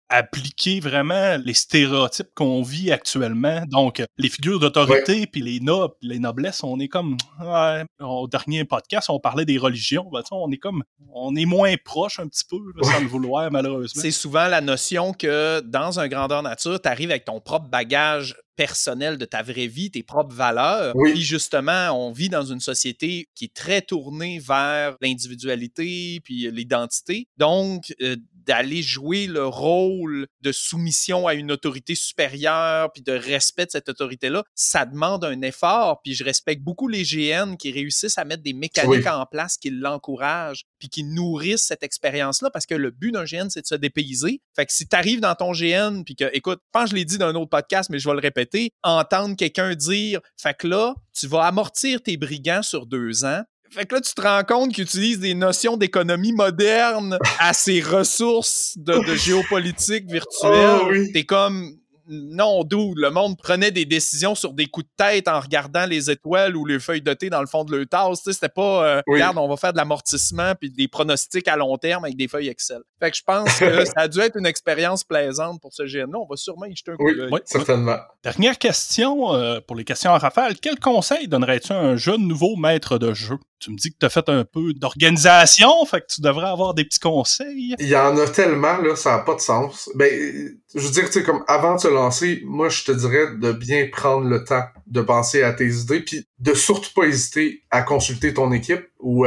vraiment 0.81 1.37
les 1.45 1.55
stéréotypes 1.55 2.29
qu'on 2.35 2.63
vit 2.63 2.93
actuellement. 2.93 3.63
Donc, 3.69 4.03
les 4.19 4.29
figures 4.29 4.61
d'autorité, 4.61 5.27
puis 5.27 5.43
les 5.43 5.61
nobles, 5.61 5.95
les 6.03 6.19
noblesses, 6.19 6.63
on 6.63 6.79
est 6.81 6.89
comme... 6.89 7.17
Ouais, 7.41 7.85
au 8.01 8.27
dernier 8.29 8.65
podcast, 8.65 9.11
on 9.11 9.21
parlait 9.21 9.45
des 9.45 9.59
religions. 9.59 10.09
Ben, 10.13 10.23
on 10.31 10.51
est 10.51 10.59
comme... 10.59 10.83
On 11.15 11.35
est 11.37 11.47
moins 11.47 11.75
proche 11.85 12.21
un 12.21 12.29
petit 12.29 12.45
peu, 12.49 12.59
sans 12.83 13.01
le 13.01 13.07
vouloir, 13.07 13.51
malheureusement. 13.51 14.03
C'est 14.03 14.11
souvent 14.11 14.49
la 14.49 14.61
notion 14.61 15.13
que 15.13 15.61
dans 15.61 16.01
un 16.01 16.09
grandeur 16.09 16.43
nature, 16.43 16.81
t'arrives 16.81 17.11
avec 17.11 17.25
ton 17.25 17.41
propre 17.41 17.69
bagage 17.69 18.37
personnel 18.57 19.19
de 19.19 19.25
ta 19.25 19.43
vraie 19.43 19.67
vie, 19.67 19.91
tes 19.91 20.03
propres 20.03 20.35
valeurs. 20.35 20.93
Oui. 20.97 21.13
Puis 21.13 21.23
justement, 21.23 21.91
on 21.91 22.11
vit 22.11 22.29
dans 22.29 22.45
une 22.45 22.61
société 22.61 23.29
qui 23.35 23.45
est 23.45 23.55
très 23.55 23.83
tournée 23.83 24.39
vers 24.39 24.97
l'individualité 25.01 26.21
puis 26.25 26.51
l'identité. 26.51 27.29
Donc, 27.37 27.95
euh, 28.01 28.17
d'aller 28.47 28.83
jouer 28.83 29.27
le 29.27 29.47
rôle 29.47 30.27
de 30.41 30.53
soumission 30.53 31.27
à 31.27 31.35
une 31.35 31.53
autorité 31.53 31.95
supérieure 31.95 32.93
puis 32.93 33.03
de 33.03 33.13
respect 33.13 33.67
de 33.67 33.71
cette 33.71 33.89
autorité-là, 33.89 34.45
ça 34.55 34.87
demande 34.87 35.25
un 35.25 35.43
effort. 35.43 36.01
Puis 36.03 36.15
je 36.15 36.25
respecte 36.25 36.63
beaucoup 36.63 36.89
les 36.89 37.03
GN 37.03 37.57
qui 37.57 37.73
réussissent 37.73 38.19
à 38.19 38.25
mettre 38.25 38.43
des 38.43 38.53
mécaniques 38.53 39.07
en 39.07 39.27
place 39.27 39.57
qui 39.57 39.71
l'encouragent 39.71 40.65
puis 40.79 40.89
qui 40.89 41.05
nourrissent 41.05 41.67
cette 41.67 41.83
expérience-là 41.83 42.51
parce 42.51 42.67
que 42.67 42.75
le 42.75 42.91
but 42.91 43.13
d'un 43.13 43.25
GN, 43.25 43.49
c'est 43.49 43.63
de 43.63 43.67
se 43.67 43.75
dépayser. 43.75 44.41
Fait 44.55 44.67
que 44.67 44.73
si 44.73 44.87
tu 44.87 44.97
arrives 44.97 45.21
dans 45.21 45.35
ton 45.35 45.53
GN 45.53 46.03
puis 46.05 46.15
que, 46.15 46.31
écoute, 46.33 46.61
je 46.63 46.71
pense 46.73 46.85
que 46.85 46.91
je 46.91 46.95
l'ai 46.97 47.05
dit 47.05 47.19
dans 47.19 47.27
un 47.27 47.35
autre 47.35 47.51
podcast, 47.51 47.91
mais 47.91 47.99
je 47.99 48.09
vais 48.09 48.15
le 48.15 48.21
répéter, 48.21 48.71
entendre 48.83 49.37
quelqu'un 49.37 49.75
dire, 49.75 50.21
fait 50.37 50.57
que 50.57 50.67
là, 50.67 50.95
tu 51.13 51.27
vas 51.27 51.45
amortir 51.45 52.03
tes 52.03 52.17
brigands 52.17 52.63
sur 52.63 52.87
deux 52.87 53.25
ans, 53.25 53.43
fait 53.71 53.87
que 53.87 53.95
là, 53.95 54.01
tu 54.01 54.15
te 54.15 54.21
rends 54.21 54.45
compte 54.45 54.73
qu'ils 54.73 54.85
utilisent 54.85 55.21
des 55.21 55.35
notions 55.35 55.77
d'économie 55.77 56.33
moderne 56.33 57.19
à 57.39 57.53
ces 57.53 57.81
ressources 57.81 58.75
de, 58.77 59.15
géopolitique 59.15 60.11
virtuelle. 60.11 60.81
Oh, 60.83 60.93
T'es 61.13 61.25
comme, 61.25 61.77
non, 62.09 62.63
d'où 62.65 62.95
le 62.95 63.11
monde 63.11 63.37
prenait 63.37 63.71
des 63.71 63.85
décisions 63.85 64.35
sur 64.35 64.53
des 64.53 64.67
coups 64.67 64.87
de 64.87 65.05
tête 65.05 65.29
en 65.29 65.41
regardant 65.41 65.87
les 65.87 66.11
étoiles 66.11 66.57
ou 66.57 66.65
les 66.65 66.79
feuilles 66.79 67.03
de 67.03 67.13
thé 67.15 67.31
dans 67.31 67.41
le 67.41 67.47
fond 67.47 67.65
de 67.65 67.75
leur 67.75 67.87
tasse. 67.87 68.21
C'était 68.25 68.49
pas, 68.49 68.87
euh, 68.87 69.03
regarde, 69.07 69.39
on 69.39 69.49
va 69.49 69.57
faire 69.57 69.73
de 69.73 69.79
l'amortissement 69.79 70.55
puis 70.59 70.71
des 70.71 70.89
pronostics 70.89 71.49
à 71.49 71.57
long 71.57 71.77
terme 71.77 72.05
avec 72.05 72.17
des 72.17 72.29
feuilles 72.29 72.49
Excel. 72.49 72.81
Fait 73.01 73.11
que 73.11 73.17
je 73.17 73.23
pense 73.25 73.59
que 73.59 73.85
ça 73.85 73.93
a 73.97 74.09
dû 74.09 74.21
être 74.21 74.37
une 74.37 74.47
expérience 74.47 75.05
plaisante 75.05 75.61
pour 75.61 75.73
ce 75.73 75.83
GN-là. 75.83 76.19
On 76.19 76.27
va 76.27 76.37
sûrement 76.37 76.67
y 76.67 76.77
jeter 76.77 76.93
un 76.93 76.97
coup 76.97 77.13
d'œil. 77.13 77.29
Oui, 77.31 77.41
certainement. 77.45 77.99
Dernière 78.23 78.59
question 78.59 79.35
euh, 79.35 79.61
pour 79.61 79.77
les 79.77 79.85
questions 79.85 80.13
à 80.13 80.19
rafale. 80.19 80.55
Quel 80.61 80.79
conseil 80.79 81.29
donnerais-tu 81.29 81.73
à 81.73 81.79
un 81.79 81.97
jeune 81.97 82.27
nouveau 82.27 82.57
maître 82.57 82.99
de 82.99 83.13
jeu? 83.15 83.39
Tu 83.59 83.71
me 83.71 83.77
dis 83.77 83.91
que 83.91 83.97
tu 83.99 84.07
as 84.07 84.11
fait 84.11 84.29
un 84.29 84.45
peu 84.45 84.75
d'organisation, 84.75 85.85
fait 85.87 86.01
que 86.01 86.07
tu 86.09 86.21
devrais 86.21 86.49
avoir 86.49 86.75
des 86.75 86.85
petits 86.85 87.01
conseils. 87.01 87.75
Il 87.79 87.89
y 87.89 87.97
en 87.97 88.17
a 88.19 88.27
tellement, 88.27 88.79
là, 88.79 88.97
ça 88.97 89.13
n'a 89.13 89.19
pas 89.21 89.35
de 89.35 89.41
sens. 89.41 89.91
Ben, 89.95 90.55
je 90.75 90.81
veux 90.81 90.91
dire, 90.91 91.07
tu 91.07 91.13
sais, 91.13 91.23
comme 91.23 91.43
avant 91.49 91.77
de 91.77 91.81
se 91.81 91.89
lancer, 91.89 92.43
moi, 92.45 92.69
je 92.69 92.85
te 92.85 92.93
dirais 92.93 93.35
de 93.41 93.53
bien 93.53 93.89
prendre 93.91 94.29
le 94.29 94.45
temps 94.45 94.65
de 94.87 95.01
penser 95.01 95.43
à 95.43 95.53
tes 95.53 95.69
idées, 95.69 96.01
puis 96.01 96.27
de 96.39 96.55
surtout 96.55 96.91
pas 96.95 97.07
hésiter 97.07 97.65
à 97.71 97.83
consulter 97.83 98.35
ton 98.35 98.53
équipe 98.53 98.87
ou, 99.01 99.27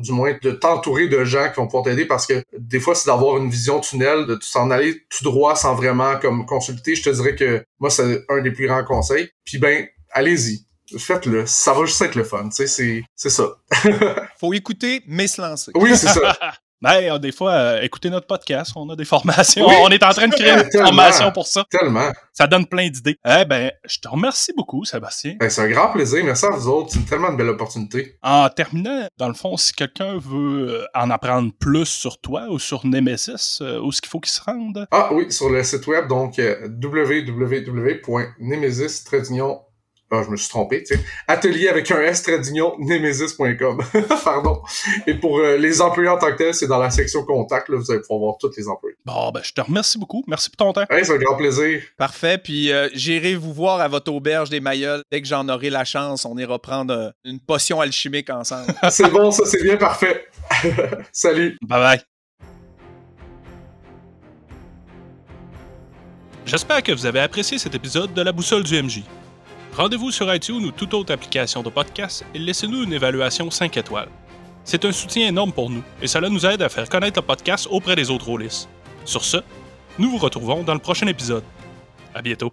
du 0.00 0.12
moins 0.12 0.34
de 0.40 0.50
t'entourer 0.52 1.08
de 1.08 1.24
gens 1.24 1.48
qui 1.50 1.56
vont 1.56 1.66
pouvoir 1.66 1.84
t'aider 1.84 2.04
parce 2.04 2.26
que 2.26 2.42
des 2.56 2.80
fois, 2.80 2.94
c'est 2.94 3.06
d'avoir 3.06 3.38
une 3.38 3.50
vision 3.50 3.80
tunnel, 3.80 4.26
de 4.26 4.38
s'en 4.40 4.70
aller 4.70 5.02
tout 5.10 5.24
droit 5.24 5.56
sans 5.56 5.74
vraiment 5.74 6.18
comme 6.20 6.46
consulter. 6.46 6.94
Je 6.94 7.02
te 7.02 7.10
dirais 7.10 7.34
que 7.34 7.64
moi, 7.80 7.90
c'est 7.90 8.24
un 8.28 8.40
des 8.40 8.52
plus 8.52 8.66
grands 8.66 8.84
conseils. 8.84 9.30
Puis 9.44 9.58
ben, 9.58 9.86
allez-y 10.10 10.64
faites-le. 10.98 11.46
Ça 11.46 11.72
va 11.72 11.84
juste 11.84 12.00
être 12.02 12.14
le 12.14 12.24
fun. 12.24 12.48
Tu 12.48 12.66
sais, 12.66 13.04
c'est 13.14 13.30
ça. 13.30 13.56
Faut 14.40 14.52
écouter, 14.52 15.02
mais 15.06 15.26
se 15.26 15.40
lancer. 15.40 15.72
Oui, 15.74 15.96
c'est 15.96 16.08
ça. 16.08 16.36
Ben, 16.84 17.16
des 17.18 17.32
fois, 17.32 17.52
euh, 17.52 17.80
écoutez 17.80 18.10
notre 18.10 18.26
podcast, 18.26 18.72
on 18.76 18.90
a 18.90 18.96
des 18.96 19.06
formations. 19.06 19.66
on 19.66 19.88
est 19.88 20.02
en 20.02 20.10
train 20.10 20.28
de 20.28 20.34
créer 20.34 20.52
une 20.52 20.70
formation 20.84 21.32
pour 21.32 21.46
ça. 21.46 21.64
Tellement. 21.70 22.12
Ça 22.30 22.46
donne 22.46 22.66
plein 22.66 22.90
d'idées. 22.90 23.16
Eh 23.26 23.46
ben, 23.46 23.72
je 23.86 23.98
te 24.00 24.06
remercie 24.06 24.52
beaucoup, 24.54 24.84
Sébastien. 24.84 25.36
Ben, 25.40 25.48
c'est 25.48 25.62
un 25.62 25.68
grand 25.68 25.92
plaisir. 25.92 26.22
Merci 26.22 26.44
à 26.44 26.50
vous 26.50 26.68
autres. 26.68 26.90
C'est 26.92 27.06
tellement 27.06 27.30
une 27.30 27.38
belle 27.38 27.48
opportunité. 27.48 28.18
En 28.22 28.50
terminant, 28.50 29.08
dans 29.16 29.28
le 29.28 29.34
fond, 29.34 29.56
si 29.56 29.72
quelqu'un 29.72 30.18
veut 30.18 30.68
euh, 30.68 30.84
en 30.94 31.08
apprendre 31.08 31.52
plus 31.58 31.86
sur 31.86 32.20
toi 32.20 32.48
ou 32.50 32.58
sur 32.58 32.84
Nemesis, 32.84 33.60
euh, 33.62 33.80
où 33.80 33.88
est-ce 33.88 34.02
qu'il 34.02 34.10
faut 34.10 34.20
qu'il 34.20 34.32
se 34.32 34.42
rende? 34.42 34.86
Ah 34.90 35.08
oui, 35.10 35.32
sur 35.32 35.48
le 35.48 35.64
site 35.64 35.86
web, 35.86 36.06
donc 36.06 36.34
www.nemesis 36.36 37.64
ah, 40.14 40.22
je 40.24 40.30
me 40.30 40.36
suis 40.36 40.48
trompé, 40.48 40.82
tu 40.82 40.94
sais. 40.94 41.00
Atelier 41.28 41.68
avec 41.68 41.90
un 41.90 42.00
S 42.00 42.24
d'union, 42.24 42.74
nemesis.com. 42.78 43.82
Pardon. 44.24 44.62
Et 45.06 45.14
pour 45.14 45.38
euh, 45.38 45.56
les 45.56 45.80
employés 45.80 46.08
en 46.08 46.18
tant 46.18 46.30
que 46.32 46.36
tel, 46.36 46.54
c'est 46.54 46.66
dans 46.66 46.78
la 46.78 46.90
section 46.90 47.24
contact, 47.24 47.68
là, 47.68 47.76
vous 47.78 47.90
allez 47.90 48.00
pouvoir 48.00 48.20
voir 48.20 48.34
tous 48.38 48.52
les 48.56 48.68
employés. 48.68 48.96
Bon, 49.04 49.30
ben, 49.30 49.40
je 49.42 49.52
te 49.52 49.60
remercie 49.60 49.98
beaucoup. 49.98 50.24
Merci 50.26 50.50
pour 50.50 50.66
ton 50.66 50.72
temps. 50.72 50.86
c'est 50.88 51.10
un 51.10 51.16
grand 51.16 51.36
plaisir. 51.36 51.82
Parfait. 51.96 52.38
Puis, 52.38 52.72
euh, 52.72 52.88
j'irai 52.94 53.34
vous 53.34 53.52
voir 53.52 53.80
à 53.80 53.88
votre 53.88 54.12
auberge 54.12 54.50
des 54.50 54.60
Mayolles. 54.60 55.02
Dès 55.10 55.20
que 55.20 55.28
j'en 55.28 55.48
aurai 55.48 55.70
la 55.70 55.84
chance, 55.84 56.24
on 56.24 56.36
ira 56.38 56.58
prendre 56.58 56.94
euh, 56.94 57.10
une 57.24 57.40
potion 57.40 57.80
alchimique 57.80 58.30
ensemble. 58.30 58.72
c'est 58.90 59.10
bon, 59.10 59.30
ça, 59.30 59.44
c'est 59.46 59.62
bien 59.62 59.76
parfait. 59.76 60.26
Salut. 61.12 61.56
Bye 61.62 61.80
bye. 61.80 62.00
J'espère 66.46 66.82
que 66.82 66.92
vous 66.92 67.06
avez 67.06 67.20
apprécié 67.20 67.58
cet 67.58 67.74
épisode 67.74 68.12
de 68.12 68.22
La 68.22 68.30
Boussole 68.30 68.64
du 68.64 68.80
MJ. 68.82 69.02
Rendez-vous 69.76 70.12
sur 70.12 70.32
iTunes 70.32 70.64
ou 70.64 70.70
toute 70.70 70.94
autre 70.94 71.12
application 71.12 71.60
de 71.60 71.68
podcast 71.68 72.24
et 72.32 72.38
laissez-nous 72.38 72.84
une 72.84 72.92
évaluation 72.92 73.50
5 73.50 73.76
étoiles. 73.76 74.08
C'est 74.62 74.84
un 74.84 74.92
soutien 74.92 75.26
énorme 75.26 75.52
pour 75.52 75.68
nous 75.68 75.82
et 76.00 76.06
cela 76.06 76.28
nous 76.28 76.46
aide 76.46 76.62
à 76.62 76.68
faire 76.68 76.88
connaître 76.88 77.20
le 77.20 77.26
podcast 77.26 77.66
auprès 77.68 77.96
des 77.96 78.08
autres 78.08 78.26
rôlistes. 78.26 78.68
Sur 79.04 79.24
ce, 79.24 79.38
nous 79.98 80.10
vous 80.10 80.18
retrouvons 80.18 80.62
dans 80.62 80.74
le 80.74 80.78
prochain 80.78 81.08
épisode. 81.08 81.42
À 82.14 82.22
bientôt. 82.22 82.52